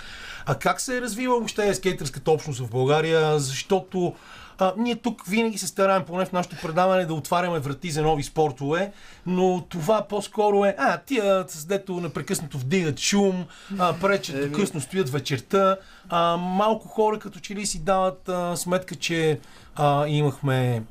А 0.45 0.55
как 0.55 0.81
се 0.81 0.97
е 0.97 1.01
развива 1.01 1.33
въобще 1.33 1.73
скейтърската 1.73 2.31
общност 2.31 2.59
в 2.59 2.69
България? 2.69 3.39
Защото 3.39 4.13
а, 4.59 4.73
ние 4.77 4.95
тук 4.95 5.25
винаги 5.27 5.57
се 5.57 5.67
стараем, 5.67 6.03
поне 6.03 6.25
в 6.25 6.31
нашото 6.31 6.55
предаване, 6.61 7.05
да 7.05 7.13
отваряме 7.13 7.59
врати 7.59 7.91
за 7.91 8.01
нови 8.01 8.23
спортове, 8.23 8.91
но 9.25 9.65
това 9.69 10.05
по-скоро 10.09 10.65
е, 10.65 10.75
а, 10.77 10.97
тия, 10.97 11.45
дето 11.67 11.93
непрекъснато 11.93 12.57
вдигат 12.57 12.99
шум, 12.99 13.45
а, 13.79 13.93
пречат 14.01 14.51
до 14.51 14.57
късно 14.57 14.81
стоят 14.81 15.09
вечерта. 15.09 15.77
А, 16.09 16.37
малко 16.37 16.87
хора 16.87 17.19
като 17.19 17.39
че 17.39 17.55
ли 17.55 17.65
си 17.65 17.79
дават 17.79 18.29
а, 18.29 18.55
сметка, 18.55 18.95
че 18.95 19.39
а, 19.75 20.07
имахме 20.07 20.83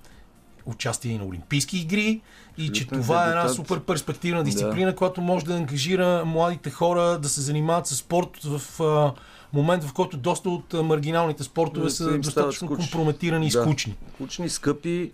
участие 0.67 1.19
на 1.19 1.25
Олимпийски 1.25 1.79
игри 1.79 2.21
и 2.59 2.73
че 2.73 2.83
Абсолютен 2.83 3.03
това 3.03 3.27
е 3.27 3.31
една 3.31 3.49
супер 3.49 3.81
перспективна 3.81 4.45
дисциплина, 4.45 4.95
която 4.95 5.21
може 5.21 5.45
да 5.45 5.55
ангажира 5.55 6.25
младите 6.25 6.71
хора 6.71 7.19
да 7.19 7.29
се 7.29 7.41
занимават 7.41 7.87
с 7.87 7.97
спорт 7.97 8.31
в 8.45 8.81
а, 8.83 9.13
момент, 9.53 9.85
в 9.85 9.93
който 9.93 10.17
доста 10.17 10.51
от 10.51 10.73
маргиналните 10.73 11.45
спортове 11.45 11.91
са 11.91 12.19
достатъчно 12.19 12.69
скучни. 12.69 12.91
компрометирани 12.91 13.47
и 13.47 13.51
Да. 13.51 13.63
скучни. 13.63 13.97
Кучни, 14.19 14.49
скъпи. 14.49 15.13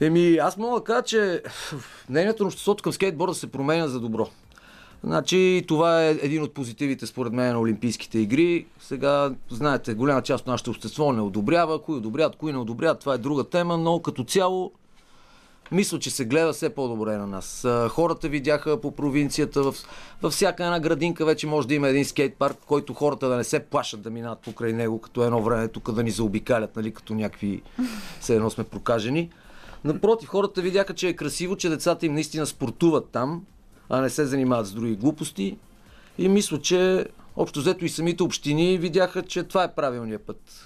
Еми, 0.00 0.36
аз 0.36 0.56
мога 0.56 0.78
да 0.80 0.84
кажа, 0.84 1.02
че 1.02 1.42
мнението 2.10 2.42
на 2.42 2.46
обществото 2.46 2.82
към 2.82 2.92
скейтборда 2.92 3.34
се 3.34 3.46
променя 3.46 3.88
за 3.88 4.00
добро. 4.00 4.28
Значи, 5.04 5.64
това 5.68 6.04
е 6.04 6.10
един 6.10 6.42
от 6.42 6.54
позитивите, 6.54 7.06
според 7.06 7.32
мен, 7.32 7.52
на 7.52 7.60
Олимпийските 7.60 8.18
игри. 8.18 8.66
Сега, 8.80 9.30
знаете, 9.50 9.94
голяма 9.94 10.22
част 10.22 10.42
от 10.42 10.46
нашето 10.46 10.70
общество 10.70 11.12
не 11.12 11.20
одобрява. 11.20 11.82
Кои 11.82 11.96
одобряват, 11.96 12.36
кои 12.36 12.52
не 12.52 12.58
одобряват, 12.58 13.00
това 13.00 13.14
е 13.14 13.18
друга 13.18 13.44
тема, 13.44 13.78
но 13.78 13.98
като 14.00 14.24
цяло 14.24 14.72
мисля, 15.72 15.98
че 15.98 16.10
се 16.10 16.24
гледа 16.24 16.52
все 16.52 16.70
по-добре 16.70 17.16
на 17.16 17.26
нас. 17.26 17.66
Хората 17.88 18.28
видяха 18.28 18.80
по 18.80 18.90
провинцията, 18.90 19.62
в, 19.62 19.74
във 20.22 20.32
всяка 20.32 20.64
една 20.64 20.80
градинка 20.80 21.24
вече 21.24 21.46
може 21.46 21.68
да 21.68 21.74
има 21.74 21.88
един 21.88 22.04
скейт 22.04 22.34
парк, 22.34 22.56
в 22.60 22.66
който 22.66 22.94
хората 22.94 23.28
да 23.28 23.36
не 23.36 23.44
се 23.44 23.60
плашат 23.60 24.02
да 24.02 24.10
минат 24.10 24.38
покрай 24.38 24.72
него, 24.72 25.00
като 25.00 25.24
едно 25.24 25.42
време 25.42 25.68
тук 25.68 25.92
да 25.92 26.02
ни 26.02 26.10
заобикалят, 26.10 26.76
нали, 26.76 26.94
като 26.94 27.14
някакви 27.14 27.62
все 28.20 28.34
едно 28.34 28.50
сме 28.50 28.64
прокажени. 28.64 29.30
Напротив, 29.84 30.28
хората 30.28 30.60
видяха, 30.60 30.94
че 30.94 31.08
е 31.08 31.16
красиво, 31.16 31.56
че 31.56 31.68
децата 31.68 32.06
им 32.06 32.14
наистина 32.14 32.46
спортуват 32.46 33.08
там, 33.12 33.44
а 33.88 34.00
не 34.00 34.10
се 34.10 34.26
занимават 34.26 34.66
с 34.66 34.72
други 34.72 34.96
глупости. 34.96 35.58
И 36.18 36.28
мисля, 36.28 36.60
че 36.60 37.06
общо 37.36 37.60
взето 37.60 37.84
и 37.84 37.88
самите 37.88 38.22
общини 38.22 38.78
видяха, 38.78 39.22
че 39.22 39.42
това 39.42 39.64
е 39.64 39.74
правилният 39.74 40.22
път. 40.22 40.65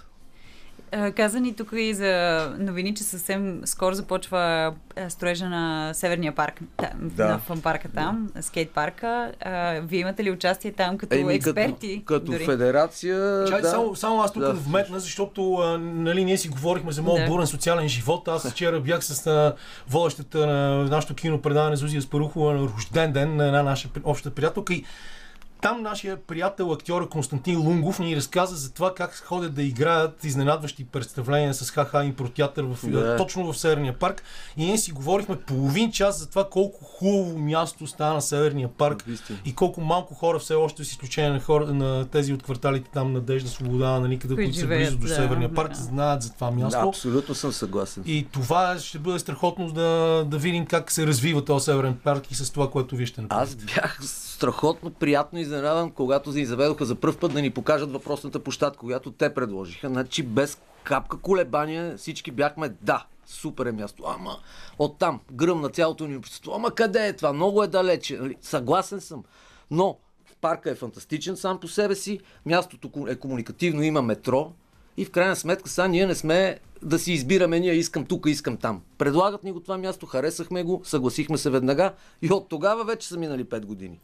А, 0.92 1.12
Каза 1.12 1.40
ни 1.40 1.54
тук 1.54 1.68
и 1.72 1.94
за 1.94 2.12
новини, 2.58 2.94
че 2.94 3.02
съвсем 3.04 3.60
скоро 3.64 3.94
започва 3.94 4.74
строежа 5.08 5.48
на 5.48 5.94
Северния 5.94 6.34
парк, 6.34 6.60
да, 6.78 6.90
Да. 6.96 7.28
на 7.28 7.38
фън 7.38 7.60
парка 7.60 7.88
там, 7.88 8.30
скейт 8.40 8.70
парка. 8.70 9.32
А, 9.40 9.80
Вие 9.80 10.00
имате 10.00 10.24
ли 10.24 10.30
участие 10.30 10.72
там 10.72 10.98
като 10.98 11.16
Еми, 11.16 11.34
експерти? 11.34 12.02
Като, 12.06 12.20
като 12.20 12.32
дори? 12.32 12.44
федерация. 12.44 13.44
Чай, 13.44 13.60
да. 13.62 13.68
само, 13.68 13.96
само 13.96 14.22
аз 14.22 14.32
тук 14.32 14.42
да. 14.42 14.48
Да. 14.48 14.54
вметна, 14.54 15.00
защото 15.00 15.54
а, 15.54 15.78
нали, 15.78 16.24
ние 16.24 16.38
си 16.38 16.48
говорихме 16.48 16.92
за 16.92 17.02
моят 17.02 17.26
Да. 17.26 17.30
бурен 17.32 17.46
социален 17.46 17.88
живот. 17.88 18.28
Аз 18.28 18.50
вчера 18.50 18.80
бях 18.80 19.04
с 19.04 19.26
а, 19.26 19.54
водещата 19.88 20.46
на 20.46 20.84
нашото 20.84 21.14
кино 21.14 21.42
предаване 21.42 21.76
Зузия 21.76 22.02
Спарухова 22.02 22.54
на 22.54 22.68
рожден 22.68 23.12
ден 23.12 23.36
на 23.36 23.46
една 23.46 23.62
наша 23.62 23.88
обща 24.04 24.30
приятелка 24.30 24.74
и 24.74 24.84
там 25.62 25.82
нашия 25.82 26.16
приятел, 26.16 26.72
актьора 26.72 27.08
Константин 27.08 27.58
Лунгов 27.58 27.98
ни 27.98 28.16
разказа 28.16 28.56
за 28.56 28.72
това 28.72 28.94
как 28.94 29.14
ходят 29.16 29.54
да 29.54 29.62
играят 29.62 30.24
изненадващи 30.24 30.84
представления 30.84 31.54
с 31.54 31.70
ха-ха 31.70 32.04
импротеатър 32.04 32.64
в, 32.64 32.90
Да. 32.90 33.16
точно 33.16 33.52
в 33.52 33.58
Северния 33.58 33.98
парк. 33.98 34.22
И 34.56 34.64
ние 34.64 34.78
си 34.78 34.92
говорихме 34.92 35.36
половин 35.36 35.92
час 35.92 36.18
за 36.18 36.28
това 36.28 36.48
колко 36.48 36.84
хубаво 36.84 37.38
място 37.38 37.86
стана 37.86 38.22
Северния 38.22 38.68
парк 38.68 39.04
Наистина. 39.06 39.38
и 39.44 39.54
колко 39.54 39.80
малко 39.80 40.14
хора 40.14 40.38
все 40.38 40.54
още, 40.54 40.84
с 40.84 40.90
изключение 40.90 41.30
на, 41.30 41.40
хора, 41.40 41.66
на 41.66 42.04
тези 42.04 42.32
от 42.32 42.42
кварталите 42.42 42.90
там 42.90 43.12
Надежда, 43.12 43.48
Свобода, 43.48 44.00
нали, 44.00 44.18
къде, 44.18 44.34
Които 44.34 44.56
са 44.56 44.66
близо 44.66 44.96
до 44.98 45.06
да, 45.06 45.14
Северния 45.14 45.54
парк, 45.54 45.68
да. 45.70 45.74
знаят 45.78 46.22
за 46.22 46.32
това 46.32 46.46
Да, 46.46 46.56
място. 46.56 46.88
абсолютно 46.88 47.34
съм 47.34 47.52
съгласен. 47.52 48.02
И 48.06 48.26
това 48.32 48.78
ще 48.78 48.98
бъде 48.98 49.18
страхотно 49.18 49.72
да, 49.72 49.80
да 50.26 50.38
видим 50.38 50.66
как 50.66 50.92
се 50.92 51.06
развива 51.06 51.44
този 51.44 51.64
Северен 51.64 51.96
парк 52.04 52.30
и 52.30 52.34
с 52.34 52.50
това, 52.50 52.70
което 52.70 52.96
вие 52.96 53.06
ще 53.06 53.20
направите. 53.20 53.56
Аз 53.60 53.74
бях 53.74 53.98
страхотно 54.40 54.90
приятно 54.90 55.38
изненадан, 55.38 55.90
когато 55.90 56.32
ни 56.32 56.46
заведоха 56.46 56.84
за 56.84 56.94
първ 56.94 57.16
път 57.20 57.32
да 57.32 57.42
ни 57.42 57.50
покажат 57.50 57.92
въпросната 57.92 58.40
площадка, 58.40 58.78
която 58.78 59.12
те 59.12 59.34
предложиха. 59.34 59.88
Значи 59.88 60.22
без 60.22 60.58
капка 60.84 61.16
колебания 61.16 61.96
всички 61.96 62.30
бяхме 62.30 62.68
да, 62.82 63.06
супер 63.26 63.66
е 63.66 63.72
място. 63.72 64.04
Ама 64.06 64.36
оттам 64.78 65.20
гръмна 65.32 65.68
цялото 65.68 66.06
ни 66.06 66.16
общество. 66.16 66.52
Ама 66.54 66.70
къде 66.70 67.06
е 67.06 67.16
това? 67.16 67.32
Много 67.32 67.62
е 67.62 67.66
далече. 67.66 68.18
Нали? 68.18 68.36
Съгласен 68.40 69.00
съм. 69.00 69.24
Но 69.70 69.98
парка 70.40 70.70
е 70.70 70.74
фантастичен 70.74 71.36
сам 71.36 71.60
по 71.60 71.68
себе 71.68 71.94
си, 71.94 72.20
мястото 72.46 73.06
е 73.08 73.16
комуникативно, 73.16 73.82
има 73.82 74.02
метро 74.02 74.52
и 74.96 75.04
в 75.04 75.10
крайна 75.10 75.36
сметка 75.36 75.68
сега 75.68 75.88
ние 75.88 76.06
не 76.06 76.14
сме 76.14 76.58
да 76.82 76.98
си 76.98 77.12
избираме, 77.12 77.60
ние 77.60 77.72
искам 77.72 78.04
тук, 78.04 78.26
искам 78.26 78.56
там. 78.56 78.82
Предлагат 78.98 79.44
ни 79.44 79.52
го 79.52 79.60
това 79.60 79.78
място, 79.78 80.06
харесахме 80.06 80.62
го, 80.62 80.80
съгласихме 80.84 81.38
се 81.38 81.50
веднага 81.50 81.92
и 82.22 82.32
от 82.32 82.48
тогава 82.48 82.84
вече 82.84 83.08
са 83.08 83.18
минали 83.18 83.44
5 83.44 83.64
години. 83.64 84.00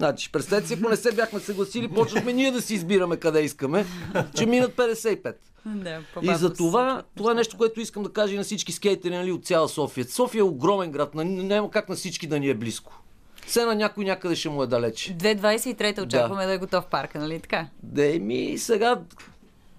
Значи, 0.00 0.32
представете 0.32 0.68
си, 0.68 0.74
ако 0.74 0.88
не 0.88 0.96
се 0.96 1.12
бяхме 1.12 1.40
съгласили, 1.40 1.88
почнахме 1.88 2.32
ние 2.32 2.50
да 2.50 2.62
си 2.62 2.74
избираме 2.74 3.16
къде 3.16 3.40
искаме, 3.40 3.86
че 4.34 4.46
минат 4.46 4.72
55. 4.72 5.34
Да, 5.66 5.98
И 6.22 6.34
за 6.34 6.52
това, 6.52 7.02
това 7.16 7.32
е 7.32 7.34
нещо, 7.34 7.56
което 7.56 7.80
искам 7.80 8.02
да 8.02 8.08
кажа 8.08 8.34
и 8.34 8.38
на 8.38 8.44
всички 8.44 8.72
скейтери 8.72 9.16
нали, 9.16 9.32
от 9.32 9.44
цяла 9.44 9.68
София. 9.68 10.04
София 10.04 10.40
е 10.40 10.44
огромен 10.44 10.90
град, 10.90 11.14
на- 11.14 11.24
няма 11.24 11.70
как 11.70 11.88
на 11.88 11.94
всички 11.96 12.26
да 12.26 12.40
ни 12.40 12.48
е 12.48 12.54
близко. 12.54 13.02
Все 13.46 13.64
на 13.64 13.74
някой 13.74 14.04
някъде 14.04 14.36
ще 14.36 14.48
му 14.48 14.62
е 14.62 14.66
далече. 14.66 15.16
2023 15.16 16.02
очакваме 16.02 16.46
да. 16.46 16.52
е 16.52 16.58
готов 16.58 16.86
парка, 16.86 17.18
нали 17.18 17.40
така? 17.40 17.66
Да, 17.82 18.18
ми 18.20 18.58
сега 18.58 19.00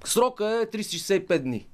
срока 0.05 0.45
е 0.63 0.77
365 0.77 1.39
дни. 1.39 1.65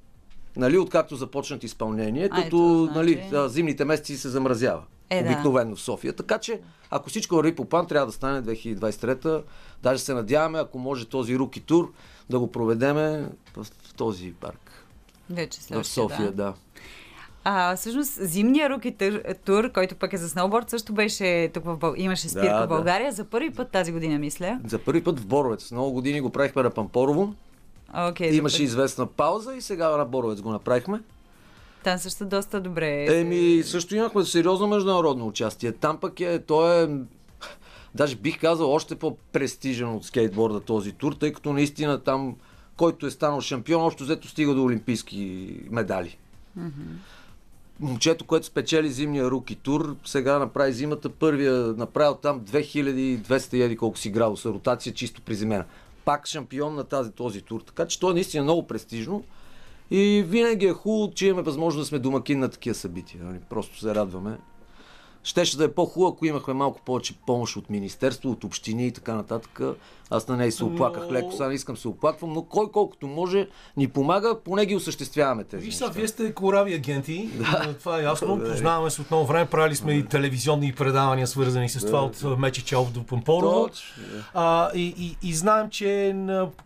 Нали, 0.56 0.78
откакто 0.78 1.16
започнат 1.16 1.64
изпълнение, 1.64 2.24
А, 2.24 2.28
като 2.28 2.46
ето, 2.46 2.88
значи- 2.92 3.20
нали, 3.32 3.48
зимните 3.48 3.84
месеци 3.84 4.16
се 4.16 4.28
замразява. 4.28 4.82
Е, 5.10 5.22
да. 5.22 5.28
обикновено 5.30 5.76
в 5.76 5.80
София. 5.80 6.12
Така 6.12 6.38
че, 6.38 6.60
ако 6.90 7.08
всичко 7.08 7.34
върви 7.34 7.54
по 7.54 7.64
план, 7.64 7.86
трябва 7.86 8.06
да 8.06 8.12
стане 8.12 8.42
2023. 8.42 9.42
Даже 9.82 10.02
се 10.02 10.14
надяваме, 10.14 10.58
ако 10.58 10.78
може 10.78 11.04
този 11.04 11.38
руки 11.38 11.60
тур, 11.60 11.92
да 12.30 12.38
го 12.38 12.52
проведеме 12.52 13.28
в, 13.56 13.64
в 13.64 13.94
този 13.94 14.32
парк. 14.32 14.84
Вече 15.30 15.60
В 15.60 15.62
следващия, 15.62 16.02
София, 16.02 16.32
да. 16.32 16.54
А, 17.44 17.76
всъщност, 17.76 18.12
зимния 18.20 18.70
руки 18.70 18.94
тур, 19.44 19.72
който 19.72 19.94
пък 19.94 20.12
е 20.12 20.16
за 20.16 20.28
сноуборд, 20.28 20.70
също 20.70 20.92
беше 20.92 21.50
тук 21.54 21.64
в 21.64 21.76
Бъл... 21.76 21.94
имаше 21.96 22.28
спирка 22.28 22.48
Да, 22.48 22.58
в 22.58 22.60
да. 22.60 22.66
България 22.66 23.12
за 23.12 23.24
първи 23.24 23.50
път 23.50 23.70
тази 23.70 23.92
година, 23.92 24.18
мисля. 24.18 24.60
За 24.66 24.78
първи 24.78 25.04
път 25.04 25.20
в 25.20 25.26
Боровец. 25.26 25.70
Много 25.70 25.92
години 25.92 26.20
го 26.20 26.30
правихме 26.30 26.62
на 26.62 26.70
Пампорово. 26.70 27.34
Окей, 28.08 28.34
Имаше 28.34 28.62
известна 28.62 29.06
пауза 29.06 29.54
и 29.54 29.60
сега 29.60 29.96
на 29.96 30.04
Боровец 30.04 30.40
го 30.40 30.50
направихме. 30.50 31.00
Там 31.84 31.98
също 31.98 32.24
доста 32.24 32.60
добре. 32.60 33.20
Еми, 33.20 33.62
също 33.64 33.96
имахме 33.96 34.24
сериозно 34.24 34.66
международно 34.66 35.26
участие. 35.26 35.72
Там 35.72 36.00
пък 36.00 36.20
е, 36.20 36.38
той 36.38 36.84
е, 36.84 36.88
даже 37.94 38.16
бих 38.16 38.40
казал, 38.40 38.72
още 38.72 38.96
по-престижен 38.96 39.88
от 39.88 40.04
скейтборда 40.04 40.60
този 40.60 40.92
тур, 40.92 41.12
тъй 41.12 41.32
като 41.32 41.52
наистина 41.52 41.98
там, 41.98 42.36
който 42.76 43.06
е 43.06 43.10
станал 43.10 43.40
шампион, 43.40 43.82
общо 43.82 44.04
взето 44.04 44.28
стига 44.28 44.54
до 44.54 44.64
олимпийски 44.64 45.50
медали. 45.70 46.18
Момчето, 47.80 48.24
което 48.24 48.46
спечели 48.46 48.90
зимния 48.90 49.30
руки 49.30 49.54
тур, 49.54 49.96
сега 50.04 50.38
направи 50.38 50.72
зимата 50.72 51.08
първия, 51.08 51.52
направил 51.54 52.14
там 52.14 52.40
2200 52.40 53.54
и 53.54 53.62
еди 53.62 53.76
колко 53.76 53.98
си 53.98 54.10
градуса, 54.10 54.48
ротация 54.48 54.94
чисто 54.94 55.22
приземена. 55.22 55.64
Пак 56.04 56.26
шампион 56.26 56.74
на 56.74 56.84
тази, 56.84 57.10
този 57.10 57.42
тур. 57.42 57.60
Така 57.60 57.86
че 57.86 58.00
той 58.00 58.10
е 58.10 58.14
наистина 58.14 58.42
много 58.42 58.66
престижно. 58.66 59.24
И 59.90 60.24
винаги 60.26 60.66
е 60.66 60.72
хубаво, 60.72 61.12
че 61.14 61.26
имаме 61.26 61.42
възможност 61.42 61.84
да 61.84 61.88
сме 61.88 61.98
домакин 61.98 62.38
на 62.38 62.48
такива 62.48 62.74
събития. 62.74 63.24
Нали? 63.24 63.38
Просто 63.50 63.78
се 63.78 63.94
радваме. 63.94 64.38
Щеше 65.22 65.56
да 65.56 65.64
е 65.64 65.72
по-хубаво, 65.72 66.12
ако 66.12 66.26
имахме 66.26 66.54
малко 66.54 66.80
повече 66.84 67.14
помощ 67.26 67.56
от 67.56 67.70
Министерство, 67.70 68.30
от 68.30 68.44
общини 68.44 68.86
и 68.86 68.92
така 68.92 69.14
нататък. 69.14 69.60
Аз 70.10 70.28
на 70.28 70.36
нея 70.36 70.52
се 70.52 70.64
оплаках 70.64 71.02
Но- 71.06 71.12
леко, 71.12 71.32
сега 71.32 71.48
не 71.48 71.54
искам 71.54 71.74
да 71.74 71.80
се 71.80 71.88
оплаквам, 71.88 72.32
но 72.32 72.42
кой 72.42 72.70
колкото 72.72 73.06
може 73.06 73.48
ни 73.76 73.88
помага, 73.88 74.38
поне 74.44 74.66
ги 74.66 74.76
осъществяваме 74.76 75.44
тези 75.44 75.64
Виж 75.64 75.74
сега, 75.74 75.90
вие 75.90 76.08
сте 76.08 76.32
корави 76.32 76.74
агенти, 76.74 77.28
да. 77.38 77.74
това 77.78 77.98
е 77.98 78.02
ясно. 78.02 78.38
Познаваме 78.38 78.90
се 78.90 79.00
от 79.00 79.10
много 79.10 79.26
време, 79.26 79.46
правили 79.46 79.76
сме 79.76 79.92
и 79.92 80.04
телевизионни 80.04 80.72
предавания, 80.72 81.26
свързани 81.26 81.68
с 81.68 81.86
това 81.86 82.00
от 82.00 82.38
Мечи 82.38 82.64
Чалов 82.64 82.92
до 82.92 83.04
Пампорово. 83.04 83.68
А, 84.34 84.70
и, 84.74 84.94
и, 84.98 85.28
и 85.28 85.34
знаем, 85.34 85.70
че 85.70 86.12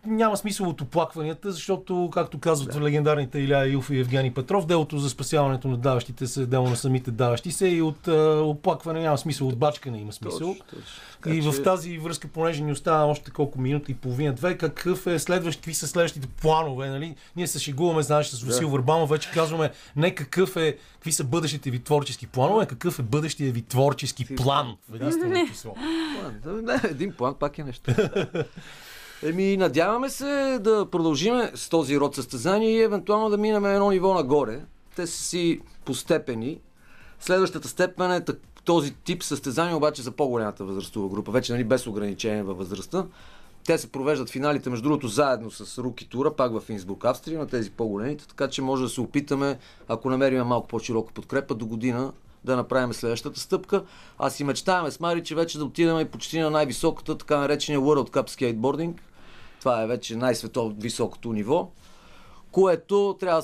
няма 0.05 0.37
смисъл 0.37 0.69
от 0.69 0.81
оплакванията, 0.81 1.51
защото, 1.51 2.09
както 2.13 2.39
казват 2.39 2.81
легендарните 2.81 3.39
Иля 3.39 3.67
Илф 3.67 3.89
и 3.89 3.99
Евгений 3.99 4.33
Петров, 4.33 4.65
делото 4.65 4.97
за 4.97 5.09
спасяването 5.09 5.67
на 5.67 5.77
даващите 5.77 6.27
се 6.27 6.45
дело 6.45 6.69
на 6.69 6.75
самите 6.75 7.11
даващи 7.11 7.51
се 7.51 7.67
и 7.67 7.81
от 7.81 8.07
а, 8.07 8.41
оплакване 8.43 9.01
няма 9.01 9.17
смисъл, 9.17 9.47
от 9.47 9.57
бачкане 9.57 9.97
има 9.99 10.13
смисъл. 10.13 10.39
Точно, 10.39 10.65
точно. 10.69 11.33
И 11.33 11.41
в 11.41 11.63
тази 11.63 11.97
връзка, 11.97 12.27
понеже 12.27 12.63
ни 12.63 12.71
остава 12.71 13.05
още 13.05 13.31
колко 13.33 13.61
минути 13.61 13.91
и 13.91 13.95
половина, 13.95 14.33
две, 14.33 14.57
какъв 14.57 15.07
е 15.07 15.19
следващ, 15.19 15.59
какви 15.59 15.73
са 15.73 15.87
следващите 15.87 16.27
планове, 16.27 16.89
нали? 16.89 17.15
Ние 17.35 17.47
се 17.47 17.59
шегуваме, 17.59 18.01
знаеш, 18.01 18.27
с 18.27 18.43
Васил 18.43 18.69
Върбанов, 18.69 19.09
вече 19.09 19.31
казваме 19.31 19.71
не 19.95 20.15
какъв 20.15 20.55
е, 20.55 20.77
какви 20.93 21.11
са 21.11 21.23
бъдещите 21.23 21.71
ви 21.71 21.79
творчески 21.79 22.27
планове, 22.27 22.65
какъв 22.65 22.99
е 22.99 23.03
бъдещия 23.03 23.51
ви 23.51 23.61
творчески 23.61 24.35
план 24.35 24.77
в 24.89 24.95
единствено 24.95 25.47
число. 25.47 25.73
План. 25.73 26.39
Да, 26.43 26.73
Не, 26.73 26.81
един 26.89 27.11
план 27.11 27.35
пак 27.39 27.57
е 27.57 27.63
нещо. 27.63 27.91
Еми, 29.23 29.57
надяваме 29.57 30.09
се 30.09 30.57
да 30.61 30.87
продължиме 30.91 31.51
с 31.55 31.69
този 31.69 31.99
род 31.99 32.15
състезания 32.15 32.71
и 32.71 32.81
евентуално 32.81 33.29
да 33.29 33.37
минем 33.37 33.65
едно 33.65 33.89
ниво 33.91 34.13
нагоре. 34.13 34.59
Те 34.95 35.07
са 35.07 35.23
си 35.23 35.61
постепени. 35.85 36.59
Следващата 37.19 37.67
степен 37.67 38.11
е 38.11 38.21
так- 38.21 38.52
този 38.65 38.93
тип 38.93 39.23
състезания, 39.23 39.77
обаче 39.77 40.01
за 40.01 40.11
по-голямата 40.11 40.63
възрастова 40.63 41.09
група, 41.09 41.31
вече 41.31 41.53
нали, 41.53 41.63
без 41.63 41.87
ограничение 41.87 42.43
във 42.43 42.57
възрастта. 42.57 43.05
Те 43.65 43.77
се 43.77 43.91
провеждат 43.91 44.29
финалите, 44.29 44.69
между 44.69 44.83
другото, 44.83 45.07
заедно 45.07 45.51
с 45.51 45.77
Руки 45.77 46.09
Тура, 46.09 46.35
пак 46.35 46.59
в 46.59 46.69
Инсбрук, 46.69 47.05
Австрия, 47.05 47.39
на 47.39 47.47
тези 47.47 47.71
по-големите, 47.71 48.27
така 48.27 48.47
че 48.47 48.61
може 48.61 48.83
да 48.83 48.89
се 48.89 49.01
опитаме, 49.01 49.59
ако 49.87 50.09
намерим 50.09 50.43
малко 50.43 50.67
по-широка 50.67 51.13
подкрепа, 51.13 51.55
до 51.55 51.65
година 51.65 52.13
да 52.43 52.55
направим 52.55 52.93
следващата 52.93 53.39
стъпка. 53.39 53.83
А 54.17 54.29
си 54.29 54.43
мечтаем 54.43 54.91
с 54.91 54.99
Мари, 54.99 55.23
че 55.23 55.35
вече 55.35 55.57
да 55.57 55.65
отидем 55.65 55.99
и 55.99 56.05
почти 56.05 56.39
на 56.39 56.49
най-високата, 56.49 57.17
така 57.17 57.37
наречения 57.37 57.81
World 57.81 58.09
Cup 58.09 58.29
Skateboarding. 58.29 58.93
Това 59.59 59.83
е 59.83 59.87
вече 59.87 60.15
най-световно 60.15 60.75
високото 60.79 61.33
ниво, 61.33 61.69
което 62.51 63.17
трябва 63.19 63.41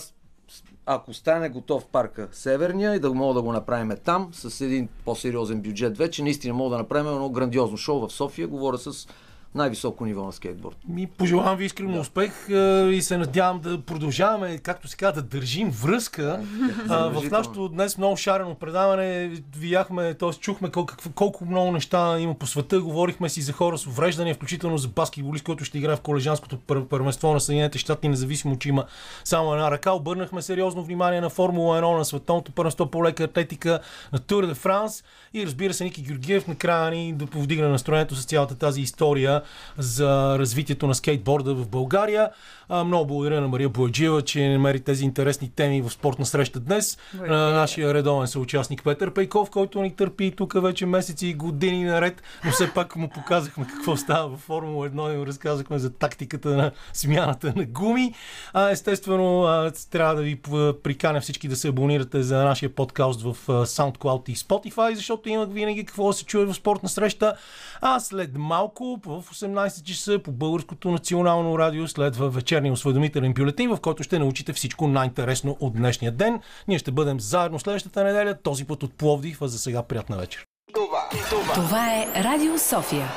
ако 0.91 1.13
стане 1.13 1.49
готов 1.49 1.85
парка 1.85 2.27
Северния 2.31 2.95
и 2.95 2.99
да 2.99 3.13
мога 3.13 3.33
да 3.33 3.41
го 3.41 3.51
направим 3.51 3.97
там, 4.03 4.29
с 4.33 4.61
един 4.61 4.89
по-сериозен 5.05 5.61
бюджет 5.61 5.97
вече, 5.97 6.23
наистина 6.23 6.53
мога 6.53 6.69
да 6.69 6.77
направим 6.77 7.07
едно 7.07 7.29
грандиозно 7.29 7.77
шоу 7.77 8.07
в 8.07 8.13
София. 8.13 8.47
Говоря 8.47 8.77
с 8.77 9.07
най-високо 9.55 10.05
ниво 10.05 10.25
на 10.25 10.33
скейтборд. 10.33 10.77
Ми 10.87 11.07
пожелавам 11.07 11.57
ви 11.57 11.65
искрено 11.65 11.99
успех 11.99 12.49
а, 12.49 12.89
и 12.91 13.01
се 13.01 13.17
надявам 13.17 13.59
да 13.59 13.81
продължаваме, 13.81 14.57
както 14.57 14.87
се 14.87 14.97
казва, 14.97 15.21
да 15.21 15.27
държим 15.27 15.69
връзка. 15.69 16.43
А, 16.89 17.09
в 17.09 17.31
нашото 17.31 17.69
днес 17.69 17.97
много 17.97 18.17
шарено 18.17 18.55
предаване 18.55 19.31
видяхме, 19.57 20.13
т.е. 20.13 20.29
чухме 20.29 20.69
колко, 20.69 20.93
колко 21.15 21.45
много 21.45 21.71
неща 21.71 22.19
има 22.19 22.33
по 22.33 22.47
света. 22.47 22.81
Говорихме 22.81 23.29
си 23.29 23.41
за 23.41 23.53
хора 23.53 23.77
с 23.77 23.87
увреждания, 23.87 24.35
включително 24.35 24.77
за 24.77 24.87
баскетболист, 24.87 25.45
който 25.45 25.65
ще 25.65 25.77
играе 25.77 25.95
в 25.95 26.01
колежанското 26.01 26.57
пър- 26.57 26.85
първенство 26.85 27.33
на 27.33 27.39
Съединените 27.39 27.77
щати, 27.77 28.09
независимо, 28.09 28.59
че 28.59 28.69
има 28.69 28.85
само 29.23 29.53
една 29.53 29.71
ръка. 29.71 29.91
Обърнахме 29.91 30.41
сериозно 30.41 30.83
внимание 30.83 31.21
на 31.21 31.29
Формула 31.29 31.81
1, 31.81 31.97
на 31.97 32.05
световното 32.05 32.51
първенство 32.51 32.85
по 32.85 33.03
лека 33.03 33.23
атлетика, 33.23 33.79
на 34.13 34.19
Тур 34.19 34.45
де 34.45 34.53
Франс 34.53 35.03
и 35.33 35.45
разбира 35.45 35.73
се 35.73 35.83
Ники 35.83 36.01
Георгиев 36.01 36.47
накрая 36.47 36.91
ни 36.91 37.13
да 37.13 37.25
повдигне 37.25 37.67
настроението 37.67 38.15
с 38.15 38.25
цялата 38.25 38.55
тази 38.55 38.81
история 38.81 39.38
за 39.77 40.39
развитието 40.39 40.87
на 40.87 40.95
скейтборда 40.95 41.55
в 41.55 41.67
България. 41.67 42.29
А, 42.71 42.83
много 42.83 43.07
благодаря 43.07 43.41
на 43.41 43.47
Мария 43.47 43.69
Бояджиева, 43.69 44.21
че 44.21 44.49
намери 44.49 44.79
тези 44.79 45.05
интересни 45.05 45.49
теми 45.49 45.81
в 45.81 45.89
спортна 45.89 46.25
среща 46.25 46.59
днес. 46.59 46.97
А, 47.27 47.33
нашия 47.33 47.93
редовен 47.93 48.27
съучастник 48.27 48.83
Петър 48.83 49.13
Пейков, 49.13 49.49
който 49.49 49.81
ни 49.81 49.95
търпи 49.95 50.33
тук 50.37 50.61
вече 50.61 50.85
месеци 50.85 51.27
и 51.27 51.33
години 51.33 51.83
наред, 51.83 52.23
но 52.45 52.51
все 52.51 52.73
пак 52.73 52.95
му 52.95 53.09
показахме 53.09 53.67
какво 53.67 53.97
става 53.97 54.37
в 54.37 54.39
Формула 54.39 54.89
1 54.89 55.13
и 55.13 55.17
му 55.17 55.25
разказахме 55.25 55.79
за 55.79 55.89
тактиката 55.89 56.49
на 56.49 56.71
смяната 56.93 57.53
на 57.55 57.65
гуми. 57.65 58.13
А, 58.53 58.69
естествено, 58.69 59.43
а, 59.43 59.71
трябва 59.91 60.15
да 60.15 60.21
ви 60.21 60.41
приканя 60.83 61.21
всички 61.21 61.47
да 61.47 61.55
се 61.55 61.67
абонирате 61.67 62.23
за 62.23 62.37
нашия 62.43 62.69
подкаст 62.69 63.21
в 63.21 63.37
SoundCloud 63.47 64.29
и 64.29 64.35
Spotify, 64.35 64.93
защото 64.93 65.29
има 65.29 65.45
винаги 65.45 65.85
какво 65.85 66.07
да 66.07 66.13
се 66.13 66.25
чуе 66.25 66.45
в 66.45 66.53
спортна 66.53 66.89
среща. 66.89 67.35
А 67.81 67.99
след 67.99 68.37
малко, 68.37 68.99
в 69.05 69.23
18 69.33 69.83
часа 69.83 70.19
по 70.23 70.31
Българското 70.31 70.91
национално 70.91 71.59
радио, 71.59 71.87
следва 71.87 72.29
вечерния 72.59 72.73
осведомителен 72.73 73.33
бюлетин, 73.33 73.69
в 73.69 73.79
който 73.79 74.03
ще 74.03 74.19
научите 74.19 74.53
всичко 74.53 74.87
най-интересно 74.87 75.57
от 75.59 75.73
днешния 75.73 76.11
ден. 76.11 76.41
Ние 76.67 76.79
ще 76.79 76.91
бъдем 76.91 77.19
заедно 77.19 77.59
следващата 77.59 78.03
неделя, 78.03 78.35
този 78.43 78.65
път 78.65 78.83
от 78.83 78.93
Пловдив, 78.93 79.41
а 79.41 79.47
за 79.47 79.59
сега 79.59 79.83
приятна 79.83 80.17
вечер. 80.17 80.45
Това 81.53 81.93
е 81.93 82.23
Радио 82.23 82.59
София. 82.59 83.07